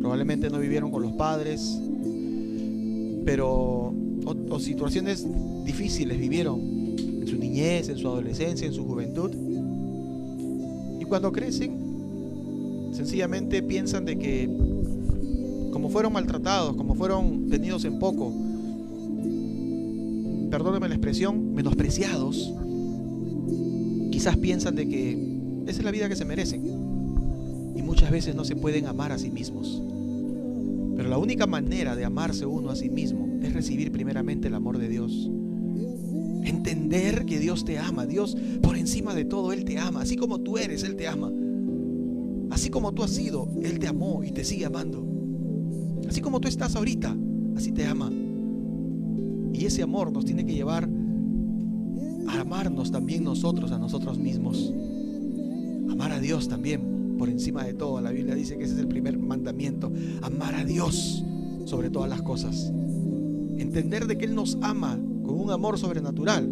probablemente 0.01 0.51
no 0.51 0.59
vivieron 0.59 0.91
con 0.91 1.01
los 1.01 1.13
padres, 1.13 1.79
pero 3.25 3.49
o, 3.49 4.35
o 4.51 4.59
situaciones 4.59 5.25
difíciles 5.65 6.19
vivieron 6.19 6.59
en 6.59 7.27
su 7.27 7.37
niñez, 7.37 7.89
en 7.89 7.97
su 7.97 8.07
adolescencia, 8.07 8.67
en 8.67 8.73
su 8.73 8.85
juventud. 8.85 9.31
Y 11.01 11.05
cuando 11.05 11.31
crecen, 11.31 12.91
sencillamente 12.93 13.63
piensan 13.63 14.05
de 14.05 14.19
que 14.19 14.47
fueron 15.93 16.11
maltratados, 16.11 16.75
como 16.75 16.95
fueron 16.95 17.49
tenidos 17.49 17.85
en 17.85 17.99
poco, 17.99 18.33
perdónenme 20.49 20.89
la 20.89 20.95
expresión, 20.95 21.53
menospreciados, 21.53 22.51
quizás 24.11 24.35
piensan 24.37 24.75
de 24.75 24.89
que 24.89 25.11
esa 25.67 25.79
es 25.79 25.85
la 25.85 25.91
vida 25.91 26.09
que 26.09 26.15
se 26.15 26.25
merecen. 26.25 26.65
Y 27.75 27.81
muchas 27.83 28.09
veces 28.09 28.33
no 28.33 28.43
se 28.43 28.55
pueden 28.55 28.87
amar 28.87 29.11
a 29.11 29.19
sí 29.19 29.29
mismos. 29.29 29.83
Pero 30.97 31.09
la 31.09 31.19
única 31.19 31.45
manera 31.45 31.95
de 31.95 32.05
amarse 32.05 32.47
uno 32.47 32.71
a 32.71 32.75
sí 32.75 32.89
mismo 32.89 33.29
es 33.43 33.53
recibir 33.53 33.91
primeramente 33.91 34.47
el 34.47 34.55
amor 34.55 34.79
de 34.79 34.89
Dios. 34.89 35.29
Entender 36.43 37.25
que 37.25 37.37
Dios 37.37 37.65
te 37.65 37.77
ama. 37.77 38.07
Dios 38.07 38.35
por 38.63 38.77
encima 38.77 39.13
de 39.13 39.25
todo, 39.25 39.53
Él 39.53 39.63
te 39.63 39.77
ama. 39.77 40.01
Así 40.01 40.15
como 40.15 40.39
tú 40.39 40.57
eres, 40.57 40.83
Él 40.83 40.95
te 40.95 41.07
ama. 41.07 41.31
Así 42.49 42.71
como 42.71 42.93
tú 42.93 43.03
has 43.03 43.11
sido, 43.11 43.47
Él 43.61 43.77
te 43.77 43.87
amó 43.87 44.23
y 44.23 44.31
te 44.31 44.43
sigue 44.43 44.65
amando. 44.65 45.12
Así 46.07 46.21
como 46.21 46.39
tú 46.39 46.47
estás 46.47 46.75
ahorita, 46.75 47.15
así 47.55 47.71
te 47.71 47.85
ama. 47.85 48.11
Y 49.53 49.65
ese 49.65 49.83
amor 49.83 50.11
nos 50.11 50.25
tiene 50.25 50.45
que 50.45 50.53
llevar 50.53 50.89
a 52.27 52.41
amarnos 52.41 52.91
también 52.91 53.23
nosotros 53.23 53.71
a 53.71 53.77
nosotros 53.77 54.17
mismos. 54.17 54.73
Amar 55.89 56.11
a 56.11 56.19
Dios 56.19 56.47
también, 56.47 57.15
por 57.17 57.29
encima 57.29 57.63
de 57.63 57.73
todo. 57.73 58.01
La 58.01 58.11
Biblia 58.11 58.35
dice 58.35 58.57
que 58.57 58.63
ese 58.63 58.73
es 58.73 58.79
el 58.79 58.87
primer 58.87 59.17
mandamiento. 59.17 59.91
Amar 60.21 60.55
a 60.55 60.65
Dios 60.65 61.23
sobre 61.65 61.89
todas 61.89 62.09
las 62.09 62.21
cosas. 62.21 62.71
Entender 63.57 64.07
de 64.07 64.17
que 64.17 64.25
Él 64.25 64.35
nos 64.35 64.57
ama 64.61 64.99
con 65.23 65.39
un 65.39 65.51
amor 65.51 65.77
sobrenatural. 65.77 66.49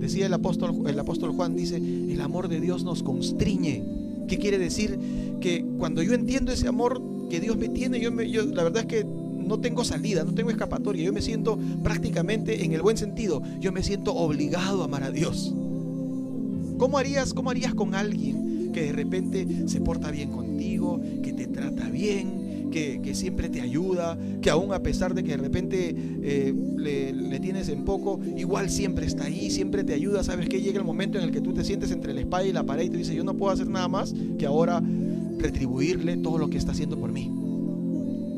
Decía 0.00 0.26
el 0.26 0.32
apóstol, 0.32 0.82
el 0.88 0.98
apóstol 0.98 1.30
Juan, 1.32 1.54
dice, 1.54 1.76
el 1.76 2.20
amor 2.20 2.48
de 2.48 2.60
Dios 2.60 2.82
nos 2.82 3.02
constriñe. 3.02 3.84
¿Qué 4.26 4.38
quiere 4.38 4.58
decir? 4.58 4.98
Que 5.40 5.64
cuando 5.78 6.02
yo 6.02 6.14
entiendo 6.14 6.50
ese 6.50 6.66
amor 6.66 7.00
que 7.30 7.40
Dios 7.40 7.56
me 7.56 7.68
tiene, 7.68 8.00
yo, 8.00 8.12
me, 8.12 8.30
yo 8.30 8.44
la 8.44 8.64
verdad 8.64 8.82
es 8.82 8.86
que 8.86 9.04
no 9.04 9.60
tengo 9.60 9.84
salida, 9.84 10.24
no 10.24 10.32
tengo 10.32 10.50
escapatoria. 10.50 11.04
Yo 11.04 11.12
me 11.12 11.22
siento 11.22 11.58
prácticamente, 11.82 12.64
en 12.64 12.72
el 12.72 12.82
buen 12.82 12.96
sentido, 12.96 13.42
yo 13.60 13.72
me 13.72 13.82
siento 13.82 14.14
obligado 14.14 14.82
a 14.82 14.84
amar 14.84 15.02
a 15.02 15.10
Dios. 15.10 15.54
¿Cómo 16.78 16.98
harías, 16.98 17.34
cómo 17.34 17.50
harías 17.50 17.74
con 17.74 17.94
alguien 17.94 18.70
que 18.72 18.84
de 18.84 18.92
repente 18.92 19.46
se 19.66 19.80
porta 19.80 20.10
bien 20.10 20.30
contigo, 20.30 21.00
que 21.22 21.32
te 21.32 21.46
trata 21.46 21.88
bien, 21.90 22.70
que, 22.70 23.00
que 23.02 23.14
siempre 23.14 23.48
te 23.50 23.60
ayuda, 23.60 24.18
que 24.40 24.50
aún 24.50 24.72
a 24.72 24.82
pesar 24.82 25.14
de 25.14 25.22
que 25.22 25.32
de 25.32 25.36
repente 25.36 25.94
eh, 26.22 26.54
le, 26.76 27.12
le, 27.12 27.38
tienes 27.38 27.68
en 27.68 27.84
poco, 27.84 28.18
igual 28.36 28.70
siempre 28.70 29.06
está 29.06 29.24
ahí, 29.24 29.50
siempre 29.50 29.84
te 29.84 29.92
ayuda? 29.92 30.24
¿Sabes 30.24 30.48
que 30.48 30.62
Llega 30.62 30.78
el 30.78 30.84
momento 30.84 31.18
en 31.18 31.24
el 31.24 31.30
que 31.32 31.40
tú 31.40 31.52
te 31.52 31.64
sientes 31.64 31.90
entre 31.90 32.14
la 32.14 32.20
espada 32.20 32.46
y 32.46 32.52
la 32.52 32.64
pared 32.64 32.84
y 32.84 32.90
te 32.90 32.96
dices, 32.96 33.14
yo 33.14 33.24
no 33.24 33.34
puedo 33.34 33.52
hacer 33.52 33.68
nada 33.68 33.88
más 33.88 34.14
que 34.38 34.46
ahora 34.46 34.82
retribuirle 35.42 36.16
todo 36.16 36.38
lo 36.38 36.48
que 36.48 36.58
está 36.58 36.72
haciendo 36.72 36.98
por 36.98 37.12
mí. 37.12 37.30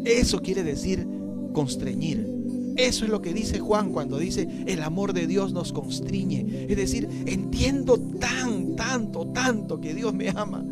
Eso 0.05 0.40
quiere 0.40 0.62
decir 0.62 1.07
constreñir. 1.52 2.34
Eso 2.76 3.05
es 3.05 3.11
lo 3.11 3.22
que 3.22 3.32
dice 3.32 3.61
Juan 3.61 3.92
cuando 3.92 4.18
dice 4.18 4.48
el 4.66 4.82
amor 4.82 5.12
de 5.12 5.26
Dios 5.26 5.52
nos 5.52 5.72
constriñe. 5.72 6.66
Es 6.68 6.76
decir, 6.76 7.09
entiendo 7.26 7.98
tan, 8.18 8.74
tanto, 8.74 9.26
tanto 9.28 9.80
que 9.80 9.94
Dios 9.94 10.12
me 10.12 10.30
ama. 10.30 10.64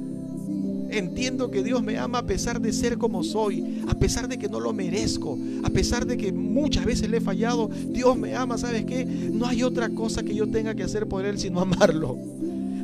Entiendo 0.90 1.50
que 1.50 1.62
Dios 1.62 1.82
me 1.82 1.96
ama 1.96 2.18
a 2.18 2.26
pesar 2.26 2.60
de 2.60 2.72
ser 2.72 2.98
como 2.98 3.22
soy, 3.22 3.82
a 3.88 3.94
pesar 3.94 4.28
de 4.28 4.38
que 4.38 4.48
no 4.48 4.60
lo 4.60 4.74
merezco, 4.74 5.38
a 5.64 5.70
pesar 5.70 6.04
de 6.04 6.18
que 6.18 6.32
muchas 6.32 6.84
veces 6.84 7.08
le 7.08 7.16
he 7.16 7.20
fallado. 7.20 7.70
Dios 7.88 8.18
me 8.18 8.34
ama, 8.34 8.58
¿sabes 8.58 8.84
qué? 8.84 9.04
No 9.04 9.46
hay 9.46 9.62
otra 9.62 9.88
cosa 9.88 10.22
que 10.22 10.34
yo 10.34 10.48
tenga 10.48 10.74
que 10.74 10.82
hacer 10.82 11.08
por 11.08 11.24
Él 11.24 11.38
sino 11.38 11.60
amarlo. 11.62 12.18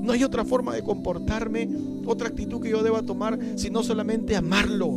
No 0.09 0.12
hay 0.12 0.24
otra 0.24 0.44
forma 0.44 0.74
de 0.74 0.82
comportarme, 0.82 1.68
otra 2.09 2.28
actitud 2.28 2.61
que 2.61 2.70
yo 2.70 2.82
deba 2.82 3.02
tomar, 3.02 3.38
sino 3.56 3.82
solamente 3.82 4.36
amarlo. 4.36 4.90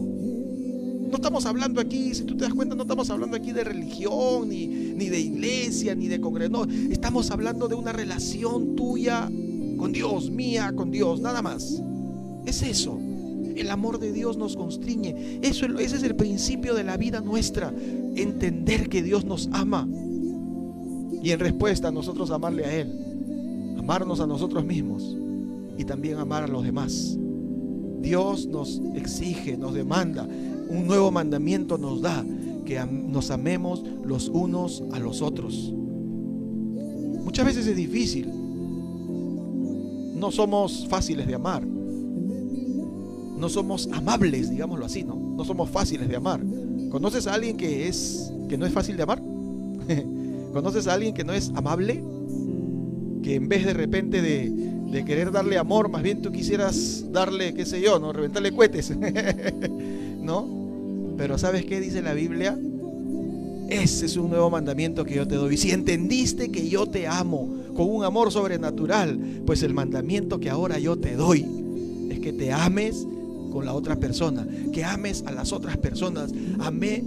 No 1.12 1.18
estamos 1.18 1.46
hablando 1.46 1.82
aquí, 1.82 2.16
si 2.16 2.24
tú 2.24 2.38
te 2.38 2.46
das 2.46 2.54
cuenta, 2.54 2.74
no 2.74 2.84
estamos 2.84 3.10
hablando 3.10 3.36
aquí 3.36 3.52
de 3.52 3.66
religión, 3.66 4.48
ni, 4.48 4.68
ni 4.68 5.10
de 5.10 5.20
iglesia, 5.20 5.94
ni 5.94 6.08
de 6.08 6.22
congreso. 6.22 6.52
No, 6.52 6.64
estamos 6.90 7.32
hablando 7.32 7.68
de 7.68 7.76
una 7.76 7.92
relación 7.92 8.78
tuya 8.78 9.30
con 9.78 9.92
Dios, 9.92 10.32
mía 10.32 10.72
con 10.74 10.90
Dios, 10.90 11.20
nada 11.20 11.42
más. 11.42 11.82
Es 12.46 12.62
eso. 12.62 12.98
El 13.56 13.70
amor 13.70 14.00
de 14.00 14.14
Dios 14.14 14.38
nos 14.38 14.56
constriñe. 14.56 15.40
Eso, 15.42 15.66
ese 15.80 15.98
es 15.98 16.04
el 16.04 16.16
principio 16.16 16.74
de 16.76 16.86
la 16.86 16.96
vida 16.96 17.20
nuestra. 17.20 17.74
Entender 18.16 18.88
que 18.88 19.04
Dios 19.04 19.26
nos 19.26 19.50
ama. 19.52 19.86
Y 21.22 21.32
en 21.32 21.40
respuesta 21.40 21.92
nosotros 21.92 22.32
amarle 22.32 22.66
a 22.66 22.74
Él. 22.74 23.76
Amarnos 23.78 24.22
a 24.22 24.28
nosotros 24.28 24.64
mismos. 24.64 25.18
Y 25.82 25.86
también 25.86 26.20
amar 26.20 26.44
a 26.44 26.48
los 26.48 26.64
demás. 26.64 27.18
Dios 28.02 28.46
nos 28.46 28.80
exige, 28.94 29.58
nos 29.58 29.74
demanda, 29.74 30.28
un 30.70 30.86
nuevo 30.86 31.10
mandamiento 31.10 31.80
nos 31.80 32.04
da, 32.04 32.24
que 32.66 32.80
nos 32.86 33.32
amemos 33.32 33.84
los 34.06 34.30
unos 34.30 34.84
a 34.92 35.00
los 35.00 35.24
otros. 35.24 35.74
Muchas 37.24 37.48
veces 37.48 37.66
es 37.66 37.76
difícil. 37.76 38.30
No 40.20 40.30
somos 40.30 40.88
fáciles 40.88 41.26
de 41.26 41.34
amar. 41.34 41.66
No 41.66 43.50
somos 43.50 43.90
amables, 43.92 44.52
digámoslo 44.52 44.86
así, 44.86 45.04
¿no? 45.04 45.16
No 45.16 45.44
somos 45.46 45.68
fáciles 45.72 46.08
de 46.08 46.16
amar. 46.16 46.46
¿Conoces 46.92 47.26
a 47.26 47.34
alguien 47.34 47.58
que 47.58 47.88
es 47.88 48.32
que 48.48 48.56
no 48.56 48.68
es 48.68 48.72
fácil 48.72 48.98
de 48.98 49.04
amar? 49.04 49.20
¿Conoces 50.54 50.86
a 50.86 50.94
alguien 50.94 51.16
que 51.16 51.24
no 51.24 51.34
es 51.34 51.52
amable? 51.56 52.04
Que 53.24 53.34
en 53.34 53.50
vez 53.50 53.66
de 53.66 53.74
repente 53.74 54.22
de, 54.22 54.71
de 54.92 55.06
querer 55.06 55.32
darle 55.32 55.58
amor, 55.58 55.90
más 55.90 56.04
bien 56.04 56.22
tú 56.22 56.32
quisieras 56.32 57.06
darle, 57.12 57.54
qué 57.54 57.66
sé 57.66 57.82
yo, 57.82 57.98
¿no? 58.00 58.12
Reventarle 58.12 58.52
cohetes, 58.52 58.94
¿no? 60.22 60.48
Pero 61.18 61.38
¿sabes 61.38 61.66
qué 61.66 61.80
dice 61.80 62.02
la 62.02 62.14
Biblia? 62.14 62.58
Ese 63.70 64.06
es 64.06 64.18
un 64.18 64.30
nuevo 64.30 64.50
mandamiento 64.50 65.06
que 65.06 65.16
yo 65.16 65.26
te 65.26 65.36
doy. 65.36 65.56
Si 65.56 65.72
entendiste 65.72 66.52
que 66.52 66.68
yo 66.68 66.88
te 66.88 67.08
amo 67.08 67.48
con 67.74 67.90
un 67.90 68.04
amor 68.04 68.32
sobrenatural, 68.32 69.18
pues 69.46 69.64
el 69.64 69.74
mandamiento 69.74 70.42
que 70.42 70.50
ahora 70.50 70.78
yo 70.78 70.98
te 70.98 71.16
doy 71.16 71.46
es 72.10 72.20
que 72.20 72.34
te 72.34 72.52
ames 72.52 73.08
con 73.52 73.66
la 73.66 73.74
otra 73.74 73.96
persona, 73.96 74.46
que 74.74 74.84
ames 74.84 75.24
a 75.26 75.32
las 75.32 75.54
otras 75.54 75.78
personas. 75.78 76.34
Amé, 76.60 77.04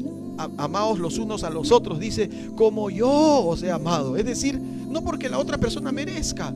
amaos 0.57 0.99
los 0.99 1.19
unos 1.19 1.45
a 1.45 1.51
los 1.51 1.71
otros, 1.71 2.01
dice, 2.01 2.31
como 2.57 2.89
yo 2.89 3.11
os 3.11 3.63
he 3.63 3.71
amado. 3.71 4.17
Es 4.17 4.25
decir, 4.25 4.59
no 4.59 5.03
porque 5.03 5.29
la 5.29 5.39
otra 5.39 5.59
persona 5.59 5.93
merezca, 5.93 6.55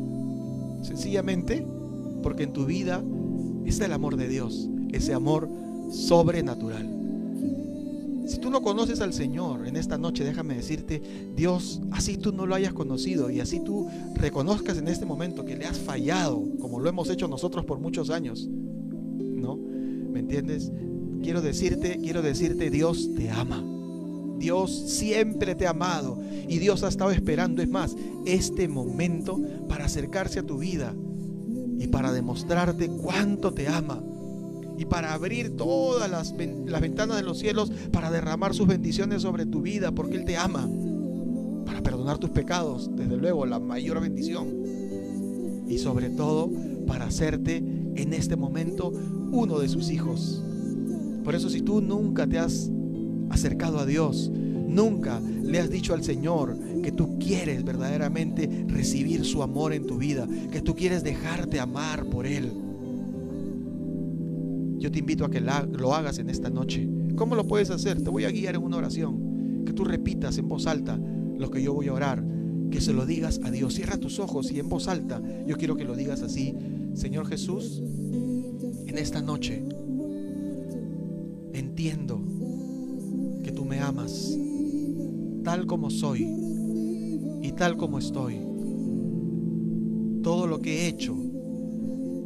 Sencillamente 0.83 1.67
porque 2.23 2.45
en 2.45 2.53
tu 2.53 2.67
vida 2.67 3.03
está 3.65 3.87
el 3.87 3.93
amor 3.93 4.17
de 4.17 4.29
Dios, 4.29 4.69
ese 4.93 5.15
amor 5.15 5.49
sobrenatural. 5.91 6.99
Si 8.27 8.39
tú 8.39 8.51
no 8.51 8.61
conoces 8.61 9.01
al 9.01 9.15
Señor 9.15 9.67
en 9.67 9.77
esta 9.77 9.97
noche, 9.97 10.23
déjame 10.23 10.55
decirte, 10.55 11.01
Dios, 11.35 11.81
así 11.93 12.19
tú 12.19 12.33
no 12.33 12.45
lo 12.45 12.55
hayas 12.55 12.75
conocido 12.75 13.31
y 13.31 13.41
así 13.41 13.61
tú 13.61 13.89
reconozcas 14.17 14.77
en 14.77 14.89
este 14.89 15.07
momento 15.07 15.47
que 15.47 15.57
le 15.57 15.65
has 15.65 15.79
fallado, 15.79 16.45
como 16.61 16.79
lo 16.79 16.91
hemos 16.91 17.09
hecho 17.09 17.27
nosotros 17.27 17.65
por 17.65 17.79
muchos 17.81 18.11
años, 18.11 18.47
¿no? 18.47 19.57
¿Me 19.57 20.21
entiendes? 20.21 20.71
Quiero 21.23 21.41
decirte, 21.41 21.99
quiero 22.03 22.21
decirte, 22.21 22.69
Dios 22.69 23.09
te 23.17 23.31
ama. 23.31 23.65
Dios 24.39 24.71
siempre 24.71 25.55
te 25.55 25.67
ha 25.67 25.71
amado 25.71 26.21
y 26.49 26.59
Dios 26.59 26.83
ha 26.83 26.89
estado 26.89 27.11
esperando, 27.11 27.63
es 27.63 27.69
más, 27.69 27.97
este 28.27 28.69
momento 28.69 29.41
para 29.69 29.87
acercarse 29.87 30.41
a 30.41 30.47
tu 30.47 30.59
vida 30.59 30.95
y 31.79 31.87
para 31.89 32.13
demostrarte 32.13 32.89
cuánto 32.89 33.53
te 33.53 33.69
ama 33.69 34.03
y 34.77 34.85
para 34.85 35.13
abrir 35.13 35.57
todas 35.57 36.09
las, 36.09 36.33
las, 36.67 36.81
ventanas 36.81 37.17
de 37.17 37.23
los 37.23 37.39
cielos 37.39 37.73
para 37.93 38.11
derramar 38.11 38.55
sus 38.55 38.67
bendiciones 38.67 39.23
sobre 39.23 39.45
tu 39.45 39.61
vida 39.61 39.93
porque 39.93 40.17
Él 40.17 40.25
te 40.25 40.37
ama, 40.37 40.69
para 41.67 41.83
perdonar 41.83 42.19
tus 42.19 42.31
pecados, 42.31 42.91
desde 42.95 43.17
luego 43.17 43.45
la 43.45 43.59
mayor 43.59 44.01
bendición 44.01 44.49
y 45.69 45.79
sobre 45.79 46.11
todo 46.11 46.51
para 46.87 47.07
hacerte 47.07 47.57
en 47.57 48.13
este 48.13 48.37
momento 48.37 48.93
uno 49.33 49.59
de 49.59 49.69
sus 49.69 49.91
hijos. 49.91 50.43
Por 51.25 51.35
eso 51.35 51.51
si 51.51 51.61
tú 51.61 51.81
nunca 51.81 52.27
te 52.27 52.39
has 52.39 52.71
acercado 53.31 53.79
a 53.79 53.87
Dios, 53.87 54.31
nunca 54.31 55.21
le 55.21 55.59
has 55.59 55.71
dicho 55.71 55.95
al 55.95 56.05
Señor 56.05 56.57
que 56.83 56.93
tú 56.93 57.19
quieres 57.19 57.65
verdaderamente 57.65 58.67
recibir 58.69 59.25
su 59.25 59.43
amor 59.43 59.73
en 59.73 59.87
tu 59.87 59.99
vida, 59.99 60.29
que 60.51 60.61
tú 60.61 60.75
quieres 60.75 61.03
dejarte 61.03 61.61
amar 61.61 62.07
por 62.07 62.27
Él. 62.27 62.53
Yo 64.79 64.93
te 64.93 65.01
invito 65.01 65.25
a 65.25 65.31
que 65.31 65.41
lo 65.41 65.95
hagas 65.95 66.19
en 66.19 66.31
esta 66.31 66.51
noche. 66.51 66.89
¿Cómo 67.17 67.35
lo 67.35 67.47
puedes 67.47 67.71
hacer? 67.71 68.01
Te 68.01 68.11
voy 68.11 68.25
a 68.25 68.31
guiar 68.31 68.55
en 68.55 68.63
una 68.63 68.77
oración. 68.77 69.65
Que 69.67 69.73
tú 69.73 69.85
repitas 69.85 70.39
en 70.39 70.49
voz 70.49 70.67
alta 70.67 70.97
lo 71.37 71.51
que 71.51 71.63
yo 71.63 71.75
voy 71.75 71.89
a 71.89 71.93
orar. 71.93 72.25
Que 72.71 72.81
se 72.81 72.93
lo 72.93 73.05
digas 73.05 73.41
a 73.43 73.51
Dios. 73.51 73.75
Cierra 73.75 73.97
tus 73.99 74.21
ojos 74.21 74.53
y 74.53 74.61
en 74.61 74.69
voz 74.69 74.87
alta 74.87 75.21
yo 75.47 75.57
quiero 75.57 75.75
que 75.75 75.85
lo 75.85 75.97
digas 75.97 76.23
así. 76.23 76.55
Señor 76.95 77.27
Jesús, 77.27 77.83
en 78.87 78.99
esta 78.99 79.21
noche 79.21 79.65
entiendo 81.53 82.23
me 83.69 83.81
amas 83.81 84.37
tal 85.45 85.67
como 85.67 85.91
soy 85.91 86.27
y 87.43 87.53
tal 87.53 87.77
como 87.77 87.99
estoy. 87.99 88.37
Todo 90.23 90.47
lo 90.47 90.61
que 90.61 90.83
he 90.83 90.89
hecho 90.89 91.15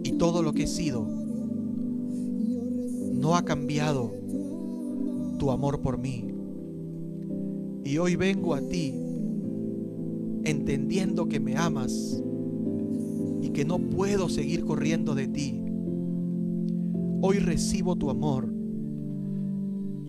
y 0.04 0.12
todo 0.12 0.42
lo 0.42 0.52
que 0.52 0.64
he 0.64 0.66
sido 0.66 1.06
no 3.12 3.36
ha 3.36 3.44
cambiado 3.44 4.12
tu 5.38 5.50
amor 5.50 5.80
por 5.80 5.98
mí. 5.98 6.28
Y 7.84 7.98
hoy 7.98 8.16
vengo 8.16 8.54
a 8.54 8.60
ti 8.60 8.94
entendiendo 10.44 11.28
que 11.28 11.40
me 11.40 11.56
amas 11.56 12.22
y 13.40 13.50
que 13.50 13.64
no 13.64 13.78
puedo 13.78 14.28
seguir 14.28 14.64
corriendo 14.64 15.14
de 15.14 15.26
ti. 15.26 15.60
Hoy 17.20 17.38
recibo 17.38 17.96
tu 17.96 18.10
amor 18.10 18.51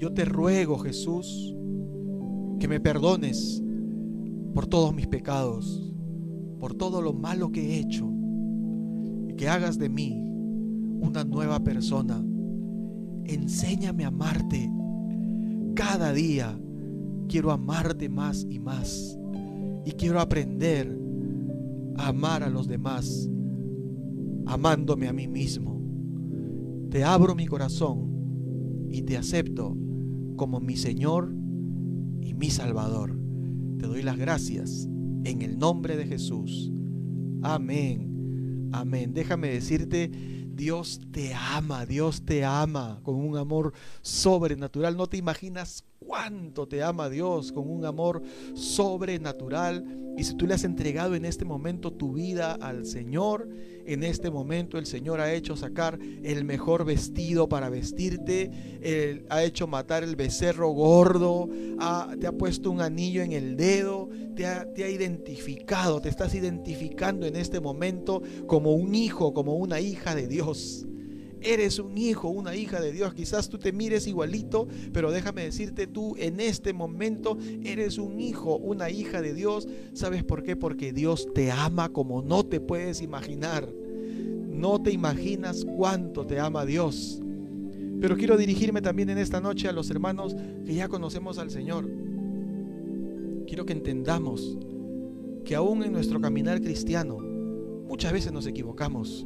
yo 0.03 0.11
te 0.11 0.25
ruego, 0.25 0.79
Jesús, 0.79 1.55
que 2.59 2.67
me 2.67 2.81
perdones 2.81 3.63
por 4.53 4.67
todos 4.67 4.93
mis 4.93 5.07
pecados, 5.07 5.93
por 6.59 6.73
todo 6.73 7.01
lo 7.01 7.13
malo 7.13 7.53
que 7.53 7.61
he 7.61 7.79
hecho, 7.79 8.11
y 9.29 9.33
que 9.35 9.47
hagas 9.47 9.77
de 9.77 9.87
mí 9.87 10.21
una 10.99 11.23
nueva 11.23 11.63
persona. 11.63 12.21
Enséñame 13.23 14.03
a 14.03 14.09
amarte. 14.09 14.69
Cada 15.73 16.11
día 16.11 16.59
quiero 17.29 17.49
amarte 17.51 18.09
más 18.09 18.45
y 18.49 18.59
más. 18.59 19.17
Y 19.85 19.91
quiero 19.91 20.19
aprender 20.19 20.99
a 21.95 22.09
amar 22.09 22.43
a 22.43 22.49
los 22.49 22.67
demás, 22.67 23.29
amándome 24.47 25.07
a 25.07 25.13
mí 25.13 25.29
mismo. 25.29 25.81
Te 26.89 27.05
abro 27.05 27.35
mi 27.35 27.47
corazón 27.47 28.89
y 28.91 29.01
te 29.03 29.15
acepto 29.15 29.77
como 30.35 30.59
mi 30.59 30.75
Señor 30.75 31.33
y 32.21 32.33
mi 32.33 32.49
Salvador. 32.49 33.17
Te 33.79 33.87
doy 33.87 34.01
las 34.01 34.17
gracias 34.17 34.87
en 35.23 35.41
el 35.41 35.57
nombre 35.57 35.97
de 35.97 36.05
Jesús. 36.05 36.71
Amén. 37.41 38.69
Amén. 38.71 39.13
Déjame 39.13 39.49
decirte, 39.49 40.09
Dios 40.53 41.01
te 41.11 41.33
ama, 41.33 41.85
Dios 41.85 42.23
te 42.23 42.45
ama 42.45 42.99
con 43.03 43.15
un 43.15 43.37
amor 43.37 43.73
sobrenatural. 44.01 44.95
No 44.97 45.07
te 45.07 45.17
imaginas 45.17 45.83
cuánto 46.13 46.67
te 46.67 46.83
ama 46.83 47.09
Dios 47.09 47.51
con 47.51 47.67
un 47.67 47.85
amor 47.85 48.21
sobrenatural. 48.53 49.83
Y 50.15 50.23
si 50.23 50.35
tú 50.35 50.45
le 50.45 50.53
has 50.53 50.63
entregado 50.63 51.15
en 51.15 51.25
este 51.25 51.43
momento 51.43 51.91
tu 51.91 52.13
vida 52.13 52.53
al 52.53 52.85
Señor, 52.85 53.49
en 53.87 54.03
este 54.03 54.29
momento 54.29 54.77
el 54.77 54.85
Señor 54.85 55.19
ha 55.19 55.33
hecho 55.33 55.55
sacar 55.55 55.97
el 56.23 56.45
mejor 56.45 56.85
vestido 56.85 57.49
para 57.49 57.69
vestirte, 57.69 59.25
ha 59.27 59.43
hecho 59.43 59.65
matar 59.65 60.03
el 60.03 60.15
becerro 60.15 60.69
gordo, 60.69 61.49
te 62.19 62.27
ha 62.27 62.31
puesto 62.31 62.69
un 62.69 62.81
anillo 62.81 63.23
en 63.23 63.31
el 63.31 63.57
dedo, 63.57 64.07
te 64.35 64.45
ha, 64.45 64.71
te 64.71 64.83
ha 64.83 64.89
identificado, 64.91 65.99
te 65.99 66.09
estás 66.09 66.35
identificando 66.35 67.25
en 67.25 67.35
este 67.35 67.59
momento 67.59 68.21
como 68.45 68.73
un 68.73 68.93
hijo, 68.93 69.33
como 69.33 69.55
una 69.55 69.79
hija 69.79 70.13
de 70.13 70.27
Dios. 70.27 70.85
Eres 71.43 71.79
un 71.79 71.97
hijo, 71.97 72.29
una 72.29 72.55
hija 72.55 72.79
de 72.79 72.91
Dios. 72.91 73.13
Quizás 73.13 73.49
tú 73.49 73.59
te 73.59 73.73
mires 73.73 74.07
igualito, 74.07 74.67
pero 74.93 75.11
déjame 75.11 75.43
decirte 75.43 75.87
tú 75.87 76.15
en 76.17 76.39
este 76.39 76.73
momento 76.73 77.37
eres 77.63 77.97
un 77.97 78.19
hijo, 78.19 78.55
una 78.57 78.89
hija 78.89 79.21
de 79.21 79.33
Dios. 79.33 79.67
¿Sabes 79.93 80.23
por 80.23 80.43
qué? 80.43 80.55
Porque 80.55 80.93
Dios 80.93 81.27
te 81.33 81.51
ama 81.51 81.89
como 81.89 82.21
no 82.21 82.45
te 82.45 82.59
puedes 82.59 83.01
imaginar. 83.01 83.67
No 84.49 84.81
te 84.81 84.91
imaginas 84.91 85.65
cuánto 85.65 86.25
te 86.25 86.39
ama 86.39 86.65
Dios. 86.65 87.21
Pero 87.99 88.15
quiero 88.15 88.37
dirigirme 88.37 88.81
también 88.81 89.09
en 89.09 89.17
esta 89.17 89.41
noche 89.41 89.67
a 89.67 89.73
los 89.73 89.89
hermanos 89.89 90.35
que 90.65 90.73
ya 90.73 90.87
conocemos 90.87 91.37
al 91.39 91.49
Señor. 91.49 91.89
Quiero 93.47 93.65
que 93.65 93.73
entendamos 93.73 94.57
que 95.43 95.55
aún 95.55 95.83
en 95.83 95.91
nuestro 95.91 96.21
caminar 96.21 96.61
cristiano 96.61 97.17
muchas 97.17 98.13
veces 98.13 98.31
nos 98.31 98.47
equivocamos. 98.47 99.25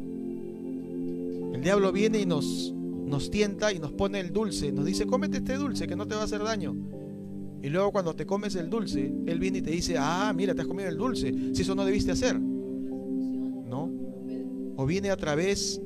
El 1.54 1.62
diablo 1.62 1.92
viene 1.92 2.20
y 2.20 2.26
nos 2.26 2.74
nos 3.08 3.32
tienta 3.32 3.72
y 3.72 3.80
nos 3.80 3.94
pone 3.94 4.20
el 4.20 4.32
dulce, 4.34 4.72
nos 4.72 4.86
dice, 4.86 5.06
cómete 5.06 5.38
este 5.38 5.56
dulce 5.56 5.88
que 5.88 5.96
no 5.96 6.06
te 6.08 6.16
va 6.16 6.22
a 6.22 6.26
hacer 6.26 6.44
daño. 6.44 6.76
Y 7.64 7.70
luego 7.70 7.92
cuando 7.92 8.14
te 8.16 8.26
comes 8.26 8.56
el 8.56 8.70
dulce, 8.70 9.12
Él 9.26 9.40
viene 9.40 9.60
y 9.60 9.62
te 9.62 9.72
dice, 9.72 9.96
ah, 9.98 10.34
mira, 10.36 10.54
te 10.54 10.62
has 10.62 10.68
comido 10.68 10.90
el 10.90 10.98
dulce, 10.98 11.34
si 11.54 11.62
eso 11.62 11.74
no 11.74 11.86
debiste 11.86 12.12
hacer. 12.12 12.38
¿No? 12.40 13.90
O 14.76 14.86
viene 14.86 15.10
a 15.10 15.18
través 15.18 15.82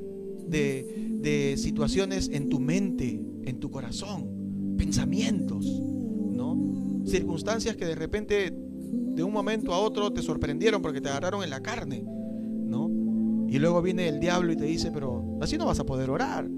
de, 0.46 1.16
de 1.20 1.56
situaciones 1.56 2.28
en 2.28 2.48
tu 2.48 2.58
mente, 2.58 3.24
en 3.44 3.60
tu 3.60 3.70
corazón, 3.70 4.74
pensamientos, 4.76 5.64
¿no? 5.64 7.02
Circunstancias 7.06 7.76
que 7.76 7.86
de 7.86 7.94
repente, 7.94 8.52
de 8.52 9.22
un 9.22 9.32
momento 9.32 9.72
a 9.72 9.78
otro, 9.78 10.12
te 10.12 10.22
sorprendieron 10.22 10.82
porque 10.82 11.00
te 11.00 11.08
agarraron 11.08 11.44
en 11.44 11.50
la 11.50 11.62
carne. 11.62 12.04
Y 13.52 13.58
luego 13.58 13.82
viene 13.82 14.08
el 14.08 14.18
diablo 14.18 14.50
y 14.50 14.56
te 14.56 14.64
dice, 14.64 14.90
pero 14.90 15.36
así 15.42 15.58
no 15.58 15.66
vas 15.66 15.78
a 15.78 15.84
poder 15.84 16.08
orar. 16.08 16.48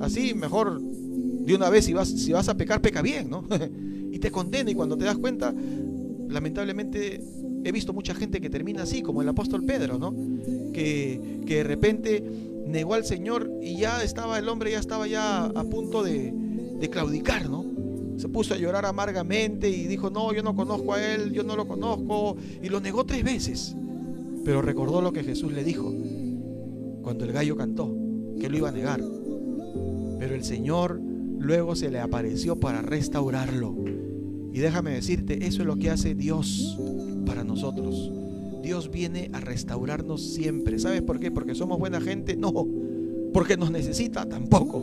Así 0.00 0.34
mejor 0.34 0.78
de 0.78 1.54
una 1.54 1.70
vez 1.70 1.86
si 1.86 1.94
vas, 1.94 2.10
si 2.10 2.30
vas 2.30 2.46
a 2.50 2.58
pecar, 2.58 2.82
peca 2.82 3.00
bien, 3.00 3.30
¿no? 3.30 3.42
y 4.12 4.18
te 4.18 4.30
condena 4.30 4.70
y 4.70 4.74
cuando 4.74 4.98
te 4.98 5.06
das 5.06 5.16
cuenta, 5.16 5.54
lamentablemente 6.28 7.24
he 7.64 7.72
visto 7.72 7.94
mucha 7.94 8.14
gente 8.14 8.38
que 8.38 8.50
termina 8.50 8.82
así, 8.82 9.00
como 9.00 9.22
el 9.22 9.30
apóstol 9.30 9.64
Pedro, 9.64 9.98
¿no? 9.98 10.14
Que, 10.74 11.40
que 11.46 11.56
de 11.56 11.64
repente 11.64 12.22
negó 12.66 12.92
al 12.92 13.06
Señor 13.06 13.50
y 13.62 13.78
ya 13.78 14.04
estaba 14.04 14.38
el 14.38 14.46
hombre, 14.50 14.72
ya 14.72 14.78
estaba 14.78 15.06
ya 15.06 15.46
a 15.46 15.64
punto 15.64 16.02
de, 16.02 16.34
de 16.78 16.90
claudicar, 16.90 17.48
¿no? 17.48 17.64
Se 18.18 18.28
puso 18.28 18.52
a 18.52 18.58
llorar 18.58 18.84
amargamente 18.84 19.70
y 19.70 19.86
dijo, 19.86 20.10
no, 20.10 20.34
yo 20.34 20.42
no 20.42 20.54
conozco 20.54 20.92
a 20.92 21.02
él, 21.02 21.32
yo 21.32 21.44
no 21.44 21.56
lo 21.56 21.66
conozco, 21.66 22.36
y 22.62 22.68
lo 22.68 22.78
negó 22.78 23.06
tres 23.06 23.24
veces. 23.24 23.74
Pero 24.44 24.60
recordó 24.60 25.00
lo 25.00 25.14
que 25.14 25.24
Jesús 25.24 25.52
le 25.52 25.64
dijo 25.64 25.94
cuando 27.10 27.24
el 27.24 27.32
gallo 27.32 27.56
cantó, 27.56 27.92
que 28.38 28.48
lo 28.48 28.56
iba 28.56 28.68
a 28.68 28.72
negar. 28.72 29.02
Pero 30.20 30.32
el 30.32 30.44
Señor 30.44 31.00
luego 31.40 31.74
se 31.74 31.90
le 31.90 31.98
apareció 31.98 32.60
para 32.60 32.82
restaurarlo. 32.82 33.74
Y 34.52 34.60
déjame 34.60 34.92
decirte, 34.92 35.44
eso 35.44 35.62
es 35.62 35.66
lo 35.66 35.74
que 35.74 35.90
hace 35.90 36.14
Dios 36.14 36.78
para 37.26 37.42
nosotros. 37.42 38.12
Dios 38.62 38.92
viene 38.92 39.28
a 39.32 39.40
restaurarnos 39.40 40.22
siempre. 40.22 40.78
¿Sabes 40.78 41.02
por 41.02 41.18
qué? 41.18 41.32
Porque 41.32 41.56
somos 41.56 41.80
buena 41.80 42.00
gente. 42.00 42.36
No. 42.36 42.52
Porque 43.32 43.56
nos 43.56 43.72
necesita 43.72 44.28
tampoco. 44.28 44.80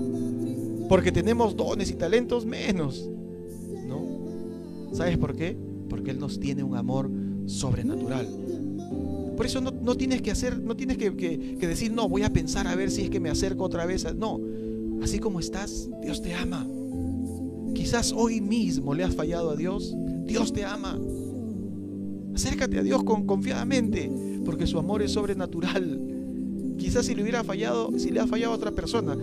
Porque 0.89 1.13
tenemos 1.13 1.55
dones 1.55 1.89
y 1.91 1.93
talentos 1.93 2.45
menos. 2.45 3.09
¿No? 3.87 4.91
¿Sabes 4.91 5.17
por 5.17 5.33
qué? 5.33 5.55
Porque 5.87 6.11
Él 6.11 6.19
nos 6.19 6.41
tiene 6.41 6.61
un 6.61 6.75
amor 6.75 7.09
sobrenatural. 7.45 8.27
Por 9.37 9.45
eso 9.45 9.61
no, 9.61 9.95
tienes 9.95 10.23
que 10.23 10.31
hacer, 10.31 10.59
no 10.59 10.75
tienes 10.75 10.97
que, 10.97 11.15
que, 11.15 11.67
decir, 11.67 11.93
no, 11.93 12.09
voy 12.09 12.23
a 12.23 12.33
pensar 12.33 12.67
a 12.67 12.75
ver 12.75 12.89
si 12.89 13.03
es 13.03 13.11
que 13.11 13.19
me 13.19 13.29
acerco 13.29 13.63
otra 13.63 13.85
vez. 13.85 14.03
No, 14.15 14.41
así 15.03 15.19
como 15.19 15.39
estás, 15.39 15.87
Dios 16.01 16.23
te 16.23 16.33
ama. 16.33 16.67
Quizás 17.75 18.11
hoy 18.11 18.41
mismo 18.41 18.95
le 18.95 19.03
has 19.03 19.15
fallado 19.15 19.51
a 19.51 19.55
Dios. 19.55 19.95
Dios 20.25 20.51
te 20.51 20.65
ama. 20.65 20.99
Acércate 22.33 22.79
a 22.79 22.83
Dios 22.83 23.03
con, 23.03 23.27
confiadamente, 23.27 24.11
porque 24.43 24.65
su 24.65 24.79
amor 24.79 25.03
es 25.03 25.11
sobrenatural. 25.11 26.01
Quizás 26.79 27.05
si 27.05 27.13
le 27.13 27.21
hubiera 27.21 27.43
fallado, 27.43 27.91
si 27.99 28.09
le 28.09 28.19
ha 28.19 28.25
fallado 28.25 28.53
a 28.53 28.55
otra 28.55 28.71
persona, 28.71 29.15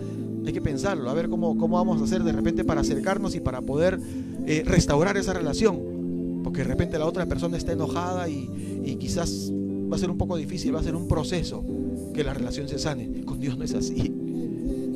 hay 0.47 0.53
que 0.53 0.61
pensarlo, 0.61 1.11
a 1.11 1.15
ver 1.15 1.29
cómo, 1.29 1.57
cómo 1.57 1.77
vamos 1.77 2.01
a 2.01 2.05
hacer 2.05 2.23
de 2.23 2.33
repente 2.33 2.65
para 2.65 2.83
acercarnos 2.83 3.35
y 3.35 3.41
para 3.41 3.63
poder 3.63 3.99
eh, 4.47 4.63
restaurar 4.65 5.17
esa 5.17 5.33
relación. 5.33 6.41
Porque 6.45 6.59
de 6.59 6.69
repente 6.69 6.99
la 6.99 7.07
otra 7.07 7.27
persona 7.27 7.57
está 7.57 7.73
enojada 7.73 8.29
y, 8.29 8.83
y 8.85 8.97
quizás 8.97 9.51
va 9.91 9.97
a 9.97 9.99
ser 9.99 10.11
un 10.11 10.19
poco 10.19 10.37
difícil, 10.37 10.75
va 10.75 10.81
a 10.81 10.83
ser 10.83 10.97
un 10.97 11.09
proceso 11.09 11.65
que 12.13 12.25
la 12.25 12.35
relación 12.35 12.69
se 12.69 12.79
sane. 12.79 13.25
Con 13.25 13.41
Dios 13.41 13.57
no 13.59 13.65
es 13.65 13.75
así. 13.75 14.13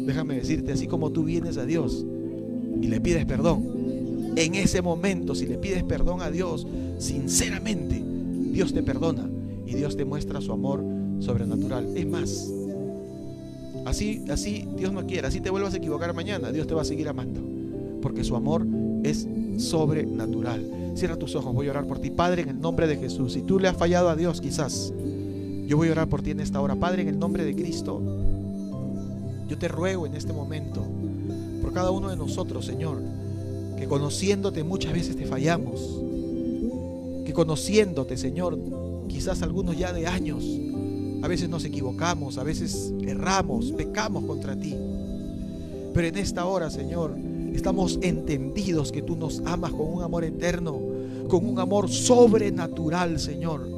Déjame 0.06 0.36
decirte, 0.36 0.72
así 0.72 0.86
como 0.86 1.10
tú 1.10 1.24
vienes 1.24 1.58
a 1.58 1.66
Dios 1.66 2.04
y 2.80 2.88
le 2.88 3.00
pides 3.00 3.24
perdón, 3.26 3.78
en 4.36 4.54
ese 4.54 4.82
momento, 4.82 5.34
si 5.34 5.46
le 5.46 5.58
pides 5.58 5.82
perdón 5.82 6.22
a 6.22 6.30
Dios, 6.30 6.66
sinceramente, 6.98 8.02
Dios 8.52 8.72
te 8.72 8.82
perdona 8.82 9.28
y 9.66 9.74
Dios 9.74 9.96
te 9.96 10.04
muestra 10.04 10.40
su 10.40 10.52
amor 10.52 10.82
sobrenatural. 11.18 11.96
Es 11.96 12.06
más, 12.06 12.50
así, 13.84 14.24
así 14.30 14.66
Dios 14.76 14.92
no 14.92 15.06
quiere, 15.06 15.26
así 15.26 15.40
te 15.40 15.50
vuelvas 15.50 15.74
a 15.74 15.78
equivocar 15.78 16.14
mañana, 16.14 16.52
Dios 16.52 16.66
te 16.66 16.74
va 16.74 16.82
a 16.82 16.84
seguir 16.84 17.08
amando, 17.08 17.40
porque 18.00 18.24
su 18.24 18.36
amor 18.36 18.66
es 19.02 19.26
sobrenatural. 19.58 20.87
Cierra 20.98 21.16
tus 21.16 21.34
ojos, 21.36 21.54
voy 21.54 21.68
a 21.68 21.70
orar 21.70 21.86
por 21.86 21.98
ti, 22.00 22.10
Padre, 22.10 22.42
en 22.42 22.48
el 22.48 22.60
nombre 22.60 22.86
de 22.86 22.96
Jesús. 22.96 23.32
Si 23.32 23.42
tú 23.42 23.58
le 23.58 23.68
has 23.68 23.76
fallado 23.76 24.08
a 24.08 24.16
Dios, 24.16 24.40
quizás, 24.40 24.92
yo 25.66 25.76
voy 25.76 25.88
a 25.88 25.92
orar 25.92 26.08
por 26.08 26.22
ti 26.22 26.32
en 26.32 26.40
esta 26.40 26.60
hora, 26.60 26.74
Padre, 26.74 27.02
en 27.02 27.08
el 27.08 27.18
nombre 27.18 27.44
de 27.44 27.54
Cristo. 27.54 28.02
Yo 29.48 29.56
te 29.58 29.68
ruego 29.68 30.06
en 30.06 30.14
este 30.14 30.32
momento, 30.32 30.84
por 31.62 31.72
cada 31.72 31.90
uno 31.90 32.10
de 32.10 32.16
nosotros, 32.16 32.66
Señor, 32.66 33.00
que 33.78 33.86
conociéndote 33.86 34.64
muchas 34.64 34.92
veces 34.92 35.16
te 35.16 35.24
fallamos 35.24 36.08
que 37.28 37.34
conociéndote, 37.34 38.16
Señor, 38.16 38.58
quizás 39.06 39.42
algunos 39.42 39.76
ya 39.76 39.92
de 39.92 40.06
años, 40.06 40.42
a 41.20 41.28
veces 41.28 41.50
nos 41.50 41.62
equivocamos, 41.66 42.38
a 42.38 42.42
veces 42.42 42.90
erramos, 43.02 43.70
pecamos 43.72 44.24
contra 44.24 44.58
ti. 44.58 44.74
Pero 45.92 46.06
en 46.06 46.16
esta 46.16 46.46
hora, 46.46 46.70
Señor, 46.70 47.14
estamos 47.52 47.98
entendidos 48.00 48.90
que 48.90 49.02
tú 49.02 49.14
nos 49.14 49.42
amas 49.44 49.72
con 49.72 49.92
un 49.92 50.02
amor 50.02 50.24
eterno, 50.24 50.80
con 51.28 51.46
un 51.46 51.58
amor 51.58 51.90
sobrenatural, 51.90 53.20
Señor. 53.20 53.68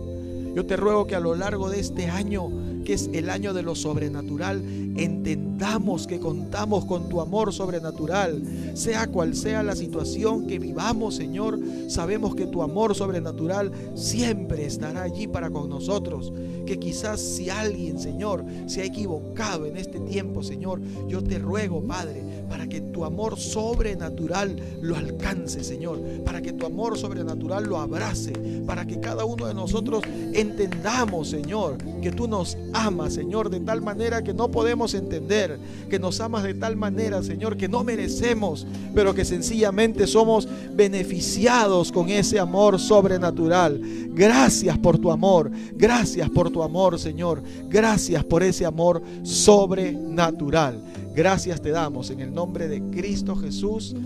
Yo 0.54 0.66
te 0.66 0.76
ruego 0.76 1.06
que 1.06 1.14
a 1.14 1.20
lo 1.20 1.34
largo 1.34 1.68
de 1.68 1.80
este 1.80 2.06
año, 2.06 2.48
que 2.84 2.94
es 2.94 3.10
el 3.12 3.30
año 3.30 3.52
de 3.52 3.62
lo 3.62 3.74
sobrenatural, 3.74 4.62
entendamos 4.96 6.06
que 6.06 6.18
contamos 6.18 6.84
con 6.86 7.08
tu 7.08 7.20
amor 7.20 7.52
sobrenatural. 7.52 8.42
Sea 8.74 9.06
cual 9.06 9.36
sea 9.36 9.62
la 9.62 9.76
situación 9.76 10.46
que 10.46 10.58
vivamos, 10.58 11.14
Señor, 11.14 11.58
sabemos 11.88 12.34
que 12.34 12.46
tu 12.46 12.62
amor 12.62 12.94
sobrenatural 12.94 13.70
siempre 13.94 14.64
estará 14.66 15.02
allí 15.02 15.28
para 15.28 15.50
con 15.50 15.68
nosotros. 15.68 16.32
Que 16.66 16.78
quizás 16.78 17.20
si 17.20 17.48
alguien, 17.48 18.00
Señor, 18.00 18.44
se 18.66 18.82
ha 18.82 18.84
equivocado 18.84 19.66
en 19.66 19.76
este 19.76 20.00
tiempo, 20.00 20.42
Señor, 20.42 20.80
yo 21.06 21.22
te 21.22 21.38
ruego, 21.38 21.82
Padre, 21.82 22.22
para 22.50 22.66
que 22.66 22.80
tu 22.80 23.04
amor 23.04 23.38
sobrenatural 23.38 24.56
lo 24.82 24.96
alcance, 24.96 25.62
Señor, 25.62 26.00
para 26.24 26.42
que 26.42 26.52
tu 26.52 26.66
amor 26.66 26.98
sobrenatural 26.98 27.64
lo 27.64 27.78
abrace, 27.78 28.32
para 28.66 28.84
que 28.84 28.98
cada 28.98 29.24
uno 29.24 29.46
de 29.46 29.54
nosotros 29.54 30.02
entendamos, 30.32 31.28
Señor, 31.28 31.78
que 32.02 32.10
tú 32.10 32.26
nos 32.26 32.58
amas, 32.72 33.14
Señor, 33.14 33.50
de 33.50 33.60
tal 33.60 33.82
manera 33.82 34.24
que 34.24 34.34
no 34.34 34.50
podemos 34.50 34.94
entender, 34.94 35.60
que 35.88 36.00
nos 36.00 36.20
amas 36.20 36.42
de 36.42 36.54
tal 36.54 36.76
manera, 36.76 37.22
Señor, 37.22 37.56
que 37.56 37.68
no 37.68 37.84
merecemos, 37.84 38.66
pero 38.96 39.14
que 39.14 39.24
sencillamente 39.24 40.08
somos 40.08 40.48
beneficiados 40.74 41.92
con 41.92 42.08
ese 42.08 42.40
amor 42.40 42.80
sobrenatural. 42.80 43.80
Gracias 44.12 44.76
por 44.76 44.98
tu 44.98 45.12
amor, 45.12 45.52
gracias 45.74 46.28
por 46.30 46.50
tu 46.50 46.64
amor, 46.64 46.98
Señor, 46.98 47.44
gracias 47.68 48.24
por 48.24 48.42
ese 48.42 48.66
amor 48.66 49.00
sobrenatural. 49.22 50.82
Gracias 51.14 51.60
te 51.60 51.70
damos 51.70 52.10
en 52.10 52.20
el 52.20 52.32
nombre 52.32 52.68
de 52.68 52.80
Cristo 52.90 53.34
Jesús. 53.34 53.96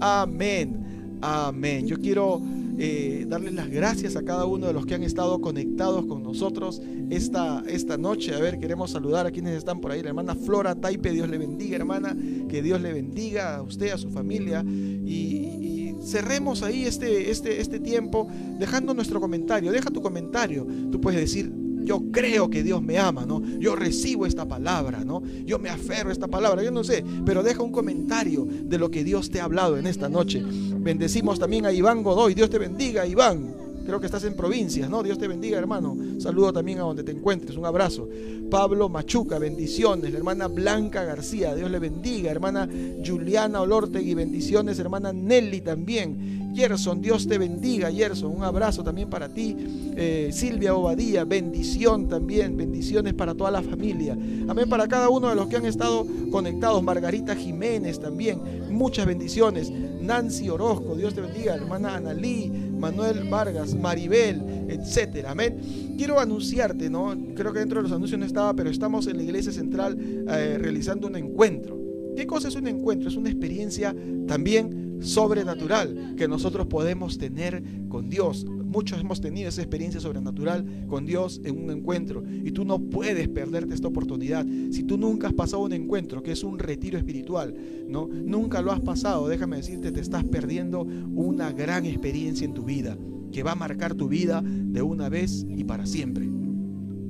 Amén. 0.00 1.18
Amén. 1.20 1.86
Yo 1.86 1.98
quiero 1.98 2.40
eh, 2.78 3.26
darles 3.28 3.54
las 3.54 3.68
gracias 3.68 4.16
a 4.16 4.22
cada 4.22 4.46
uno 4.46 4.66
de 4.66 4.72
los 4.72 4.86
que 4.86 4.94
han 4.94 5.02
estado 5.02 5.40
conectados 5.40 6.06
con 6.06 6.22
nosotros 6.22 6.80
esta, 7.10 7.62
esta 7.66 7.98
noche. 7.98 8.34
A 8.34 8.38
ver, 8.38 8.58
queremos 8.58 8.90
saludar 8.90 9.26
a 9.26 9.30
quienes 9.30 9.56
están 9.56 9.80
por 9.80 9.92
ahí. 9.92 10.02
La 10.02 10.08
hermana 10.08 10.34
Flora 10.34 10.74
Taipe, 10.74 11.10
Dios 11.12 11.28
le 11.28 11.38
bendiga, 11.38 11.76
hermana. 11.76 12.16
Que 12.48 12.62
Dios 12.62 12.80
le 12.80 12.92
bendiga 12.92 13.56
a 13.56 13.62
usted, 13.62 13.92
a 13.92 13.98
su 13.98 14.10
familia. 14.10 14.62
Y, 14.64 15.94
cerremos 16.02 16.62
ahí 16.62 16.84
este, 16.84 17.32
este, 17.32 17.60
este 17.60 17.80
tiempo 17.80 18.28
dejando 18.58 18.94
nuestro 18.94 19.20
comentario. 19.20 19.72
Deja 19.72 19.90
tu 19.90 20.00
comentario. 20.00 20.66
Tú 20.92 21.00
puedes 21.00 21.18
decir, 21.18 21.52
yo 21.86 22.02
creo 22.10 22.50
que 22.50 22.64
Dios 22.64 22.82
me 22.82 22.98
ama, 22.98 23.24
¿no? 23.24 23.40
Yo 23.58 23.76
recibo 23.76 24.26
esta 24.26 24.46
palabra, 24.46 25.04
¿no? 25.04 25.22
Yo 25.44 25.58
me 25.60 25.70
aferro 25.70 26.10
a 26.10 26.12
esta 26.12 26.26
palabra, 26.26 26.62
yo 26.62 26.72
no 26.72 26.82
sé, 26.82 27.04
pero 27.24 27.44
deja 27.44 27.62
un 27.62 27.70
comentario 27.70 28.44
de 28.44 28.76
lo 28.76 28.90
que 28.90 29.04
Dios 29.04 29.30
te 29.30 29.40
ha 29.40 29.44
hablado 29.44 29.78
en 29.78 29.86
esta 29.86 30.08
noche. 30.08 30.42
Bendecimos 30.44 31.38
también 31.38 31.64
a 31.64 31.72
Iván 31.72 32.02
Godoy, 32.02 32.34
Dios 32.34 32.50
te 32.50 32.58
bendiga, 32.58 33.06
Iván. 33.06 33.65
Creo 33.86 34.00
que 34.00 34.06
estás 34.06 34.24
en 34.24 34.34
provincias, 34.34 34.90
¿no? 34.90 35.02
Dios 35.02 35.16
te 35.16 35.28
bendiga, 35.28 35.58
hermano. 35.58 35.96
Saludo 36.18 36.52
también 36.52 36.78
a 36.78 36.82
donde 36.82 37.04
te 37.04 37.12
encuentres. 37.12 37.56
Un 37.56 37.66
abrazo. 37.66 38.08
Pablo 38.50 38.88
Machuca, 38.88 39.38
bendiciones. 39.38 40.10
La 40.10 40.18
hermana 40.18 40.48
Blanca 40.48 41.04
García, 41.04 41.54
Dios 41.54 41.70
le 41.70 41.78
bendiga. 41.78 42.30
Hermana 42.30 42.68
Juliana 43.04 43.60
Olortegui, 43.60 44.14
bendiciones. 44.14 44.78
Hermana 44.80 45.12
Nelly 45.12 45.60
también. 45.60 46.52
Gerson, 46.56 47.02
Dios 47.02 47.28
te 47.28 47.38
bendiga, 47.38 47.92
Gerson. 47.92 48.34
Un 48.34 48.42
abrazo 48.42 48.82
también 48.82 49.10
para 49.10 49.28
ti. 49.28 49.54
Eh, 49.94 50.30
Silvia 50.32 50.74
Obadía, 50.74 51.24
bendición 51.24 52.08
también. 52.08 52.56
Bendiciones 52.56 53.14
para 53.14 53.34
toda 53.34 53.50
la 53.50 53.62
familia. 53.62 54.14
Amén 54.48 54.68
para 54.68 54.88
cada 54.88 55.10
uno 55.10 55.28
de 55.28 55.36
los 55.36 55.48
que 55.48 55.56
han 55.56 55.66
estado 55.66 56.06
conectados. 56.32 56.82
Margarita 56.82 57.36
Jiménez 57.36 58.00
también. 58.00 58.40
Muchas 58.70 59.06
bendiciones. 59.06 59.70
Nancy 59.70 60.48
Orozco, 60.48 60.94
Dios 60.94 61.14
te 61.14 61.20
bendiga. 61.20 61.54
Hermana 61.54 61.96
Analí, 61.96 62.65
Manuel 62.78 63.28
Vargas, 63.28 63.74
Maribel, 63.74 64.66
etcétera. 64.68 65.32
Amén. 65.32 65.94
Quiero 65.96 66.20
anunciarte, 66.20 66.90
¿no? 66.90 67.16
Creo 67.34 67.52
que 67.52 67.60
dentro 67.60 67.78
de 67.78 67.84
los 67.84 67.92
anuncios 67.92 68.18
no 68.18 68.26
estaba, 68.26 68.54
pero 68.54 68.70
estamos 68.70 69.06
en 69.06 69.16
la 69.16 69.22
iglesia 69.22 69.52
central 69.52 69.96
eh, 70.00 70.58
realizando 70.58 71.06
un 71.06 71.16
encuentro. 71.16 71.78
¿Qué 72.16 72.26
cosa 72.26 72.48
es 72.48 72.56
un 72.56 72.66
encuentro? 72.66 73.08
Es 73.08 73.16
una 73.16 73.28
experiencia 73.28 73.94
también 74.26 74.98
sobrenatural 75.00 76.14
que 76.16 76.26
nosotros 76.26 76.66
podemos 76.66 77.18
tener 77.18 77.62
con 77.88 78.08
Dios. 78.08 78.46
Muchos 78.66 79.00
hemos 79.00 79.20
tenido 79.20 79.48
esa 79.48 79.62
experiencia 79.62 80.00
sobrenatural 80.00 80.86
con 80.88 81.06
Dios 81.06 81.40
en 81.44 81.64
un 81.64 81.70
encuentro 81.70 82.22
y 82.26 82.50
tú 82.50 82.64
no 82.64 82.78
puedes 82.78 83.28
perderte 83.28 83.74
esta 83.74 83.88
oportunidad. 83.88 84.46
Si 84.70 84.82
tú 84.82 84.98
nunca 84.98 85.28
has 85.28 85.34
pasado 85.34 85.62
un 85.62 85.72
encuentro, 85.72 86.22
que 86.22 86.32
es 86.32 86.42
un 86.42 86.58
retiro 86.58 86.98
espiritual, 86.98 87.54
¿no? 87.88 88.08
Nunca 88.08 88.60
lo 88.62 88.72
has 88.72 88.80
pasado, 88.80 89.28
déjame 89.28 89.56
decirte, 89.56 89.92
te 89.92 90.00
estás 90.00 90.24
perdiendo 90.24 90.82
una 90.82 91.52
gran 91.52 91.86
experiencia 91.86 92.44
en 92.44 92.54
tu 92.54 92.64
vida 92.64 92.98
que 93.32 93.42
va 93.42 93.52
a 93.52 93.56
marcar 93.56 93.94
tu 93.94 94.08
vida 94.08 94.42
de 94.44 94.82
una 94.82 95.08
vez 95.08 95.46
y 95.48 95.64
para 95.64 95.86
siempre. 95.86 96.28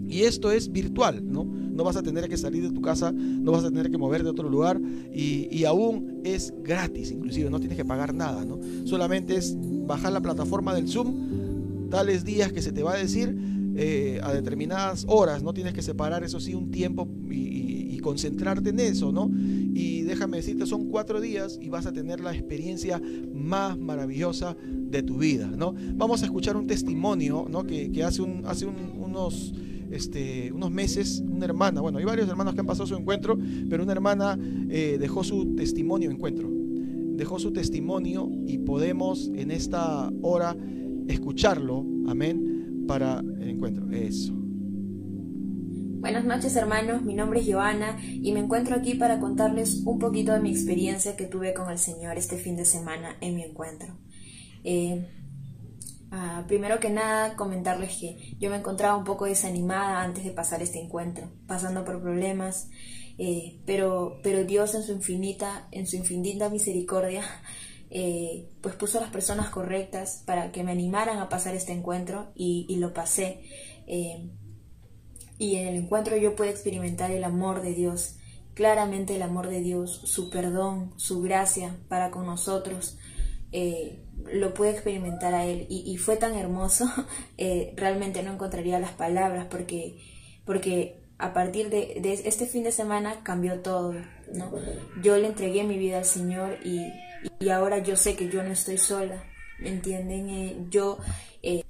Y 0.09 0.23
esto 0.23 0.51
es 0.51 0.71
virtual, 0.71 1.21
¿no? 1.25 1.45
No 1.45 1.85
vas 1.85 1.97
a 1.97 2.03
tener 2.03 2.29
que 2.29 2.37
salir 2.37 2.63
de 2.63 2.71
tu 2.71 2.81
casa, 2.81 3.13
no 3.13 3.53
vas 3.53 3.65
a 3.65 3.69
tener 3.69 3.91
que 3.91 3.99
mover 3.99 4.23
de 4.23 4.31
otro 4.31 4.49
lugar 4.49 4.81
y, 5.13 5.65
aún 5.65 6.21
es 6.25 6.55
gratis, 6.63 7.11
inclusive 7.11 7.51
no 7.51 7.59
tienes 7.59 7.77
que 7.77 7.85
pagar 7.85 8.15
nada, 8.15 8.45
¿no? 8.45 8.59
Solamente 8.85 9.37
es 9.37 9.57
bajar 9.87 10.13
la 10.13 10.21
plataforma 10.21 10.75
del 10.75 10.89
Zoom, 10.89 11.15
tales 11.91 12.25
días 12.25 12.53
que 12.53 12.63
se 12.63 12.73
te 12.73 12.83
va 12.83 12.95
a 12.95 12.97
decir 12.97 13.37
eh, 13.79 14.21
a 14.23 14.33
determinadas 14.33 15.05
horas, 15.07 15.43
no 15.43 15.53
tienes 15.53 15.75
que 15.75 15.83
separar 15.83 16.25
eso 16.25 16.41
sí 16.41 16.55
un 16.55 16.71
tiempo 16.71 17.09
y, 17.31 17.67
concentrarte 18.07 18.71
en 18.71 18.79
eso, 18.79 19.11
¿no? 19.11 19.29
Y 19.35 20.03
déjame 20.03 20.37
decirte, 20.37 20.65
son 20.65 20.85
cuatro 20.91 21.21
días 21.21 21.59
y 21.61 21.71
vas 21.71 21.87
a 21.87 21.93
tener 21.93 22.21
la 22.21 22.33
experiencia 22.33 23.03
más 23.35 23.77
maravillosa 23.77 24.57
de 24.65 25.03
tu 25.03 25.19
vida, 25.19 25.49
¿no? 25.49 25.75
Vamos 25.97 26.23
a 26.23 26.27
escuchar 26.27 26.57
un 26.57 26.69
testimonio, 26.69 27.49
¿no? 27.51 27.67
Que, 27.67 27.91
hace, 28.05 28.23
un, 28.23 28.47
hace 28.47 28.65
unos 28.67 29.53
este, 29.91 30.53
unos 30.53 30.71
meses, 30.71 31.23
una 31.29 31.47
hermana, 31.47 31.81
bueno, 31.81 31.99
hay 31.99 32.05
varios 32.05 32.29
hermanos 32.29 32.55
que 32.55 32.61
han 32.61 32.67
pasado 32.67 32.87
su 32.87 32.95
encuentro, 32.95 33.37
pero 33.69 33.83
una 33.83 33.93
hermana 33.93 34.39
eh, 34.69 34.99
dejó 35.01 35.25
su 35.25 35.57
testimonio 35.57 36.11
encuentro, 36.11 36.49
dejó 37.17 37.41
su 37.41 37.53
testimonio 37.53 38.31
y 38.47 38.59
podemos 38.59 39.31
en 39.35 39.51
esta 39.51 40.13
hora 40.23 40.57
escucharlo, 41.09 41.85
amén, 42.09 42.85
para 42.87 43.21
el 43.21 43.51
encuentro. 43.51 43.91
Eso. 43.91 44.33
Buenas 44.35 46.25
noches 46.25 46.55
hermanos, 46.55 47.03
mi 47.03 47.15
nombre 47.15 47.41
es 47.41 47.53
Joana 47.53 47.99
y 48.03 48.33
me 48.33 48.41
encuentro 48.41 48.77
aquí 48.77 48.95
para 48.95 49.19
contarles 49.19 49.83
un 49.85 49.99
poquito 49.99 50.33
de 50.33 50.41
mi 50.41 50.51
experiencia 50.51 51.17
que 51.17 51.27
tuve 51.27 51.53
con 51.53 51.71
el 51.71 51.79
Señor 51.79 52.17
este 52.17 52.37
fin 52.37 52.57
de 52.57 52.65
semana 52.65 53.17
en 53.21 53.35
mi 53.35 53.43
encuentro. 53.43 53.97
Eh, 54.63 55.05
Ah, 56.19 56.45
primero 56.47 56.79
que 56.79 56.89
nada, 56.89 57.35
comentarles 57.35 57.97
que 57.97 58.37
yo 58.39 58.49
me 58.49 58.57
encontraba 58.57 58.97
un 58.97 59.05
poco 59.05 59.25
desanimada 59.25 60.03
antes 60.03 60.25
de 60.25 60.31
pasar 60.31 60.63
este 60.63 60.81
encuentro, 60.81 61.31
pasando 61.47 61.85
por 61.85 62.01
problemas, 62.01 62.69
eh, 63.19 63.61
pero, 63.67 64.21
pero 64.23 64.45
Dios 64.45 64.75
en 64.75 64.83
su 64.83 64.93
infinita, 64.93 65.69
en 65.73 65.87
su 65.87 65.97
infinita 65.97 66.49
misericordia, 66.49 67.23
eh, 67.91 68.49
pues 68.61 68.75
puso 68.75 69.01
las 69.01 69.11
personas 69.11 69.51
correctas 69.51 70.23
para 70.27 70.53
que 70.53 70.63
me 70.63 70.73
animaran 70.73 71.19
a 71.19 71.29
pasar 71.29 71.55
este 71.55 71.73
encuentro 71.73 72.33
y, 72.35 72.77
lo 72.77 72.93
pasé. 72.93 73.43
Eh, 73.87 74.31
y 75.39 75.57
en 75.57 75.69
el 75.69 75.77
encuentro 75.77 76.17
yo 76.17 76.35
pude 76.35 76.51
experimentar 76.51 77.11
el 77.11 77.25
amor 77.25 77.63
de 77.63 77.75
Dios, 77.75 78.17
claramente 78.55 79.17
el 79.17 79.23
amor 79.23 79.49
de 79.49 79.61
Dios, 79.61 80.01
su 80.05 80.31
perdón, 80.31 80.95
su 80.97 81.21
gracia 81.21 81.77
para 81.89 82.11
con 82.11 82.27
nosotros 82.27 82.99
lo 84.33 84.55
pude 84.55 84.71
experimentar 84.71 85.35
a 85.35 85.45
él 85.45 85.67
y, 85.69 85.97
fue 85.99 86.17
tan 86.17 86.35
hermoso, 86.35 86.87
eh, 87.39 87.73
realmente 87.77 88.23
no 88.23 88.33
encontraría 88.33 88.79
las 88.79 88.93
palabras 88.93 89.47
porque, 89.51 89.99
porque 90.45 91.03
a 91.19 91.33
partir 91.33 91.71
de, 91.71 92.01
este 92.25 92.47
fin 92.47 92.63
de 92.65 92.73
semana 92.73 93.23
cambió 93.23 93.61
todo, 93.61 93.95
¿no? 94.33 94.53
Yo 95.03 95.17
le 95.17 95.29
entregué 95.29 95.65
mi 95.65 95.79
vida 95.79 95.99
al 95.99 96.05
Señor 96.05 96.59
y, 96.65 96.81
y 97.39 97.49
ahora 97.51 97.79
yo 97.79 97.97
sé 97.97 98.17
que 98.17 98.29
yo 98.29 98.43
no 98.43 98.51
estoy 98.51 98.79
sola, 98.79 99.25
¿me 99.59 99.71
entienden? 99.71 100.29
Eh, 100.29 100.67
yo, 100.71 100.99
eh, 101.43 101.65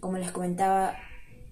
como 0.00 0.18
les 0.18 0.30
comentaba, 0.30 0.96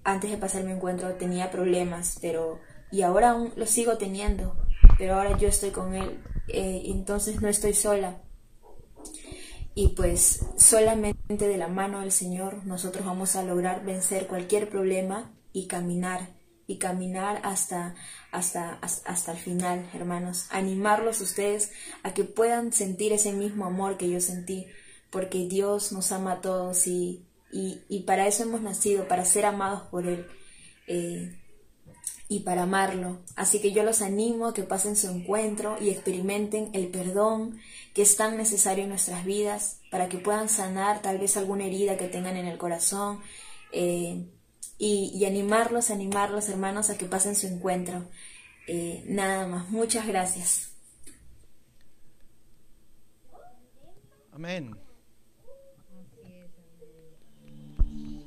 antes 0.04 0.30
de 0.30 0.36
pasar 0.36 0.64
mi 0.64 0.72
encuentro 0.72 1.14
tenía 1.14 1.50
problemas, 1.50 2.18
pero 2.20 2.60
y 2.90 3.02
ahora 3.02 3.30
aún 3.30 3.52
los 3.56 3.70
sigo 3.70 3.96
teniendo, 3.96 4.56
pero 4.98 5.14
ahora 5.14 5.36
yo 5.38 5.48
estoy 5.48 5.70
con 5.70 5.94
Él, 5.94 6.20
entonces 6.46 7.40
no 7.40 7.48
estoy 7.48 7.74
sola 7.74 8.18
y 9.74 9.88
pues 9.88 10.46
solamente 10.56 11.48
de 11.48 11.56
la 11.56 11.68
mano 11.68 12.00
del 12.00 12.12
Señor 12.12 12.64
nosotros 12.64 13.04
vamos 13.04 13.34
a 13.34 13.42
lograr 13.42 13.84
vencer 13.84 14.26
cualquier 14.28 14.68
problema 14.68 15.32
y 15.52 15.66
caminar 15.66 16.28
y 16.66 16.78
caminar 16.78 17.40
hasta 17.42 17.94
hasta 18.34 18.78
hasta 18.80 19.32
el 19.32 19.38
final, 19.38 19.88
hermanos. 19.94 20.46
Animarlos 20.50 21.20
ustedes 21.20 21.72
a 22.02 22.12
que 22.12 22.24
puedan 22.24 22.72
sentir 22.72 23.12
ese 23.12 23.32
mismo 23.32 23.64
amor 23.64 23.96
que 23.96 24.10
yo 24.10 24.20
sentí, 24.20 24.66
porque 25.10 25.46
Dios 25.46 25.92
nos 25.92 26.12
ama 26.12 26.32
a 26.32 26.40
todos 26.40 26.86
y, 26.86 27.24
y, 27.52 28.00
para 28.00 28.26
eso 28.26 28.42
hemos 28.42 28.60
nacido, 28.60 29.06
para 29.06 29.24
ser 29.24 29.46
amados 29.46 29.82
por 29.90 30.06
Él. 30.06 30.26
Eh, 30.88 31.38
y 32.28 32.40
para 32.40 32.62
amarlo. 32.62 33.20
Así 33.36 33.60
que 33.60 33.72
yo 33.72 33.82
los 33.84 34.02
animo 34.02 34.46
a 34.46 34.54
que 34.54 34.62
pasen 34.62 34.96
su 34.96 35.08
encuentro 35.08 35.76
y 35.80 35.90
experimenten 35.90 36.70
el 36.72 36.88
perdón 36.88 37.58
que 37.94 38.02
es 38.02 38.16
tan 38.16 38.36
necesario 38.36 38.84
en 38.84 38.90
nuestras 38.90 39.24
vidas 39.24 39.80
para 39.90 40.08
que 40.08 40.18
puedan 40.18 40.48
sanar 40.48 41.02
tal 41.02 41.18
vez 41.18 41.36
alguna 41.36 41.66
herida 41.66 41.96
que 41.96 42.08
tengan 42.08 42.36
en 42.36 42.46
el 42.46 42.58
corazón 42.58 43.20
eh, 43.72 44.26
y, 44.86 45.24
animarlos, 45.24 45.90
animarlos 45.90 46.50
hermanos 46.50 46.90
a 46.90 46.98
que 46.98 47.06
pasen 47.06 47.34
su 47.34 47.46
encuentro. 47.46 48.04
Eh, 48.66 49.02
nada 49.06 49.46
más, 49.46 49.70
muchas 49.70 50.06
gracias. 50.06 50.72
Amén. 54.30 54.76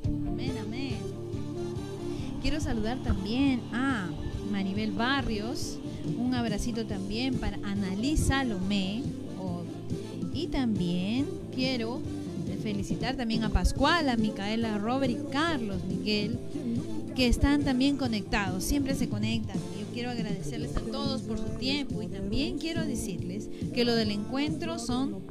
Amén, 0.04 0.58
amén. 0.60 0.98
Quiero 2.42 2.60
saludar 2.60 2.98
también 3.04 3.62
a 3.72 4.10
Maribel 4.50 4.94
Barrios. 4.94 5.78
Un 6.18 6.34
abracito 6.34 6.88
también 6.88 7.40
para 7.40 7.58
Analisa 7.58 8.40
Salomé. 8.40 9.04
y 10.34 10.48
también 10.48 11.28
quiero 11.54 12.00
felicitar 12.68 13.16
también 13.16 13.46
a 13.46 13.50
Pascual, 13.50 14.10
a 14.10 14.18
Micaela, 14.18 14.78
Robert 14.78 15.14
y 15.14 15.32
Carlos 15.32 15.78
Miguel, 15.88 16.38
que 17.16 17.28
están 17.28 17.64
también 17.64 17.96
conectados, 17.96 18.62
siempre 18.66 18.94
se 18.94 19.08
conectan. 19.08 19.56
Yo 19.80 19.88
quiero 19.94 20.10
agradecerles 20.10 20.76
a 20.76 20.82
todos 20.82 21.22
por 21.22 21.38
su 21.38 21.46
tiempo 21.60 22.02
y 22.02 22.08
también 22.08 22.58
quiero 22.58 22.86
decirles 22.86 23.48
que 23.74 23.86
lo 23.86 23.96
del 23.96 24.12
encuentro 24.12 24.80
son 24.80 25.22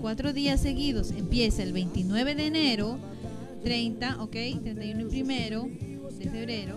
cuatro 0.00 0.32
días 0.32 0.62
seguidos. 0.62 1.10
Empieza 1.10 1.62
el 1.62 1.74
29 1.74 2.34
de 2.36 2.46
enero, 2.46 2.96
30, 3.62 4.22
ok, 4.22 4.30
31 4.30 5.00
y 5.02 5.04
primero, 5.04 5.68
de 6.18 6.30
febrero. 6.30 6.76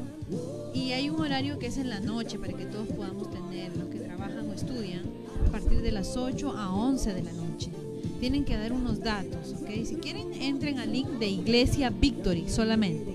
Y 0.73 0.91
hay 0.91 1.09
un 1.09 1.21
horario 1.21 1.57
que 1.57 1.67
es 1.67 1.77
en 1.77 1.89
la 1.89 2.01
noche 2.01 2.37
para 2.37 2.51
que 2.51 2.65
todos 2.65 2.89
podamos 2.89 3.31
tener, 3.31 3.73
los 3.77 3.87
que 3.87 3.99
trabajan 3.99 4.49
o 4.49 4.53
estudian, 4.53 5.03
a 5.47 5.51
partir 5.51 5.81
de 5.81 5.93
las 5.93 6.17
8 6.17 6.51
a 6.51 6.75
11 6.75 7.13
de 7.13 7.23
la 7.23 7.31
noche. 7.31 7.71
Tienen 8.25 8.43
que 8.43 8.57
dar 8.57 8.73
unos 8.73 9.01
datos, 9.01 9.53
¿ok? 9.61 9.85
Si 9.85 9.97
quieren, 9.97 10.33
entren 10.33 10.79
al 10.79 10.91
link 10.91 11.07
de 11.19 11.27
Iglesia 11.27 11.91
Victory 11.91 12.49
solamente. 12.49 13.13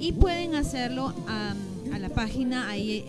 Y 0.00 0.10
pueden 0.10 0.56
hacerlo 0.56 1.14
a, 1.28 1.54
la 1.96 2.08
página, 2.08 2.68
ahí 2.68 3.04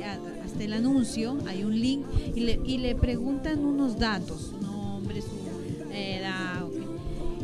hasta 0.46 0.64
el 0.64 0.74
anuncio, 0.74 1.40
hay 1.48 1.64
un 1.64 1.80
link 1.80 2.06
y 2.36 2.78
le, 2.78 2.94
preguntan 2.94 3.66
unos 3.66 3.98
datos, 3.98 4.52
nombre, 4.62 5.24
su 5.24 5.92
edad, 5.92 6.68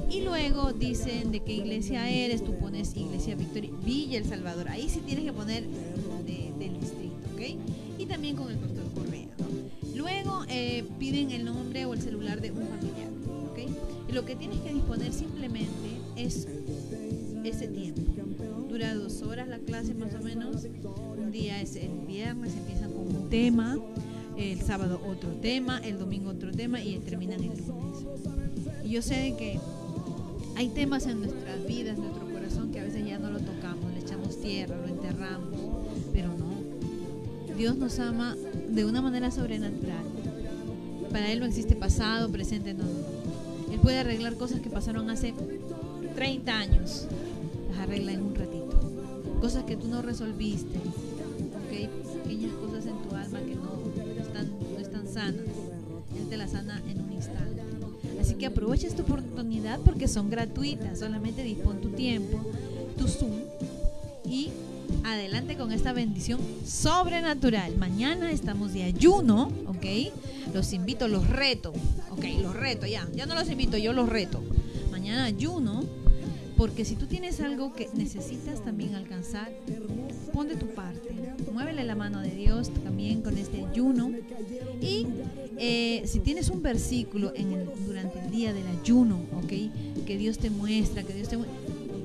y 0.07 0.21
luego 0.21 0.71
dicen 0.71 1.31
de 1.31 1.39
qué 1.39 1.53
iglesia 1.53 2.07
eres, 2.11 2.43
tú 2.43 2.53
pones 2.59 2.95
Iglesia 2.95 3.33
Victoria, 3.33 3.71
Villa 3.83 4.19
El 4.19 4.25
Salvador. 4.25 4.69
Ahí 4.69 4.87
sí 4.87 5.01
tienes 5.03 5.25
que 5.25 5.33
poner 5.33 5.63
del 5.63 6.79
distrito, 6.79 7.15
¿ok? 7.33 7.41
Y 7.97 8.05
también 8.05 8.35
con 8.35 8.51
el 8.51 8.57
pastor 8.57 8.83
Correa. 8.93 9.25
Luego 9.95 10.43
eh, 10.47 10.83
piden 10.99 11.31
el 11.31 11.43
nombre 11.43 11.87
o 11.87 11.95
el 11.95 12.01
celular 12.03 12.39
de 12.39 12.51
un 12.51 12.67
familiar. 12.67 13.08
Y 14.09 14.11
lo 14.11 14.25
que 14.25 14.35
tienes 14.35 14.59
que 14.61 14.73
disponer 14.73 15.13
simplemente 15.13 15.69
es 16.15 16.47
ese 17.43 17.67
tiempo. 17.67 18.01
Dura 18.67 18.95
dos 18.95 19.21
horas 19.21 19.47
la 19.47 19.59
clase 19.59 19.93
más 19.93 20.15
o 20.15 20.23
menos. 20.23 20.65
Un 21.17 21.31
día 21.31 21.61
es 21.61 21.75
el 21.75 21.91
viernes, 22.07 22.55
empiezan 22.55 22.91
con 22.91 23.15
un 23.15 23.29
tema, 23.29 23.77
el 24.35 24.59
sábado 24.61 24.99
otro 25.07 25.29
tema, 25.41 25.79
el 25.83 25.99
domingo 25.99 26.31
otro 26.31 26.51
tema 26.51 26.81
y 26.81 26.97
terminan 26.99 27.39
el 27.43 27.49
lunes. 27.49 28.05
Y 28.83 28.89
yo 28.89 29.03
sé 29.03 29.35
que 29.37 29.59
hay 30.55 30.69
temas 30.69 31.05
en 31.05 31.19
nuestras 31.19 31.67
vidas, 31.67 31.97
en 31.97 32.05
nuestro 32.05 32.31
corazón, 32.31 32.71
que 32.71 32.79
a 32.79 32.83
veces 32.83 33.05
ya 33.05 33.19
no 33.19 33.29
lo 33.29 33.39
tocamos, 33.39 33.93
le 33.93 33.99
echamos 33.99 34.41
tierra, 34.41 34.75
lo 34.75 34.87
enterramos, 34.87 35.59
pero 36.11 36.29
no. 36.29 37.55
Dios 37.55 37.77
nos 37.77 37.99
ama 37.99 38.35
de 38.69 38.85
una 38.85 39.01
manera 39.01 39.29
sobrenatural. 39.29 40.03
Para 41.11 41.31
Él 41.31 41.39
no 41.39 41.45
existe 41.45 41.75
pasado, 41.75 42.31
presente, 42.31 42.73
no. 42.73 42.85
Puede 43.89 44.01
arreglar 44.01 44.35
cosas 44.35 44.59
que 44.59 44.69
pasaron 44.69 45.09
hace 45.09 45.33
30 46.13 46.55
años, 46.55 47.07
las 47.71 47.79
arregla 47.79 48.11
en 48.11 48.21
un 48.21 48.35
ratito. 48.35 48.79
Cosas 49.41 49.63
que 49.63 49.75
tú 49.77 49.87
no 49.87 50.03
resolviste, 50.03 50.77
¿ok? 50.77 51.89
Pequeñas 52.23 52.53
cosas 52.53 52.85
en 52.85 53.01
tu 53.01 53.15
alma 53.15 53.39
que 53.39 53.55
no 53.55 54.21
están, 54.21 54.51
no 54.71 54.77
están 54.77 55.07
sanas. 55.07 55.41
Él 56.15 56.27
te 56.29 56.37
las 56.37 56.51
sana 56.51 56.83
en 56.87 57.01
un 57.01 57.13
instante. 57.13 57.63
Así 58.21 58.35
que 58.35 58.45
aprovecha 58.45 58.85
esta 58.85 59.01
oportunidad 59.01 59.79
porque 59.79 60.07
son 60.07 60.29
gratuitas. 60.29 60.99
Solamente 60.99 61.41
dispón 61.41 61.81
tu 61.81 61.89
tiempo, 61.89 62.45
tu 62.95 63.07
Zoom 63.07 63.39
y 64.23 64.51
adelante 65.03 65.57
con 65.57 65.71
esta 65.71 65.93
bendición 65.93 66.39
sobrenatural. 66.63 67.75
Mañana 67.77 68.31
estamos 68.31 68.71
de 68.71 68.83
ayuno, 68.83 69.51
¿ok? 69.65 70.13
Los 70.53 70.73
invito, 70.73 71.07
los 71.07 71.27
reto, 71.27 71.73
¿ok? 72.19 72.41
Los 72.41 72.55
reto, 72.55 72.85
ya. 72.85 73.07
Ya 73.15 73.25
no 73.25 73.35
los 73.35 73.49
invito, 73.49 73.77
yo 73.77 73.93
los 73.93 74.09
reto. 74.09 74.43
Mañana 74.91 75.25
ayuno, 75.25 75.83
porque 76.57 76.83
si 76.83 76.95
tú 76.95 77.07
tienes 77.07 77.39
algo 77.39 77.73
que 77.73 77.89
necesitas 77.93 78.63
también 78.63 78.95
alcanzar, 78.95 79.51
pon 80.33 80.49
de 80.49 80.55
tu 80.55 80.67
parte. 80.67 81.09
Muévele 81.53 81.83
la 81.85 81.95
mano 81.95 82.19
de 82.21 82.31
Dios 82.31 82.69
también 82.83 83.21
con 83.21 83.37
este 83.37 83.65
ayuno. 83.65 84.11
Y 84.81 85.07
eh, 85.57 86.03
si 86.05 86.19
tienes 86.19 86.49
un 86.49 86.61
versículo 86.61 87.31
durante 87.85 88.19
el 88.19 88.31
día 88.31 88.53
del 88.53 88.67
ayuno, 88.67 89.21
¿ok? 89.37 90.05
Que 90.05 90.17
Dios 90.17 90.37
te 90.37 90.49
muestra, 90.49 91.03
que 91.03 91.13
Dios 91.13 91.29
te 91.29 91.37
muestra 91.37 91.57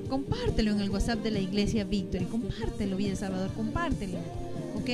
compártelo 0.09 0.71
en 0.71 0.81
el 0.81 0.91
WhatsApp 0.91 1.25
de 1.25 1.33
la 1.33 1.41
iglesia 1.41 1.83
Victory, 1.83 2.27
compártelo, 2.27 2.97
Villa 2.97 3.17
Salvador, 3.17 3.51
compártelo, 3.57 4.19
¿ok? 4.77 4.91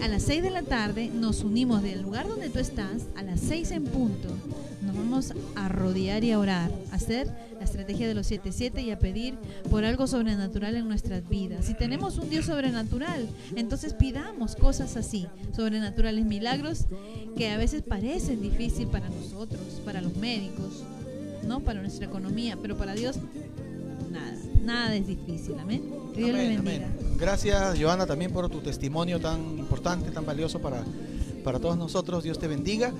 A 0.00 0.08
las 0.08 0.22
6 0.24 0.42
de 0.42 0.50
la 0.50 0.62
tarde 0.62 1.10
nos 1.12 1.44
unimos 1.44 1.82
del 1.82 2.02
lugar 2.02 2.26
donde 2.26 2.50
tú 2.50 2.58
estás, 2.58 3.06
a 3.16 3.22
las 3.22 3.40
6 3.40 3.70
en 3.72 3.84
punto, 3.84 4.28
nos 4.82 4.96
vamos 4.96 5.32
a 5.54 5.68
rodear 5.68 6.24
y 6.24 6.32
a 6.32 6.38
orar, 6.38 6.72
a 6.90 6.96
hacer 6.96 7.30
la 7.58 7.64
estrategia 7.64 8.08
de 8.08 8.14
los 8.14 8.30
7-7 8.30 8.82
y 8.82 8.90
a 8.90 8.98
pedir 8.98 9.34
por 9.70 9.84
algo 9.84 10.06
sobrenatural 10.06 10.74
en 10.74 10.88
nuestras 10.88 11.28
vidas. 11.28 11.66
Si 11.66 11.74
tenemos 11.74 12.18
un 12.18 12.30
Dios 12.30 12.46
sobrenatural, 12.46 13.28
entonces 13.54 13.94
pidamos 13.94 14.56
cosas 14.56 14.96
así, 14.96 15.28
sobrenaturales, 15.54 16.24
milagros 16.24 16.86
que 17.36 17.50
a 17.50 17.56
veces 17.56 17.82
parecen 17.82 18.42
difícil 18.42 18.88
para 18.88 19.08
nosotros, 19.08 19.80
para 19.84 20.00
los 20.00 20.16
médicos, 20.16 20.82
¿no? 21.46 21.60
Para 21.60 21.80
nuestra 21.80 22.06
economía, 22.06 22.58
pero 22.60 22.76
para 22.76 22.94
Dios 22.94 23.18
nada, 24.10 24.36
nada 24.64 24.96
es 24.96 25.06
difícil, 25.06 25.58
amén. 25.60 26.01
Dios 26.14 26.30
le 26.30 26.48
bendiga. 26.56 26.88
Gracias, 27.18 27.78
Joana, 27.80 28.06
también 28.06 28.32
por 28.32 28.48
tu 28.48 28.60
testimonio 28.60 29.20
tan 29.20 29.58
importante, 29.58 30.10
tan 30.10 30.26
valioso 30.26 30.60
para, 30.60 30.82
para 31.44 31.60
todos 31.60 31.76
nosotros. 31.76 32.24
Dios 32.24 32.38
te 32.38 32.48
bendiga. 32.48 32.92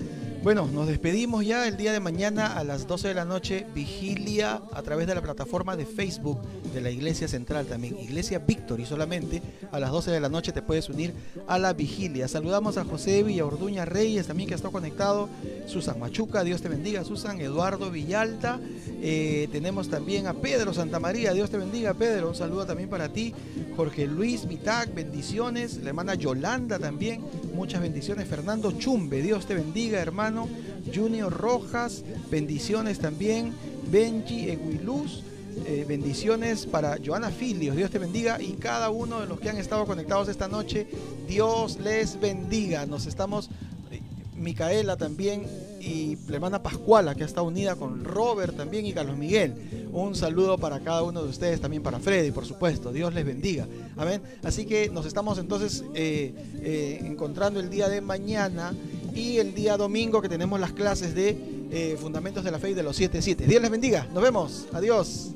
Bueno, 0.43 0.67
nos 0.67 0.89
despedimos 0.89 1.47
ya 1.47 1.69
el 1.69 1.77
día 1.77 1.93
de 1.93 2.01
mañana 2.01 2.59
a 2.59 2.65
las 2.65 2.89
12 2.89 3.07
de 3.07 3.15
la 3.15 3.25
noche, 3.25 3.65
vigilia 3.77 4.61
a 4.73 4.83
través 4.83 5.07
de 5.07 5.15
la 5.15 5.21
plataforma 5.21 5.77
de 5.77 5.87
Facebook 5.87 6.41
de 6.75 6.81
la 6.81 6.91
Iglesia 6.91 7.29
Central 7.29 7.67
también, 7.67 7.97
Iglesia 8.01 8.41
Victory 8.41 8.85
solamente, 8.85 9.41
a 9.71 9.79
las 9.79 9.93
12 9.93 10.11
de 10.11 10.19
la 10.19 10.29
noche 10.29 10.51
te 10.51 10.61
puedes 10.61 10.89
unir 10.89 11.15
a 11.47 11.61
la 11.61 11.73
vigilia. 11.75 12.27
Saludamos 12.27 12.77
a 12.77 12.85
José 12.85 13.23
Villaorduña 13.23 13.85
Reyes 13.85 14.27
también 14.27 14.49
que 14.49 14.57
está 14.57 14.71
conectado, 14.71 15.29
Susan 15.67 16.01
Machuca, 16.01 16.43
Dios 16.43 16.61
te 16.61 16.69
bendiga, 16.69 17.05
Susan, 17.05 17.41
Eduardo 17.41 17.93
Villalta, 17.93 18.59
eh, 19.01 19.49
tenemos 19.53 19.91
también 19.91 20.27
a 20.27 20.35
Pedro 20.35 20.75
Santa 20.75 20.99
María, 20.99 21.33
Dios 21.35 21.51
te 21.51 21.59
bendiga 21.59 21.95
Pedro, 21.95 22.31
un 22.31 22.35
saludo 22.35 22.67
también 22.67 22.89
para 22.89 23.11
ti, 23.11 23.33
Jorge 23.77 24.09
Luis 24.09 24.45
Mitac, 24.47 24.93
bendiciones, 24.93 25.77
la 25.85 25.91
hermana 25.91 26.17
Yolanda 26.17 26.81
también, 26.81 27.23
muchas 27.53 27.81
bendiciones, 27.81 28.27
Fernando 28.29 28.73
Chumbe, 28.73 29.23
Dios 29.23 29.47
te 29.47 29.55
bendiga 29.55 30.01
hermano. 30.01 30.49
Junior 30.93 31.33
Rojas, 31.33 32.03
bendiciones 32.31 32.99
también, 32.99 33.53
Benji 33.91 34.51
Eguiluz, 34.51 35.23
eh, 35.67 35.85
bendiciones 35.87 36.67
para 36.67 36.99
Joana 37.05 37.31
Filios, 37.31 37.77
Dios 37.77 37.91
te 37.91 37.99
bendiga 37.99 38.41
y 38.41 38.53
cada 38.53 38.91
uno 38.91 39.21
de 39.21 39.27
los 39.27 39.39
que 39.39 39.51
han 39.51 39.59
estado 39.59 39.87
conectados 39.87 40.29
esta 40.29 40.49
noche, 40.49 40.87
Dios 41.29 41.79
les 41.79 42.21
bendiga. 42.21 42.87
Nos 42.87 43.07
estamos, 43.07 43.49
eh, 43.91 44.01
Micaela 44.37 44.97
también 44.97 45.47
y 45.83 46.17
la 46.29 46.37
hermana 46.37 46.63
Pascuala 46.63 47.15
que 47.15 47.25
está 47.25 47.43
unida 47.43 47.75
con 47.75 48.05
Robert 48.05 48.57
también 48.57 48.87
y 48.87 48.93
Carlos 48.93 49.17
Miguel. 49.17 49.89
Un 49.93 50.15
saludo 50.15 50.57
para 50.57 50.81
cada 50.81 51.03
uno 51.03 51.23
de 51.23 51.29
ustedes, 51.29 51.61
también 51.61 51.83
para 51.83 51.99
Freddy, 51.99 52.31
por 52.31 52.47
supuesto. 52.47 52.93
Dios 52.93 53.13
les 53.13 53.27
bendiga. 53.27 53.67
Amén. 53.97 54.23
Así 54.43 54.65
que 54.65 54.89
nos 54.91 55.07
estamos 55.07 55.39
entonces 55.39 55.85
eh, 55.95 57.01
encontrando 57.03 57.59
el 57.59 57.69
día 57.69 57.89
de 57.89 58.01
mañana 58.01 58.75
y 59.15 59.39
el 59.39 59.55
día 59.55 59.77
domingo 59.77 60.23
que 60.23 60.29
tenemos 60.29 60.61
las 60.61 60.73
clases 60.73 61.15
de 61.15 61.37
eh, 61.73 61.97
Fundamentos 62.01 62.45
de 62.45 62.51
la 62.53 62.59
Fe 62.59 62.71
y 62.71 62.75
de 62.75 62.83
los 62.83 63.01
7-7. 63.01 63.37
Dios 63.39 63.61
les 63.61 63.71
bendiga. 63.71 64.07
Nos 64.13 64.23
vemos. 64.23 64.67
Adiós. 64.73 65.33